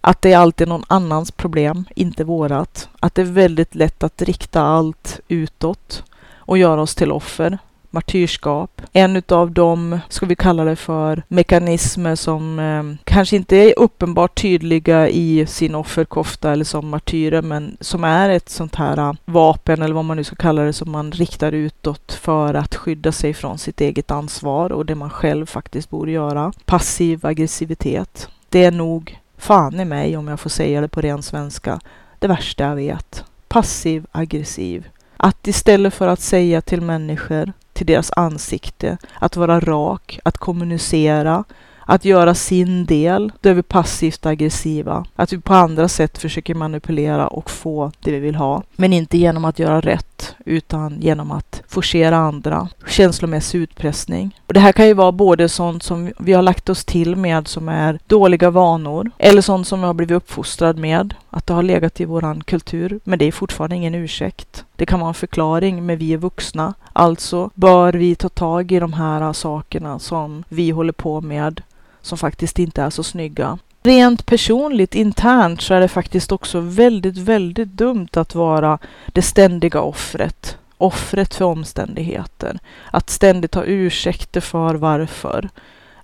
Att 0.00 0.22
det 0.22 0.32
är 0.32 0.38
alltid 0.38 0.68
någon 0.68 0.84
annans 0.86 1.30
problem, 1.30 1.84
inte 1.96 2.24
vårat. 2.24 2.88
Att 3.00 3.14
det 3.14 3.22
är 3.22 3.26
väldigt 3.26 3.74
lätt 3.74 4.02
att 4.02 4.22
rikta 4.22 4.62
allt 4.62 5.20
utåt 5.28 6.04
och 6.36 6.58
göra 6.58 6.82
oss 6.82 6.94
till 6.94 7.12
offer 7.12 7.58
martyrskap. 7.94 8.82
En 8.92 9.16
utav 9.16 9.52
de, 9.52 10.00
ska 10.08 10.26
vi 10.26 10.36
kalla 10.36 10.64
det 10.64 10.76
för, 10.76 11.22
mekanismer 11.28 12.14
som 12.16 12.58
eh, 12.58 13.04
kanske 13.04 13.36
inte 13.36 13.56
är 13.56 13.78
uppenbart 13.78 14.40
tydliga 14.40 15.08
i 15.08 15.46
sin 15.46 15.74
offerkofta 15.74 16.52
eller 16.52 16.64
som 16.64 16.88
martyrer, 16.88 17.42
men 17.42 17.76
som 17.80 18.04
är 18.04 18.30
ett 18.30 18.48
sånt 18.48 18.74
här 18.74 18.98
eh, 18.98 19.12
vapen 19.24 19.82
eller 19.82 19.94
vad 19.94 20.04
man 20.04 20.16
nu 20.16 20.24
ska 20.24 20.36
kalla 20.36 20.62
det 20.62 20.72
som 20.72 20.90
man 20.90 21.12
riktar 21.12 21.52
utåt 21.52 22.12
för 22.12 22.54
att 22.54 22.74
skydda 22.74 23.12
sig 23.12 23.34
från 23.34 23.58
sitt 23.58 23.80
eget 23.80 24.10
ansvar 24.10 24.72
och 24.72 24.86
det 24.86 24.94
man 24.94 25.10
själv 25.10 25.46
faktiskt 25.46 25.90
borde 25.90 26.10
göra. 26.10 26.52
Passiv 26.64 27.26
aggressivitet. 27.26 28.28
Det 28.48 28.64
är 28.64 28.70
nog 28.70 29.18
fan 29.38 29.80
i 29.80 29.84
mig, 29.84 30.16
om 30.16 30.28
jag 30.28 30.40
får 30.40 30.50
säga 30.50 30.80
det 30.80 30.88
på 30.88 31.00
ren 31.00 31.22
svenska, 31.22 31.80
det 32.18 32.28
värsta 32.28 32.64
jag 32.64 32.76
vet. 32.76 33.24
Passiv 33.48 34.06
aggressiv. 34.12 34.88
Att 35.16 35.46
istället 35.46 35.94
för 35.94 36.08
att 36.08 36.20
säga 36.20 36.60
till 36.60 36.80
människor 36.80 37.52
till 37.74 37.86
deras 37.86 38.10
ansikte, 38.16 38.96
att 39.14 39.36
vara 39.36 39.60
rak, 39.60 40.18
att 40.24 40.38
kommunicera, 40.38 41.44
att 41.86 42.04
göra 42.04 42.34
sin 42.34 42.86
del, 42.86 43.32
då 43.40 43.48
är 43.48 43.54
vi 43.54 43.62
passivt 43.62 44.26
aggressiva. 44.26 45.04
Att 45.16 45.32
vi 45.32 45.40
på 45.40 45.54
andra 45.54 45.88
sätt 45.88 46.18
försöker 46.18 46.54
manipulera 46.54 47.28
och 47.28 47.50
få 47.50 47.92
det 48.00 48.10
vi 48.10 48.18
vill 48.18 48.34
ha. 48.34 48.62
Men 48.76 48.92
inte 48.92 49.18
genom 49.18 49.44
att 49.44 49.58
göra 49.58 49.80
rätt, 49.80 50.13
utan 50.44 51.00
genom 51.00 51.30
att 51.30 51.62
forcera 51.68 52.16
andra. 52.16 52.68
Känslomässig 52.86 53.58
utpressning. 53.58 54.40
Och 54.46 54.54
det 54.54 54.60
här 54.60 54.72
kan 54.72 54.86
ju 54.86 54.94
vara 54.94 55.12
både 55.12 55.48
sånt 55.48 55.82
som 55.82 56.12
vi 56.18 56.32
har 56.32 56.42
lagt 56.42 56.68
oss 56.68 56.84
till 56.84 57.16
med 57.16 57.48
som 57.48 57.68
är 57.68 57.98
dåliga 58.06 58.50
vanor, 58.50 59.10
eller 59.18 59.42
sånt 59.42 59.68
som 59.68 59.80
vi 59.80 59.86
har 59.86 59.94
blivit 59.94 60.16
uppfostrad 60.16 60.78
med, 60.78 61.14
att 61.30 61.46
det 61.46 61.54
har 61.54 61.62
legat 61.62 62.00
i 62.00 62.04
våran 62.04 62.44
kultur. 62.44 63.00
Men 63.04 63.18
det 63.18 63.24
är 63.24 63.32
fortfarande 63.32 63.76
ingen 63.76 63.94
ursäkt. 63.94 64.64
Det 64.76 64.86
kan 64.86 65.00
vara 65.00 65.08
en 65.08 65.14
förklaring, 65.14 65.86
men 65.86 65.98
vi 65.98 66.12
är 66.12 66.18
vuxna. 66.18 66.74
Alltså 66.92 67.50
bör 67.54 67.92
vi 67.92 68.14
ta 68.14 68.28
tag 68.28 68.72
i 68.72 68.78
de 68.78 68.92
här 68.92 69.32
sakerna 69.32 69.98
som 69.98 70.44
vi 70.48 70.70
håller 70.70 70.92
på 70.92 71.20
med 71.20 71.62
som 72.04 72.18
faktiskt 72.18 72.58
inte 72.58 72.82
är 72.82 72.90
så 72.90 73.02
snygga. 73.02 73.58
Rent 73.86 74.26
personligt, 74.26 74.94
internt, 74.94 75.60
så 75.60 75.74
är 75.74 75.80
det 75.80 75.88
faktiskt 75.88 76.32
också 76.32 76.60
väldigt, 76.60 77.18
väldigt 77.18 77.68
dumt 77.68 78.08
att 78.12 78.34
vara 78.34 78.78
det 79.06 79.22
ständiga 79.22 79.80
offret. 79.80 80.58
Offret 80.78 81.34
för 81.34 81.44
omständigheter. 81.44 82.58
Att 82.90 83.10
ständigt 83.10 83.54
ha 83.54 83.64
ursäkter 83.64 84.40
för 84.40 84.74
varför. 84.74 85.48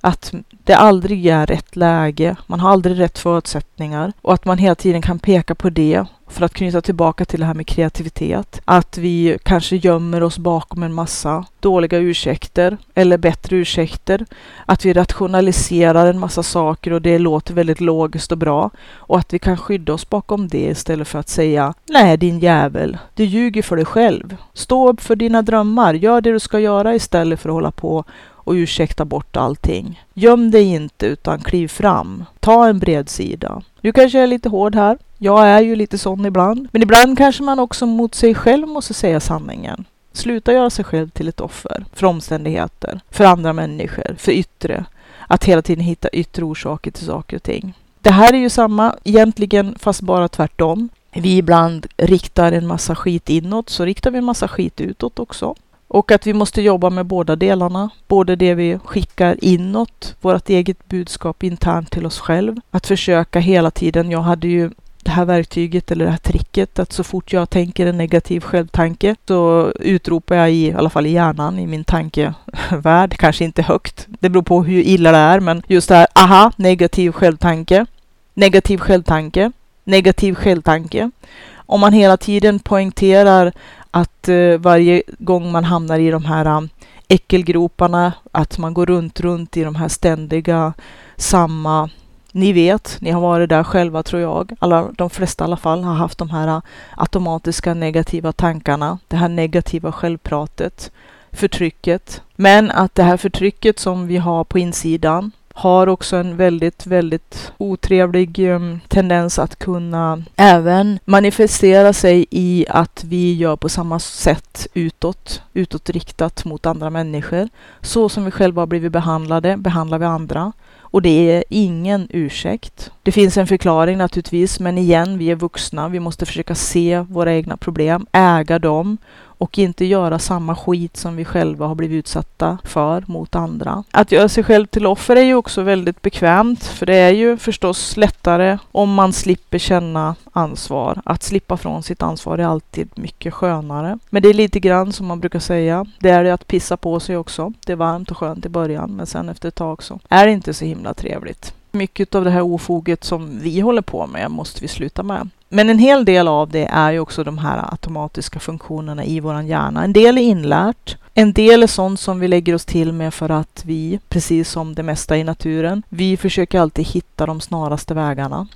Att 0.00 0.34
det 0.50 0.74
aldrig 0.74 1.26
är 1.26 1.46
rätt 1.46 1.76
läge, 1.76 2.36
man 2.46 2.60
har 2.60 2.70
aldrig 2.70 3.00
rätt 3.00 3.18
förutsättningar 3.18 4.12
och 4.22 4.34
att 4.34 4.44
man 4.44 4.58
hela 4.58 4.74
tiden 4.74 5.02
kan 5.02 5.18
peka 5.18 5.54
på 5.54 5.70
det 5.70 6.06
för 6.30 6.44
att 6.44 6.54
knyta 6.54 6.80
tillbaka 6.80 7.24
till 7.24 7.40
det 7.40 7.46
här 7.46 7.54
med 7.54 7.66
kreativitet. 7.66 8.60
Att 8.64 8.98
vi 8.98 9.38
kanske 9.42 9.76
gömmer 9.76 10.22
oss 10.22 10.38
bakom 10.38 10.82
en 10.82 10.94
massa 10.94 11.44
dåliga 11.60 11.98
ursäkter 11.98 12.78
eller 12.94 13.18
bättre 13.18 13.56
ursäkter. 13.56 14.26
Att 14.66 14.84
vi 14.84 14.92
rationaliserar 14.92 16.06
en 16.06 16.18
massa 16.18 16.42
saker 16.42 16.92
och 16.92 17.02
det 17.02 17.18
låter 17.18 17.54
väldigt 17.54 17.80
logiskt 17.80 18.32
och 18.32 18.38
bra. 18.38 18.70
Och 18.92 19.18
att 19.18 19.32
vi 19.32 19.38
kan 19.38 19.56
skydda 19.56 19.92
oss 19.92 20.10
bakom 20.10 20.48
det 20.48 20.68
istället 20.70 21.08
för 21.08 21.18
att 21.18 21.28
säga 21.28 21.74
Nej 21.88 22.16
din 22.16 22.38
jävel, 22.38 22.98
du 23.14 23.24
ljuger 23.24 23.62
för 23.62 23.76
dig 23.76 23.84
själv. 23.84 24.36
Stå 24.52 24.88
upp 24.88 25.00
för 25.00 25.16
dina 25.16 25.42
drömmar, 25.42 25.94
gör 25.94 26.20
det 26.20 26.32
du 26.32 26.40
ska 26.40 26.60
göra 26.60 26.94
istället 26.94 27.40
för 27.40 27.48
att 27.48 27.54
hålla 27.54 27.70
på 27.70 28.04
och 28.44 28.52
ursäkta 28.52 29.04
bort 29.04 29.36
allting. 29.36 30.04
Göm 30.14 30.50
dig 30.50 30.64
inte 30.64 31.06
utan 31.06 31.38
kliv 31.38 31.68
fram. 31.68 32.24
Ta 32.40 32.68
en 32.68 32.78
bred 32.78 33.08
sida. 33.08 33.62
Du 33.80 33.92
kanske 33.92 34.18
är 34.18 34.26
lite 34.26 34.48
hård 34.48 34.74
här. 34.74 34.98
Jag 35.18 35.48
är 35.48 35.60
ju 35.60 35.76
lite 35.76 35.98
sån 35.98 36.26
ibland. 36.26 36.68
Men 36.72 36.82
ibland 36.82 37.18
kanske 37.18 37.42
man 37.42 37.58
också 37.58 37.86
mot 37.86 38.14
sig 38.14 38.34
själv 38.34 38.68
måste 38.68 38.94
säga 38.94 39.20
sanningen. 39.20 39.84
Sluta 40.12 40.52
göra 40.52 40.70
sig 40.70 40.84
själv 40.84 41.08
till 41.10 41.28
ett 41.28 41.40
offer 41.40 41.84
för 41.92 42.06
omständigheter, 42.06 43.00
för 43.10 43.24
andra 43.24 43.52
människor, 43.52 44.14
för 44.18 44.32
yttre. 44.32 44.84
Att 45.26 45.44
hela 45.44 45.62
tiden 45.62 45.84
hitta 45.84 46.08
yttre 46.08 46.44
orsaker 46.44 46.90
till 46.90 47.06
saker 47.06 47.36
och 47.36 47.42
ting. 47.42 47.74
Det 48.00 48.10
här 48.10 48.32
är 48.32 48.38
ju 48.38 48.50
samma 48.50 48.94
egentligen, 49.04 49.74
fast 49.78 50.00
bara 50.00 50.28
tvärtom. 50.28 50.88
Vi 51.12 51.36
ibland 51.36 51.86
riktar 51.96 52.52
en 52.52 52.66
massa 52.66 52.94
skit 52.94 53.30
inåt, 53.30 53.70
så 53.70 53.84
riktar 53.84 54.10
vi 54.10 54.18
en 54.18 54.24
massa 54.24 54.48
skit 54.48 54.80
utåt 54.80 55.18
också. 55.18 55.54
Och 55.90 56.12
att 56.12 56.26
vi 56.26 56.32
måste 56.32 56.62
jobba 56.62 56.90
med 56.90 57.06
båda 57.06 57.36
delarna. 57.36 57.90
Både 58.08 58.36
det 58.36 58.54
vi 58.54 58.78
skickar 58.84 59.44
inåt, 59.44 60.14
vårt 60.20 60.48
eget 60.48 60.88
budskap 60.88 61.42
internt 61.42 61.90
till 61.90 62.06
oss 62.06 62.18
själv. 62.18 62.56
Att 62.70 62.86
försöka 62.86 63.38
hela 63.40 63.70
tiden. 63.70 64.10
Jag 64.10 64.20
hade 64.20 64.48
ju 64.48 64.70
det 65.02 65.10
här 65.10 65.24
verktyget 65.24 65.90
eller 65.90 66.04
det 66.04 66.10
här 66.10 66.18
tricket 66.18 66.78
att 66.78 66.92
så 66.92 67.04
fort 67.04 67.32
jag 67.32 67.50
tänker 67.50 67.86
en 67.86 67.98
negativ 67.98 68.40
självtanke 68.40 69.16
så 69.28 69.72
utropar 69.80 70.36
jag 70.36 70.52
i, 70.52 70.66
i 70.66 70.72
alla 70.72 70.90
fall 70.90 71.06
i 71.06 71.10
hjärnan, 71.10 71.58
i 71.58 71.66
min 71.66 71.84
tankevärld, 71.84 73.16
kanske 73.16 73.44
inte 73.44 73.62
högt. 73.62 74.06
Det 74.08 74.28
beror 74.28 74.42
på 74.42 74.62
hur 74.62 74.82
illa 74.82 75.12
det 75.12 75.18
är, 75.18 75.40
men 75.40 75.62
just 75.66 75.88
det 75.88 75.94
här, 75.94 76.06
aha, 76.14 76.52
negativ 76.56 77.12
självtanke, 77.12 77.86
negativ 78.34 78.78
självtanke, 78.78 79.52
negativ 79.84 80.34
självtanke. 80.34 81.10
Om 81.54 81.80
man 81.80 81.92
hela 81.92 82.16
tiden 82.16 82.58
poängterar 82.58 83.52
att 83.90 84.28
eh, 84.28 84.58
varje 84.58 85.02
gång 85.18 85.52
man 85.52 85.64
hamnar 85.64 85.98
i 85.98 86.10
de 86.10 86.24
här 86.24 86.56
um, 86.56 86.68
äckelgroparna, 87.08 88.12
att 88.32 88.58
man 88.58 88.74
går 88.74 88.86
runt, 88.86 89.20
runt 89.20 89.56
i 89.56 89.64
de 89.64 89.74
här 89.74 89.88
ständiga 89.88 90.72
samma 91.16 91.90
ni 92.32 92.52
vet, 92.52 92.96
ni 93.00 93.10
har 93.10 93.20
varit 93.20 93.48
där 93.48 93.64
själva 93.64 94.02
tror 94.02 94.22
jag. 94.22 94.52
Alla, 94.58 94.88
de 94.96 95.10
flesta 95.10 95.44
i 95.44 95.46
alla 95.46 95.56
fall 95.56 95.84
har 95.84 95.94
haft 95.94 96.18
de 96.18 96.30
här 96.30 96.48
uh, 96.48 96.62
automatiska 96.96 97.74
negativa 97.74 98.32
tankarna, 98.32 98.98
det 99.08 99.16
här 99.16 99.28
negativa 99.28 99.92
självpratet, 99.92 100.92
förtrycket. 101.32 102.22
Men 102.36 102.70
att 102.70 102.94
det 102.94 103.02
här 103.02 103.16
förtrycket 103.16 103.78
som 103.78 104.06
vi 104.06 104.16
har 104.16 104.44
på 104.44 104.58
insidan, 104.58 105.32
har 105.60 105.86
också 105.86 106.16
en 106.16 106.36
väldigt, 106.36 106.86
väldigt 106.86 107.52
otrevlig 107.58 108.38
um, 108.38 108.80
tendens 108.88 109.38
att 109.38 109.58
kunna 109.58 110.22
även 110.36 110.98
manifestera 111.04 111.92
sig 111.92 112.26
i 112.30 112.66
att 112.68 113.04
vi 113.04 113.34
gör 113.34 113.56
på 113.56 113.68
samma 113.68 113.98
sätt 113.98 114.66
utåt, 114.74 115.42
utåtriktat 115.52 116.44
mot 116.44 116.66
andra 116.66 116.90
människor. 116.90 117.48
Så 117.80 118.08
som 118.08 118.24
vi 118.24 118.30
själva 118.30 118.62
har 118.62 118.66
blivit 118.66 118.92
behandlade 118.92 119.56
behandlar 119.56 119.98
vi 119.98 120.04
andra. 120.04 120.52
Och 120.80 121.02
det 121.02 121.32
är 121.32 121.44
ingen 121.48 122.08
ursäkt. 122.10 122.90
Det 123.02 123.12
finns 123.12 123.36
en 123.36 123.46
förklaring 123.46 123.98
naturligtvis, 123.98 124.60
men 124.60 124.78
igen, 124.78 125.18
vi 125.18 125.30
är 125.30 125.36
vuxna. 125.36 125.88
Vi 125.88 126.00
måste 126.00 126.26
försöka 126.26 126.54
se 126.54 127.00
våra 127.00 127.34
egna 127.34 127.56
problem, 127.56 128.06
äga 128.12 128.58
dem 128.58 128.98
och 129.40 129.58
inte 129.58 129.84
göra 129.84 130.18
samma 130.18 130.56
skit 130.56 130.96
som 130.96 131.16
vi 131.16 131.24
själva 131.24 131.66
har 131.66 131.74
blivit 131.74 131.98
utsatta 131.98 132.58
för 132.64 133.04
mot 133.06 133.34
andra. 133.34 133.84
Att 133.90 134.12
göra 134.12 134.28
sig 134.28 134.44
själv 134.44 134.66
till 134.66 134.86
offer 134.86 135.16
är 135.16 135.22
ju 135.22 135.34
också 135.34 135.62
väldigt 135.62 136.02
bekvämt, 136.02 136.64
för 136.64 136.86
det 136.86 136.96
är 136.96 137.10
ju 137.10 137.36
förstås 137.36 137.96
lättare 137.96 138.58
om 138.72 138.94
man 138.94 139.12
slipper 139.12 139.58
känna 139.58 140.14
ansvar. 140.32 141.02
Att 141.04 141.22
slippa 141.22 141.56
från 141.56 141.82
sitt 141.82 142.02
ansvar 142.02 142.38
är 142.38 142.44
alltid 142.44 142.88
mycket 142.94 143.34
skönare. 143.34 143.98
Men 144.10 144.22
det 144.22 144.28
är 144.28 144.34
lite 144.34 144.60
grann 144.60 144.92
som 144.92 145.06
man 145.06 145.20
brukar 145.20 145.38
säga, 145.38 145.86
det 145.98 146.10
är 146.10 146.24
det 146.24 146.34
att 146.34 146.46
pissa 146.46 146.76
på 146.76 147.00
sig 147.00 147.16
också. 147.16 147.52
Det 147.66 147.72
är 147.72 147.76
varmt 147.76 148.10
och 148.10 148.16
skönt 148.16 148.46
i 148.46 148.48
början, 148.48 148.90
men 148.96 149.06
sen 149.06 149.28
efter 149.28 149.48
ett 149.48 149.54
tag 149.54 149.82
så 149.82 150.00
är 150.08 150.26
det 150.26 150.32
inte 150.32 150.54
så 150.54 150.64
himla 150.64 150.94
trevligt. 150.94 151.54
Mycket 151.72 152.14
av 152.14 152.24
det 152.24 152.30
här 152.30 152.42
ofoget 152.42 153.04
som 153.04 153.38
vi 153.38 153.60
håller 153.60 153.82
på 153.82 154.06
med 154.06 154.30
måste 154.30 154.60
vi 154.60 154.68
sluta 154.68 155.02
med. 155.02 155.30
Men 155.48 155.70
en 155.70 155.78
hel 155.78 156.04
del 156.04 156.28
av 156.28 156.50
det 156.50 156.64
är 156.64 156.92
ju 156.92 157.00
också 157.00 157.24
de 157.24 157.38
här 157.38 157.70
automatiska 157.70 158.40
funktionerna 158.40 159.04
i 159.04 159.20
vår 159.20 159.42
hjärna. 159.42 159.84
En 159.84 159.92
del 159.92 160.18
är 160.18 160.22
inlärt. 160.22 160.96
En 161.14 161.32
del 161.32 161.62
är 161.62 161.66
sånt 161.66 162.00
som 162.00 162.20
vi 162.20 162.28
lägger 162.28 162.54
oss 162.54 162.64
till 162.64 162.92
med 162.92 163.14
för 163.14 163.28
att 163.28 163.62
vi, 163.66 164.00
precis 164.08 164.50
som 164.50 164.74
det 164.74 164.82
mesta 164.82 165.16
i 165.16 165.24
naturen, 165.24 165.82
vi 165.88 166.16
försöker 166.16 166.60
alltid 166.60 166.86
hitta 166.86 167.26
de 167.26 167.40
snaraste 167.40 167.94
vägarna. 167.94 168.46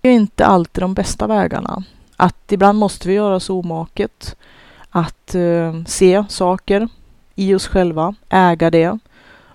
Det 0.00 0.08
är 0.08 0.12
inte 0.12 0.46
alltid 0.46 0.82
de 0.82 0.94
bästa 0.94 1.26
vägarna. 1.26 1.84
Att 2.16 2.52
ibland 2.52 2.78
måste 2.78 3.08
vi 3.08 3.14
göra 3.14 3.34
oss 3.34 3.50
omaket. 3.50 4.36
Att 4.90 5.34
uh, 5.34 5.84
se 5.84 6.24
saker 6.28 6.88
i 7.34 7.54
oss 7.54 7.66
själva, 7.66 8.14
äga 8.28 8.70
det 8.70 8.98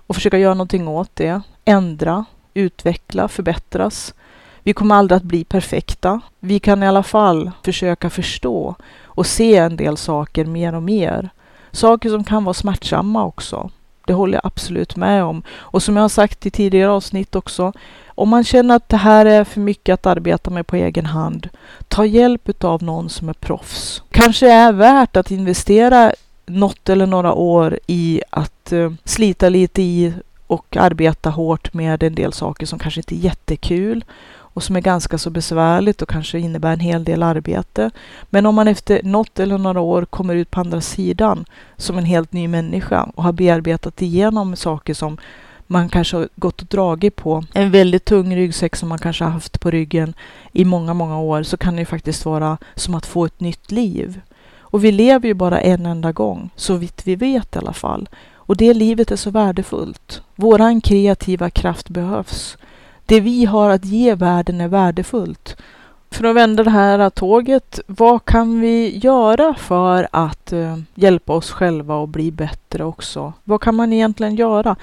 och 0.06 0.14
försöka 0.14 0.38
göra 0.38 0.54
någonting 0.54 0.88
åt 0.88 1.10
det. 1.14 1.40
Ändra, 1.64 2.24
utveckla, 2.54 3.28
förbättras. 3.28 4.14
Vi 4.62 4.72
kommer 4.72 4.94
aldrig 4.94 5.16
att 5.16 5.22
bli 5.22 5.44
perfekta. 5.44 6.20
Vi 6.40 6.58
kan 6.58 6.82
i 6.82 6.86
alla 6.86 7.02
fall 7.02 7.50
försöka 7.64 8.10
förstå 8.10 8.74
och 9.04 9.26
se 9.26 9.56
en 9.56 9.76
del 9.76 9.96
saker 9.96 10.44
mer 10.44 10.74
och 10.74 10.82
mer. 10.82 11.30
Saker 11.70 12.10
som 12.10 12.24
kan 12.24 12.44
vara 12.44 12.54
smärtsamma 12.54 13.24
också. 13.24 13.70
Det 14.06 14.12
håller 14.12 14.34
jag 14.34 14.46
absolut 14.46 14.96
med 14.96 15.24
om. 15.24 15.42
Och 15.50 15.82
som 15.82 15.96
jag 15.96 16.04
har 16.04 16.08
sagt 16.08 16.46
i 16.46 16.50
tidigare 16.50 16.90
avsnitt 16.90 17.34
också, 17.34 17.72
Om 18.16 18.28
man 18.28 18.44
känner 18.44 18.76
att 18.76 18.88
det 18.88 18.96
här 18.96 19.26
är 19.26 19.44
för 19.44 19.60
mycket 19.60 19.94
att 19.94 20.06
arbeta 20.06 20.50
med 20.50 20.66
på 20.66 20.76
egen 20.76 21.06
hand, 21.06 21.48
ta 21.88 22.06
hjälp 22.06 22.64
av 22.64 22.82
någon 22.82 23.08
som 23.08 23.28
är 23.28 23.32
proffs. 23.32 24.02
Kanske 24.10 24.52
är 24.52 24.72
värt 24.72 25.16
att 25.16 25.30
investera 25.30 26.12
något 26.46 26.88
eller 26.88 27.06
några 27.06 27.32
år 27.32 27.78
i 27.86 28.22
att 28.30 28.72
eh, 28.72 28.92
slita 29.04 29.48
lite 29.48 29.82
i 29.82 30.12
och 30.54 30.76
arbeta 30.76 31.30
hårt 31.30 31.74
med 31.74 32.02
en 32.02 32.14
del 32.14 32.32
saker 32.32 32.66
som 32.66 32.78
kanske 32.78 33.00
inte 33.00 33.14
är 33.14 33.18
jättekul 33.18 34.04
och 34.54 34.62
som 34.62 34.76
är 34.76 34.80
ganska 34.80 35.18
så 35.18 35.30
besvärligt 35.30 36.02
och 36.02 36.08
kanske 36.08 36.38
innebär 36.38 36.72
en 36.72 36.80
hel 36.80 37.04
del 37.04 37.22
arbete. 37.22 37.90
Men 38.30 38.46
om 38.46 38.54
man 38.54 38.68
efter 38.68 39.02
något 39.02 39.40
eller 39.40 39.58
några 39.58 39.80
år 39.80 40.04
kommer 40.04 40.34
ut 40.34 40.50
på 40.50 40.60
andra 40.60 40.80
sidan 40.80 41.44
som 41.76 41.98
en 41.98 42.04
helt 42.04 42.32
ny 42.32 42.48
människa 42.48 43.10
och 43.14 43.22
har 43.22 43.32
bearbetat 43.32 44.02
igenom 44.02 44.56
saker 44.56 44.94
som 44.94 45.18
man 45.66 45.88
kanske 45.88 46.16
har 46.16 46.28
gått 46.36 46.62
och 46.62 46.68
dragit 46.68 47.16
på, 47.16 47.44
en 47.52 47.70
väldigt 47.70 48.04
tung 48.04 48.36
ryggsäck 48.36 48.76
som 48.76 48.88
man 48.88 48.98
kanske 48.98 49.24
har 49.24 49.30
haft 49.30 49.60
på 49.60 49.70
ryggen 49.70 50.14
i 50.52 50.64
många, 50.64 50.94
många 50.94 51.18
år, 51.18 51.42
så 51.42 51.56
kan 51.56 51.74
det 51.76 51.80
ju 51.80 51.86
faktiskt 51.86 52.24
vara 52.24 52.58
som 52.74 52.94
att 52.94 53.06
få 53.06 53.24
ett 53.24 53.40
nytt 53.40 53.70
liv. 53.70 54.20
Och 54.74 54.84
vi 54.84 54.92
lever 54.92 55.28
ju 55.28 55.34
bara 55.34 55.60
en 55.60 55.86
enda 55.86 56.12
gång, 56.12 56.50
så 56.56 56.74
vitt 56.74 57.02
vi 57.04 57.16
vet 57.16 57.56
i 57.56 57.58
alla 57.58 57.72
fall. 57.72 58.08
Och 58.46 58.56
det 58.56 58.74
livet 58.74 59.10
är 59.10 59.16
så 59.16 59.30
värdefullt. 59.30 60.22
Våran 60.36 60.80
kreativa 60.80 61.50
kraft 61.50 61.88
behövs. 61.88 62.58
Det 63.06 63.20
vi 63.20 63.44
har 63.44 63.70
att 63.70 63.84
ge 63.84 64.14
världen 64.14 64.60
är 64.60 64.68
värdefullt. 64.68 65.56
För 66.10 66.24
att 66.24 66.36
vända 66.36 66.64
det 66.64 66.70
här 66.70 67.10
tåget, 67.10 67.80
vad 67.86 68.24
kan 68.24 68.60
vi 68.60 68.98
göra 68.98 69.54
för 69.54 70.08
att 70.10 70.52
eh, 70.52 70.78
hjälpa 70.94 71.32
oss 71.32 71.50
själva 71.50 71.96
och 71.96 72.08
bli 72.08 72.30
bättre 72.30 72.84
också? 72.84 73.32
Vad 73.44 73.60
kan 73.60 73.74
man 73.74 73.92
egentligen 73.92 74.36
göra? 74.36 74.76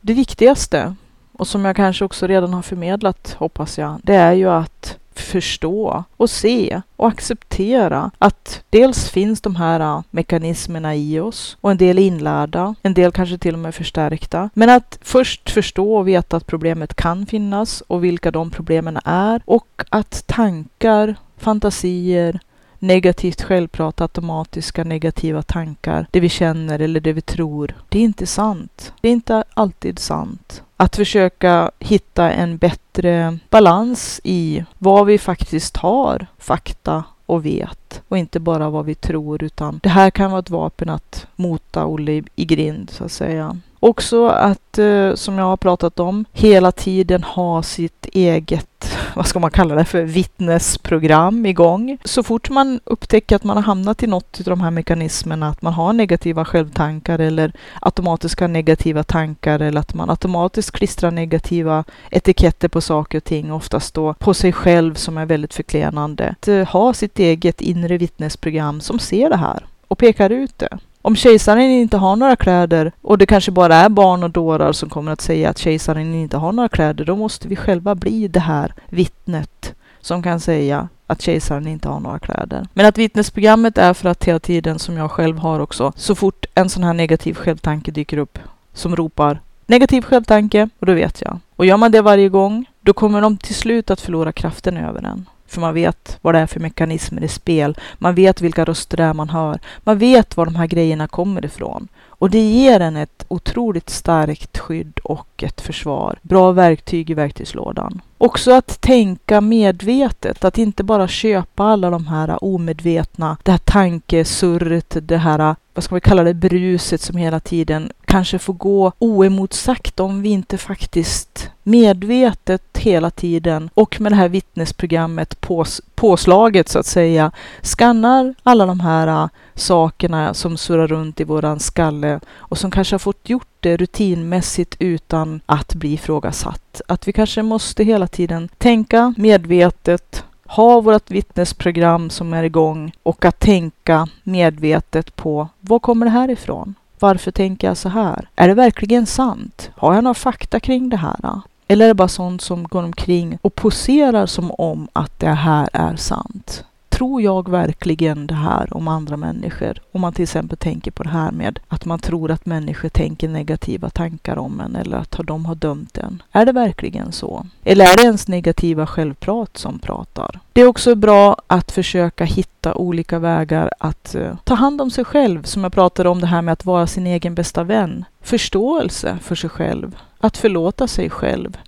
Det 0.00 0.12
viktigaste, 0.12 0.94
och 1.32 1.46
som 1.46 1.64
jag 1.64 1.76
kanske 1.76 2.04
också 2.04 2.26
redan 2.26 2.52
har 2.52 2.62
förmedlat, 2.62 3.36
hoppas 3.38 3.78
jag, 3.78 4.00
det 4.02 4.14
är 4.14 4.32
ju 4.32 4.50
att 4.50 4.98
förstå 5.18 6.04
och 6.16 6.30
se 6.30 6.82
och 6.96 7.08
acceptera 7.08 8.10
att 8.18 8.62
dels 8.70 9.10
finns 9.10 9.40
de 9.40 9.56
här 9.56 9.80
äh, 9.80 10.02
mekanismerna 10.10 10.96
i 10.96 11.20
oss 11.20 11.56
och 11.60 11.70
en 11.70 11.76
del 11.76 11.98
är 11.98 12.02
inlärda, 12.02 12.74
en 12.82 12.94
del 12.94 13.12
kanske 13.12 13.38
till 13.38 13.54
och 13.54 13.60
med 13.60 13.74
förstärkta. 13.74 14.50
Men 14.54 14.70
att 14.70 14.98
först 15.02 15.50
förstå 15.50 15.96
och 15.96 16.08
veta 16.08 16.36
att 16.36 16.46
problemet 16.46 16.94
kan 16.94 17.26
finnas 17.26 17.80
och 17.80 18.04
vilka 18.04 18.30
de 18.30 18.50
problemen 18.50 18.98
är 19.04 19.42
och 19.44 19.82
att 19.90 20.26
tankar, 20.26 21.16
fantasier, 21.36 22.40
negativt 22.78 23.42
självprat, 23.42 24.00
automatiska 24.00 24.84
negativa 24.84 25.42
tankar, 25.42 26.06
det 26.10 26.20
vi 26.20 26.28
känner 26.28 26.78
eller 26.78 27.00
det 27.00 27.12
vi 27.12 27.20
tror. 27.20 27.74
Det 27.88 27.98
är 27.98 28.02
inte 28.02 28.26
sant. 28.26 28.92
Det 29.00 29.08
är 29.08 29.12
inte 29.12 29.44
alltid 29.54 29.98
sant. 29.98 30.62
Att 30.76 30.96
försöka 30.96 31.70
hitta 31.78 32.30
en 32.30 32.56
bättre 32.56 32.87
bättre 32.98 33.38
balans 33.50 34.20
i 34.24 34.64
vad 34.78 35.06
vi 35.06 35.18
faktiskt 35.18 35.76
har, 35.76 36.26
fakta 36.38 37.04
och 37.26 37.46
vet 37.46 38.02
och 38.08 38.18
inte 38.18 38.40
bara 38.40 38.70
vad 38.70 38.84
vi 38.84 38.94
tror 38.94 39.44
utan 39.44 39.80
det 39.82 39.88
här 39.88 40.10
kan 40.10 40.30
vara 40.30 40.40
ett 40.40 40.50
vapen 40.50 40.88
att 40.88 41.26
mota 41.36 41.86
Olle 41.86 42.22
i 42.36 42.44
grind 42.44 42.90
så 42.90 43.04
att 43.04 43.12
säga. 43.12 43.56
Också 43.80 44.26
att, 44.26 44.78
eh, 44.78 45.14
som 45.14 45.38
jag 45.38 45.44
har 45.44 45.56
pratat 45.56 46.00
om, 46.00 46.24
hela 46.32 46.72
tiden 46.72 47.22
ha 47.22 47.62
sitt 47.62 48.06
eget, 48.12 48.77
vad 49.14 49.26
ska 49.26 49.38
man 49.38 49.50
kalla 49.50 49.74
det 49.74 49.84
för, 49.84 50.02
vittnesprogram 50.02 51.46
igång. 51.46 51.98
Så 52.04 52.22
fort 52.22 52.50
man 52.50 52.80
upptäcker 52.84 53.36
att 53.36 53.44
man 53.44 53.56
har 53.56 53.64
hamnat 53.64 54.02
i 54.02 54.06
något 54.06 54.38
av 54.38 54.44
de 54.44 54.60
här 54.60 54.70
mekanismerna, 54.70 55.48
att 55.48 55.62
man 55.62 55.72
har 55.72 55.92
negativa 55.92 56.44
självtankar 56.44 57.18
eller 57.18 57.52
automatiska 57.80 58.46
negativa 58.46 59.02
tankar 59.02 59.60
eller 59.60 59.80
att 59.80 59.94
man 59.94 60.10
automatiskt 60.10 60.70
klistrar 60.70 61.10
negativa 61.10 61.84
etiketter 62.10 62.68
på 62.68 62.80
saker 62.80 63.18
och 63.18 63.24
ting, 63.24 63.52
oftast 63.52 63.94
då 63.94 64.14
på 64.14 64.34
sig 64.34 64.52
själv 64.52 64.94
som 64.94 65.18
är 65.18 65.26
väldigt 65.26 65.54
förklenande. 65.54 66.34
Att 66.40 66.48
eh, 66.48 66.66
ha 66.66 66.94
sitt 66.94 67.18
eget 67.18 67.60
inre 67.60 67.98
vittnesprogram 67.98 68.80
som 68.80 68.98
ser 68.98 69.30
det 69.30 69.36
här 69.36 69.66
och 69.88 69.98
pekar 69.98 70.30
ut 70.30 70.58
det. 70.58 70.78
Om 71.08 71.16
kejsaren 71.16 71.70
inte 71.70 71.96
har 71.96 72.16
några 72.16 72.36
kläder 72.36 72.92
och 73.02 73.18
det 73.18 73.26
kanske 73.26 73.50
bara 73.50 73.74
är 73.76 73.88
barn 73.88 74.22
och 74.22 74.30
dårar 74.30 74.72
som 74.72 74.88
kommer 74.88 75.12
att 75.12 75.20
säga 75.20 75.50
att 75.50 75.58
kejsaren 75.58 76.14
inte 76.14 76.36
har 76.36 76.52
några 76.52 76.68
kläder, 76.68 77.04
då 77.04 77.16
måste 77.16 77.48
vi 77.48 77.56
själva 77.56 77.94
bli 77.94 78.28
det 78.28 78.40
här 78.40 78.74
vittnet 78.88 79.74
som 80.00 80.22
kan 80.22 80.40
säga 80.40 80.88
att 81.06 81.22
kejsaren 81.22 81.66
inte 81.66 81.88
har 81.88 82.00
några 82.00 82.18
kläder. 82.18 82.66
Men 82.72 82.86
att 82.86 82.98
vittnesprogrammet 82.98 83.78
är 83.78 83.94
för 83.94 84.08
att 84.08 84.24
hela 84.24 84.38
tiden, 84.38 84.78
som 84.78 84.96
jag 84.96 85.10
själv 85.10 85.38
har 85.38 85.60
också, 85.60 85.92
så 85.96 86.14
fort 86.14 86.46
en 86.54 86.68
sån 86.68 86.84
här 86.84 86.94
negativ 86.94 87.34
självtanke 87.34 87.90
dyker 87.90 88.18
upp 88.18 88.38
som 88.72 88.96
ropar 88.96 89.40
negativ 89.66 90.02
självtanke, 90.02 90.68
och 90.78 90.86
då 90.86 90.92
vet 90.92 91.20
jag. 91.20 91.38
Och 91.56 91.66
gör 91.66 91.76
man 91.76 91.92
det 91.92 92.02
varje 92.02 92.28
gång, 92.28 92.64
då 92.80 92.92
kommer 92.92 93.20
de 93.20 93.36
till 93.36 93.54
slut 93.54 93.90
att 93.90 94.00
förlora 94.00 94.32
kraften 94.32 94.76
över 94.76 95.02
en. 95.02 95.26
För 95.48 95.60
man 95.60 95.74
vet 95.74 96.18
vad 96.22 96.34
det 96.34 96.38
är 96.38 96.46
för 96.46 96.60
mekanismer 96.60 97.24
i 97.24 97.28
spel. 97.28 97.76
Man 97.98 98.14
vet 98.14 98.40
vilka 98.40 98.64
röster 98.64 98.96
det 98.96 99.02
är 99.02 99.14
man 99.14 99.28
hör. 99.28 99.58
Man 99.80 99.98
vet 99.98 100.36
var 100.36 100.44
de 100.44 100.56
här 100.56 100.66
grejerna 100.66 101.08
kommer 101.08 101.44
ifrån. 101.44 101.88
Och 102.06 102.30
det 102.30 102.40
ger 102.40 102.80
en 102.80 102.96
ett 102.96 103.24
otroligt 103.28 103.90
starkt 103.90 104.58
skydd 104.58 104.98
och 105.04 105.42
ett 105.42 105.60
försvar. 105.60 106.18
Bra 106.22 106.52
verktyg 106.52 107.10
i 107.10 107.14
verktygslådan. 107.14 108.00
Också 108.18 108.52
att 108.52 108.80
tänka 108.80 109.40
medvetet, 109.40 110.44
att 110.44 110.58
inte 110.58 110.84
bara 110.84 111.08
köpa 111.08 111.64
alla 111.64 111.90
de 111.90 112.06
här 112.06 112.44
omedvetna, 112.44 113.36
det 113.42 113.50
här 113.50 113.58
tankesurret, 113.58 114.96
det 115.02 115.16
här, 115.16 115.56
vad 115.74 115.84
ska 115.84 115.94
vi 115.94 116.00
kalla 116.00 116.22
det, 116.22 116.34
bruset 116.34 117.00
som 117.00 117.16
hela 117.16 117.40
tiden 117.40 117.92
kanske 118.08 118.38
får 118.38 118.52
gå 118.52 118.92
oemotsagt 118.98 120.00
om 120.00 120.22
vi 120.22 120.28
inte 120.28 120.58
faktiskt 120.58 121.50
medvetet 121.62 122.78
hela 122.78 123.10
tiden 123.10 123.70
och 123.74 124.00
med 124.00 124.12
det 124.12 124.16
här 124.16 124.28
vittnesprogrammet 124.28 125.40
pås, 125.40 125.82
påslaget 125.94 126.68
så 126.68 126.78
att 126.78 126.86
säga 126.86 127.30
skannar 127.62 128.34
alla 128.42 128.66
de 128.66 128.80
här 128.80 129.06
äh, 129.06 129.28
sakerna 129.54 130.34
som 130.34 130.56
surrar 130.56 130.86
runt 130.86 131.20
i 131.20 131.24
våran 131.24 131.60
skalle 131.60 132.20
och 132.36 132.58
som 132.58 132.70
kanske 132.70 132.94
har 132.94 132.98
fått 132.98 133.28
gjort 133.28 133.48
det 133.60 133.76
rutinmässigt 133.76 134.76
utan 134.78 135.40
att 135.46 135.74
bli 135.74 135.92
ifrågasatt. 135.92 136.80
Att 136.88 137.08
vi 137.08 137.12
kanske 137.12 137.42
måste 137.42 137.84
hela 137.84 138.06
tiden 138.06 138.48
tänka 138.58 139.14
medvetet, 139.16 140.24
ha 140.46 140.80
vårt 140.80 141.10
vittnesprogram 141.10 142.10
som 142.10 142.32
är 142.32 142.42
igång 142.42 142.92
och 143.02 143.24
att 143.24 143.40
tänka 143.40 144.08
medvetet 144.22 145.16
på 145.16 145.48
var 145.60 145.78
kommer 145.78 146.06
det 146.06 146.12
här 146.12 146.30
ifrån? 146.30 146.74
Varför 147.00 147.30
tänker 147.30 147.66
jag 147.66 147.76
så 147.76 147.88
här? 147.88 148.28
Är 148.36 148.48
det 148.48 148.54
verkligen 148.54 149.06
sant? 149.06 149.70
Har 149.76 149.94
jag 149.94 150.04
några 150.04 150.14
fakta 150.14 150.60
kring 150.60 150.88
det 150.88 150.96
här? 150.96 151.40
Eller 151.68 151.84
är 151.84 151.88
det 151.88 151.94
bara 151.94 152.08
sånt 152.08 152.42
som 152.42 152.64
går 152.64 152.82
omkring 152.82 153.38
och 153.42 153.54
poserar 153.54 154.26
som 154.26 154.50
om 154.50 154.88
att 154.92 155.20
det 155.20 155.28
här 155.28 155.68
är 155.72 155.96
sant? 155.96 156.64
Tror 156.98 157.22
jag 157.22 157.48
verkligen 157.48 158.26
det 158.26 158.34
här 158.34 158.76
om 158.76 158.88
andra 158.88 159.16
människor? 159.16 159.82
Om 159.92 160.00
man 160.00 160.12
till 160.12 160.22
exempel 160.22 160.58
tänker 160.58 160.90
på 160.90 161.02
det 161.02 161.08
här 161.08 161.30
med 161.30 161.58
att 161.68 161.84
man 161.84 161.98
tror 161.98 162.30
att 162.30 162.46
människor 162.46 162.88
tänker 162.88 163.28
negativa 163.28 163.90
tankar 163.90 164.38
om 164.38 164.60
en 164.60 164.76
eller 164.76 164.96
att 164.96 165.16
de 165.24 165.46
har 165.46 165.54
dömt 165.54 165.98
en. 165.98 166.22
Är 166.32 166.46
det 166.46 166.52
verkligen 166.52 167.12
så? 167.12 167.46
Eller 167.64 167.84
är 167.84 167.96
det 167.96 168.02
ens 168.02 168.28
negativa 168.28 168.86
självprat 168.86 169.56
som 169.56 169.78
pratar? 169.78 170.40
Det 170.52 170.60
är 170.60 170.66
också 170.66 170.94
bra 170.94 171.36
att 171.46 171.72
försöka 171.72 172.24
hitta 172.24 172.74
olika 172.74 173.18
vägar 173.18 173.70
att 173.78 174.14
uh, 174.18 174.34
ta 174.44 174.54
hand 174.54 174.80
om 174.80 174.90
sig 174.90 175.04
själv, 175.04 175.42
som 175.42 175.62
jag 175.62 175.72
pratade 175.72 176.08
om 176.08 176.20
det 176.20 176.26
här 176.26 176.42
med 176.42 176.52
att 176.52 176.64
vara 176.64 176.86
sin 176.86 177.06
egen 177.06 177.34
bästa 177.34 177.64
vän. 177.64 178.04
Förståelse 178.22 179.18
för 179.22 179.34
sig 179.34 179.50
själv, 179.50 179.96
att 180.20 180.36
förlåta 180.36 180.88
sig 180.88 181.10
själv, 181.10 181.58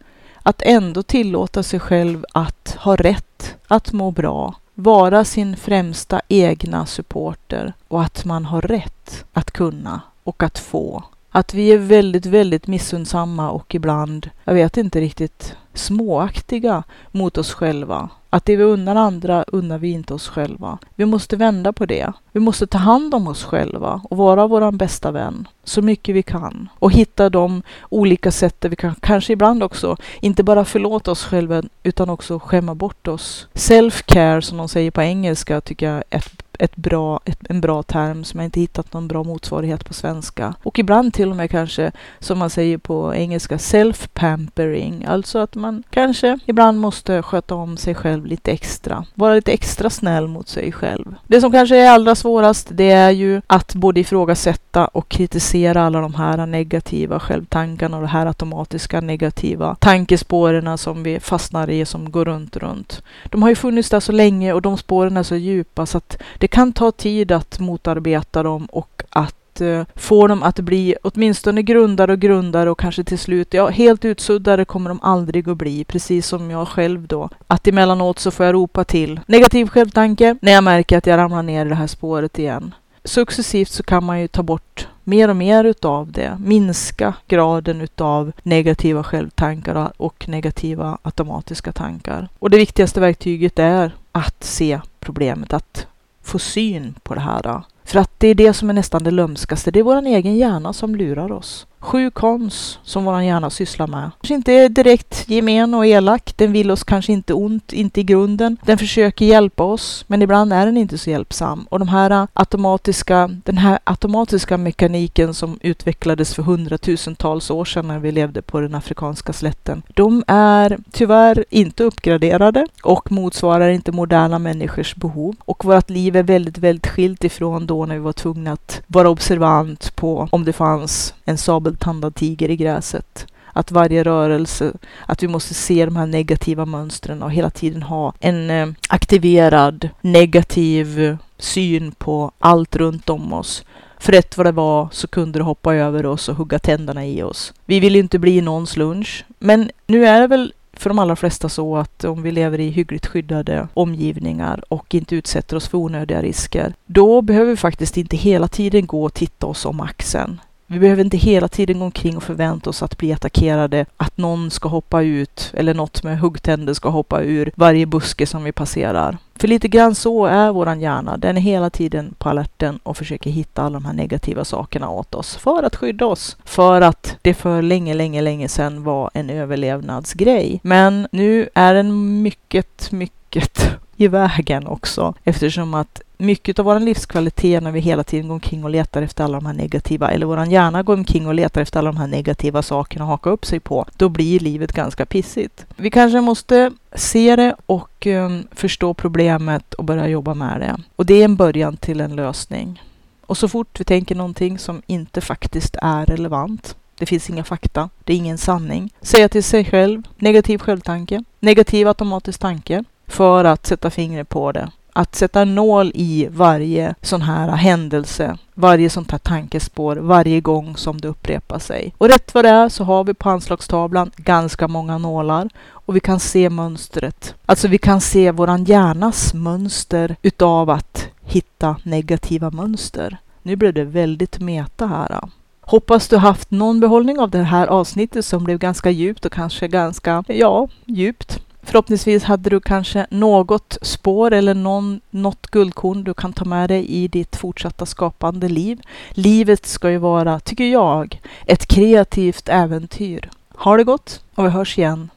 att 0.43 0.63
ändå 0.63 1.03
tillåta 1.03 1.63
sig 1.63 1.81
själv 1.81 2.25
att 2.33 2.77
ha 2.81 2.97
rätt, 2.97 3.57
att 3.69 3.93
må 3.93 4.11
bra, 4.11 4.55
vara 4.75 5.25
sin 5.25 5.57
främsta 5.57 6.21
egna 6.29 6.87
supporter 6.87 7.73
och 7.89 8.03
att 8.03 8.25
man 8.25 8.45
har 8.45 8.63
rätt 8.63 9.25
att 9.33 9.51
kunna 9.51 10.01
och 10.25 10.43
att 10.43 10.59
få. 10.59 11.05
Att 11.31 11.55
vi 11.55 11.73
är 11.73 11.79
väldigt, 11.79 12.27
väldigt 12.27 12.67
missundsamma 12.67 13.51
och 13.51 13.75
ibland, 13.75 14.31
jag 14.45 14.55
vet 14.55 14.77
inte 14.77 15.01
riktigt, 15.01 15.57
småaktiga 15.75 16.83
mot 17.11 17.39
oss 17.39 17.53
själva. 17.53 18.09
Att 18.31 18.45
det 18.45 18.57
vi 18.57 18.65
unnar 18.65 18.97
andra 18.97 19.45
unnar 19.47 19.79
vi 19.79 19.91
inte 19.91 20.15
oss 20.15 20.29
själva. 20.29 20.79
Vi 20.95 21.05
måste 21.05 21.37
vända 21.37 21.73
på 21.73 21.87
det. 21.87 22.13
Vi 22.33 22.41
måste 22.41 22.67
ta 22.67 22.79
hand 22.79 23.15
om 23.15 23.29
oss 23.29 23.45
själva 23.45 24.01
och 24.05 24.17
vara 24.17 24.47
vår 24.47 24.73
bästa 24.73 25.11
vän 25.11 25.49
så 25.65 25.83
mycket 25.83 26.15
vi 26.15 26.23
kan. 26.23 26.69
Och 26.79 26.93
hitta 26.93 27.31
de 27.31 27.63
olika 27.89 28.31
sätt 28.31 28.61
där 28.61 28.69
vi 28.69 28.77
kan, 28.77 28.95
kanske 29.01 29.33
ibland 29.33 29.63
också, 29.63 29.97
inte 30.21 30.43
bara 30.43 30.65
förlåta 30.65 31.11
oss 31.11 31.25
själva 31.25 31.63
utan 31.83 32.11
också 32.11 32.39
skämma 32.39 32.75
bort 32.75 33.09
oss. 33.09 33.49
Self-care 33.55 34.41
som 34.41 34.59
de 34.59 34.69
säger 34.69 34.91
på 34.91 35.03
engelska 35.03 35.61
tycker 35.61 35.87
jag 35.87 35.97
är 35.97 36.05
ett 36.11 36.40
ett 36.61 36.77
bra, 36.77 37.21
ett, 37.25 37.39
en 37.49 37.61
bra 37.61 37.83
term 37.83 38.25
som 38.25 38.41
jag 38.41 38.47
inte 38.47 38.61
hittat 38.61 38.93
någon 38.93 39.09
bra 39.09 39.25
motsvarighet 39.25 39.85
på 39.85 39.95
svenska. 39.95 40.55
Och 40.63 40.79
ibland 40.79 41.15
till 41.15 41.31
och 41.31 41.37
med 41.37 41.51
kanske, 41.51 41.93
som 42.19 42.39
man 42.39 42.51
säger 42.51 42.79
på 42.79 43.15
engelska, 43.15 43.57
self-pampering. 43.57 45.07
Alltså 45.09 45.39
att 45.39 45.55
man 45.55 45.83
kanske 45.91 46.39
ibland 46.47 46.81
måste 46.81 47.23
sköta 47.23 47.55
om 47.55 47.77
sig 47.77 47.95
själv 47.95 48.27
lite 48.27 48.51
extra. 48.51 49.05
Vara 49.15 49.35
lite 49.35 49.53
extra 49.53 49.91
snäll 49.91 50.29
mot 50.29 50.49
sig 50.49 50.73
själv. 50.73 51.15
Det 51.27 51.41
som 51.41 51.53
kanske 51.53 51.77
är 51.77 51.91
allra 51.91 52.15
svårast, 52.15 52.69
det 52.71 52.91
är 52.91 53.11
ju 53.11 53.43
att 53.47 53.75
både 53.75 54.01
ifrågasätta 54.01 54.87
och 54.87 55.09
kritisera 55.09 55.83
alla 55.83 56.01
de 56.01 56.15
här 56.15 56.47
negativa 56.47 57.21
självtankarna 57.21 57.97
och 57.97 58.03
de 58.03 58.09
här 58.09 58.27
automatiska 58.27 59.01
negativa 59.01 59.75
tankespåren 59.75 60.79
som 60.79 61.03
vi 61.03 61.21
fastnar 61.21 61.71
i 61.71 61.85
som 61.85 62.11
går 62.11 62.25
runt, 62.25 62.57
runt. 62.57 63.03
De 63.25 63.43
har 63.43 63.49
ju 63.49 63.55
funnits 63.55 63.91
där 63.91 64.01
så 64.01 64.13
länge 64.13 64.53
och 64.53 64.63
de 64.63 64.77
spåren 64.77 65.17
är 65.17 65.23
så 65.23 65.37
djupa 65.37 65.87
så 65.87 65.99
att 65.99 66.23
det 66.39 66.49
kan 66.51 66.73
ta 66.73 66.93
tid 66.93 67.33
att 67.33 67.59
motarbeta 67.59 68.43
dem 68.43 68.67
och 68.67 69.03
att 69.11 69.37
Eh, 69.61 69.85
få 69.95 70.27
dem 70.27 70.43
att 70.43 70.61
bli 70.61 70.95
åtminstone 71.03 71.63
grundare 71.63 72.13
och 72.13 72.19
grundare 72.19 72.71
och 72.71 72.79
kanske 72.79 73.05
till 73.05 73.19
slut, 73.19 73.55
ja, 73.55 73.69
helt 73.69 74.05
utsuddade 74.05 74.65
kommer 74.65 74.91
de 74.91 75.01
aldrig 75.03 75.49
att 75.49 75.57
bli, 75.57 75.85
precis 75.85 76.27
som 76.27 76.51
jag 76.51 76.69
själv 76.69 77.07
då. 77.07 77.29
Att 77.47 77.67
emellanåt 77.67 78.19
så 78.19 78.31
får 78.31 78.47
jag 78.47 78.55
ropa 78.55 78.85
till 78.85 79.21
negativ 79.27 79.67
självtanke 79.69 80.37
när 80.43 80.53
jag 80.53 80.65
märker 80.65 80.99
att 80.99 81.07
jag 81.07 81.19
ramlar 81.19 81.43
ner 81.43 81.67
i 81.67 81.69
det 81.69 81.75
här 81.75 81.87
spåret 81.87 82.39
igen. 82.39 82.75
Successivt 83.05 83.71
så 83.71 83.83
kan 83.83 84.05
man 84.05 84.21
ju 84.21 84.29
ta 84.29 84.43
bort 84.43 84.89
mer 85.05 85.29
och 85.29 85.37
mer 85.37 85.65
utav 85.65 86.13
det, 86.13 86.37
minska 86.45 87.15
graden 87.27 87.81
utav 87.81 88.33
negativa 88.43 89.03
självtankar 89.03 89.93
och 89.97 90.29
negativa 90.29 90.99
automatiska 91.03 91.73
tankar. 91.73 92.29
Och 92.39 92.51
det 92.51 92.57
viktigaste 92.57 93.01
verktyget 93.01 93.59
är 93.59 93.93
att 94.13 94.45
se 94.45 94.81
problemet, 95.01 95.53
att 95.53 95.87
få 96.23 96.39
syn 96.39 96.95
på 97.03 97.15
det 97.15 97.21
här. 97.21 97.43
då. 97.43 97.65
För 97.85 97.99
att 97.99 98.11
det 98.19 98.29
är 98.29 98.35
det 98.35 98.53
som 98.53 98.71
är 98.71 98.75
nästan 98.75 99.05
det 99.05 99.11
lömskaste. 99.11 99.71
Det 99.71 99.79
är 99.79 99.85
vår 99.85 100.07
egen 100.07 100.37
hjärna 100.37 100.73
som 100.73 100.97
lurar 100.97 101.33
oss. 101.33 101.67
Sju 101.83 102.11
kons 102.11 102.79
som 102.83 103.05
vår 103.05 103.23
hjärna 103.23 103.51
sysslar 103.51 103.87
med. 103.87 104.11
Kanske 104.21 104.35
inte 104.35 104.69
direkt 104.69 105.29
gemen 105.29 105.75
och 105.75 105.87
elak. 105.87 106.33
Den 106.37 106.53
vill 106.53 106.71
oss 106.71 106.85
kanske 106.85 107.13
inte 107.13 107.35
ont, 107.35 107.73
inte 107.73 108.01
i 108.01 108.05
grunden. 108.05 108.57
Den 108.67 108.79
försöker 108.79 109.25
hjälpa 109.27 109.65
oss, 109.65 110.05
men 110.07 110.23
ibland 110.23 110.53
är 110.53 110.67
den 110.67 110.77
inte 110.77 110.99
så 110.99 111.11
hjälpsam. 111.11 111.67
Och 111.71 111.79
de 111.79 111.89
här 111.89 112.29
automatiska, 112.33 113.31
den 113.45 113.59
här 113.59 113.79
automatiska 113.85 114.57
mekaniken 114.57 115.35
som 115.35 115.59
utvecklades 115.63 116.35
för 116.35 116.43
hundratusentals 116.43 117.51
år 117.51 117.65
sedan 117.65 117.89
när 117.89 117.99
vi 117.99 118.13
levde 118.13 118.43
på 118.43 118.61
den 118.61 118.75
afrikanska 118.75 119.33
slätten. 119.33 119.83
De 119.89 120.25
är 120.27 120.79
tyvärr 120.91 121.45
inte 121.51 121.85
uppgraderade 121.85 122.67
och 122.83 123.13
motsvarar 123.13 123.69
inte 123.69 123.93
moderna 123.93 124.39
människors 124.39 124.95
behov. 124.95 125.37
Och 125.45 125.65
vårt 125.65 125.91
liv 125.91 126.17
är 126.17 126.23
väldigt, 126.23 126.59
väldigt 126.59 126.87
skilt 126.87 127.25
ifrån 127.25 127.67
då 127.71 127.87
när 127.87 127.95
vi 127.95 128.01
var 128.01 128.13
tvungna 128.13 128.53
att 128.53 128.83
vara 128.87 129.09
observant 129.09 129.97
på 129.97 130.29
om 130.33 130.45
det 130.45 130.53
fanns 130.53 131.15
en 131.25 131.39
sabeltandad 131.39 132.15
tiger 132.15 132.51
i 132.51 132.57
gräset. 132.57 133.27
Att 133.53 133.71
varje 133.71 134.05
rörelse, 134.05 134.73
att 135.07 135.23
vi 135.23 135.29
måste 135.29 135.55
se 135.55 135.85
de 135.85 135.97
här 135.97 136.07
negativa 136.07 136.65
mönstren 136.65 137.23
och 137.23 137.33
hela 137.33 137.51
tiden 137.51 137.83
ha 137.83 138.13
en 138.21 138.51
eh, 138.51 138.69
aktiverad 138.89 139.89
negativ 140.01 141.17
syn 141.39 141.93
på 141.93 142.33
allt 142.39 142.77
runt 142.77 143.11
om 143.11 143.33
oss. 143.33 143.65
För 143.99 144.13
rätt 144.13 144.37
vad 144.37 144.47
det 144.47 144.53
var 144.53 144.89
så 144.93 145.09
kunde 145.09 145.39
det 145.39 145.43
hoppa 145.45 145.75
över 145.75 146.07
oss 146.07 146.29
och 146.29 146.37
hugga 146.37 146.59
tänderna 146.59 147.07
i 147.07 147.23
oss. 147.23 147.53
Vi 147.67 147.81
vill 147.81 147.97
inte 147.97 148.19
bli 148.19 148.41
någons 148.41 148.77
lunch. 148.77 149.25
Men 149.39 149.71
nu 149.87 150.07
är 150.07 150.21
det 150.21 150.27
väl 150.27 150.53
för 150.81 150.91
de 150.91 150.99
allra 150.99 151.17
flesta 151.17 151.49
så 151.49 151.77
att 151.77 152.05
om 152.05 152.23
vi 152.23 152.33
lever 152.33 152.61
i 152.61 152.71
hyggligt 152.71 153.07
skyddade 153.07 153.69
omgivningar 153.75 154.65
och 154.69 154.95
inte 154.95 155.17
utsätter 155.17 155.57
oss 155.57 155.69
för 155.69 155.79
onödiga 155.79 156.23
risker, 156.23 156.75
då 156.87 157.23
behöver 157.23 157.51
vi 157.51 157.57
faktiskt 157.57 157.97
inte 157.97 158.17
hela 158.17 158.49
tiden 158.49 158.87
gå 158.87 159.05
och 159.05 159.15
titta 159.15 159.47
oss 159.47 159.67
om 159.67 159.81
axeln. 159.81 160.41
Vi 160.73 160.79
behöver 160.79 161.05
inte 161.05 161.17
hela 161.17 161.49
tiden 161.49 161.79
gå 161.79 161.85
omkring 161.85 162.17
och 162.17 162.23
förvänta 162.23 162.71
oss 162.71 162.83
att 162.83 162.99
bli 162.99 163.13
attackerade, 163.13 163.87
att 163.97 164.17
någon 164.17 164.51
ska 164.51 164.69
hoppa 164.69 165.03
ut 165.03 165.51
eller 165.55 165.75
något 165.75 166.03
med 166.03 166.19
huggtänder 166.19 166.75
ska 166.75 166.89
hoppa 166.89 167.23
ur 167.23 167.53
varje 167.55 167.87
buske 167.87 168.27
som 168.27 168.45
vi 168.45 168.53
passerar. 168.53 169.19
För 169.35 169.49
lite 169.49 169.69
grann 169.69 169.95
så 169.95 170.27
är 170.27 170.53
våran 170.53 170.81
hjärna. 170.81 171.17
Den 171.17 171.37
är 171.37 171.41
hela 171.41 171.71
tiden 171.71 172.15
på 172.19 172.29
alerten 172.29 172.79
och 172.83 172.97
försöker 172.97 173.31
hitta 173.31 173.63
alla 173.63 173.73
de 173.73 173.85
här 173.85 173.93
negativa 173.93 174.45
sakerna 174.45 174.91
åt 174.91 175.15
oss 175.15 175.37
för 175.37 175.63
att 175.63 175.77
skydda 175.77 176.07
oss. 176.07 176.37
För 176.45 176.81
att 176.81 177.17
det 177.23 177.35
för 177.35 177.63
länge, 177.63 177.95
länge, 177.95 178.21
länge 178.21 178.49
sedan 178.49 178.83
var 178.83 179.11
en 179.15 179.31
överlevnadsgrej. 179.31 180.61
Men 180.63 181.09
nu 181.13 181.49
är 181.55 181.75
den 181.75 182.23
mycket, 182.23 182.93
mycket 182.93 183.79
i 183.97 184.09
vägen 184.09 184.67
också 184.67 185.15
eftersom 185.25 185.75
att 185.75 186.03
mycket 186.21 186.59
av 186.59 186.65
vår 186.65 186.81
livskvalitet 186.81 187.63
när 187.63 187.73
vi 187.73 187.81
hela 187.81 188.05
tiden 188.05 188.29
går 188.29 188.35
omkring 188.35 188.65
och 188.65 188.71
letar 188.71 189.03
efter 189.03 189.25
alla 189.25 189.41
de 189.41 189.47
här 189.47 189.53
negativa, 189.53 190.11
eller 190.11 190.27
våran 190.27 190.51
hjärna 190.51 190.83
går 190.83 190.95
omkring 190.95 191.27
och 191.27 191.35
letar 191.35 191.61
efter 191.61 191.79
alla 191.79 191.93
de 191.93 191.99
här 191.99 192.07
negativa 192.07 192.63
sakerna 192.63 193.05
att 193.05 193.11
haka 193.11 193.31
upp 193.31 193.47
sig 193.47 193.61
på, 193.61 193.87
då 193.97 194.09
blir 194.09 194.41
livet 194.41 194.73
ganska 194.73 195.07
pissigt. 195.07 195.67
Vi 195.77 195.91
kanske 195.91 196.21
måste 196.21 196.71
se 196.95 197.37
det 197.37 197.55
och 197.67 198.07
um, 198.07 198.47
förstå 198.53 198.95
problemet 198.95 199.75
och 199.75 199.85
börja 199.85 200.09
jobba 200.09 200.35
med 200.35 200.61
det. 200.61 200.77
Och 200.97 201.07
det 201.07 201.15
är 201.15 201.25
en 201.25 201.37
början 201.37 201.77
till 201.77 202.01
en 202.01 202.17
lösning. 202.17 202.83
Och 203.27 203.37
så 203.37 203.49
fort 203.49 203.81
vi 203.81 203.85
tänker 203.85 204.15
någonting 204.15 204.59
som 204.59 204.83
inte 204.87 205.21
faktiskt 205.21 205.77
är 205.83 206.07
relevant, 206.07 206.77
det 206.99 207.07
finns 207.07 207.31
inga 207.31 207.45
fakta, 207.45 207.89
det 208.05 208.13
är 208.13 208.17
ingen 208.17 208.39
sanning, 208.39 208.93
säga 209.03 209.29
till 209.29 209.45
sig 209.45 209.65
själv 209.65 210.03
negativ 210.17 210.59
självtanke, 210.59 211.25
negativ 211.41 211.89
automatisk 211.89 212.41
tanke, 212.41 212.85
för 213.07 213.45
att 213.45 213.67
sätta 213.67 213.91
fingret 213.91 214.29
på 214.29 214.53
det 214.53 214.71
att 214.93 215.15
sätta 215.15 215.43
en 215.43 215.55
nål 215.55 215.93
i 215.95 216.29
varje 216.31 216.95
sån 217.03 217.23
här 217.23 217.49
händelse, 217.49 218.39
varje 218.55 218.91
sånt 218.91 219.11
här 219.11 219.19
tankespår, 219.19 219.97
varje 219.97 220.41
gång 220.41 220.77
som 220.77 221.01
det 221.01 221.09
upprepar 221.09 221.59
sig. 221.59 221.95
Och 221.99 222.09
rätt 222.09 222.35
vad 222.35 222.45
det 222.45 222.49
är 222.49 222.69
så 222.69 222.85
har 222.85 223.05
vi 223.05 223.15
på 223.15 223.31
anslagstavlan 223.31 224.11
ganska 224.17 224.69
många 224.69 224.99
nålar 224.99 225.49
och 225.71 225.97
vi 225.97 226.01
kan 226.01 226.21
se 226.21 226.51
mönstret. 226.51 227.35
Alltså 227.47 227.69
vi 227.69 227.79
kan 227.79 228.01
se 228.01 228.31
våran 228.31 228.65
hjärnas 228.65 229.35
mönster 229.35 230.17
utav 230.23 230.71
att 230.71 231.09
hitta 231.25 231.77
negativa 231.83 232.51
mönster. 232.51 233.17
Nu 233.43 233.57
blev 233.57 233.75
det 233.75 233.85
väldigt 233.85 234.41
meta 234.41 234.87
här. 234.87 235.21
Hoppas 235.61 236.09
du 236.09 236.17
haft 236.17 236.51
någon 236.51 236.81
behållning 236.81 237.19
av 237.19 237.31
det 237.31 237.43
här 237.43 237.67
avsnittet 237.67 238.25
som 238.25 238.45
blev 238.45 238.59
ganska 238.59 238.91
djupt 238.91 239.25
och 239.25 239.33
kanske 239.33 239.69
ganska, 239.69 240.25
ja, 240.27 240.69
djupt. 240.85 241.41
Förhoppningsvis 241.63 242.25
hade 242.25 242.51
du 242.51 242.61
kanske 242.61 243.07
något 243.11 243.79
spår 243.83 244.33
eller 244.33 244.55
någon, 244.55 245.01
något 245.11 245.47
guldkorn 245.47 246.05
du 246.05 246.15
kan 246.15 246.33
ta 246.33 246.45
med 246.45 246.69
dig 246.71 246.87
i 246.87 247.09
ditt 247.09 247.37
fortsatta 247.37 247.87
skapande 247.87 248.49
liv. 248.49 248.81
Livet 249.11 249.67
ska 249.67 249.91
ju 249.91 249.99
vara, 249.99 250.41
tycker 250.41 250.65
jag, 250.65 251.21
ett 251.47 251.67
kreativt 251.67 252.49
äventyr. 252.49 253.31
Ha 253.55 253.77
det 253.77 253.85
gott 253.85 254.23
och 254.35 254.45
vi 254.45 254.49
hörs 254.49 254.79
igen. 254.79 255.11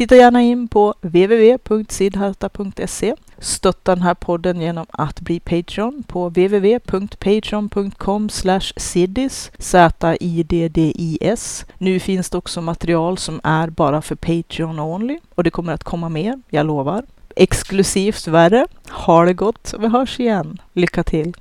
Titta 0.00 0.16
gärna 0.16 0.42
in 0.42 0.68
på 0.68 0.94
www.sidharta.se 1.00 3.14
stötta 3.38 3.94
den 3.94 4.02
här 4.02 4.14
podden 4.14 4.60
genom 4.60 4.86
att 4.90 5.20
bli 5.20 5.40
Patreon 5.40 6.02
på 6.06 6.28
www.patreon.com 6.28 8.28
siddis, 8.76 9.50
Z-I-D-D-I-S. 9.58 11.66
Nu 11.78 12.00
finns 12.00 12.30
det 12.30 12.38
också 12.38 12.60
material 12.60 13.18
som 13.18 13.40
är 13.44 13.70
bara 13.70 14.02
för 14.02 14.14
Patreon 14.14 14.80
only 14.80 15.18
och 15.34 15.44
det 15.44 15.50
kommer 15.50 15.72
att 15.72 15.84
komma 15.84 16.08
mer, 16.08 16.42
jag 16.50 16.66
lovar. 16.66 17.04
Exklusivt 17.36 18.28
värre. 18.28 18.66
Ha 18.90 19.24
det 19.24 19.34
gott 19.34 19.72
och 19.72 19.82
vi 19.82 19.88
hörs 19.88 20.20
igen. 20.20 20.60
Lycka 20.72 21.04
till! 21.04 21.34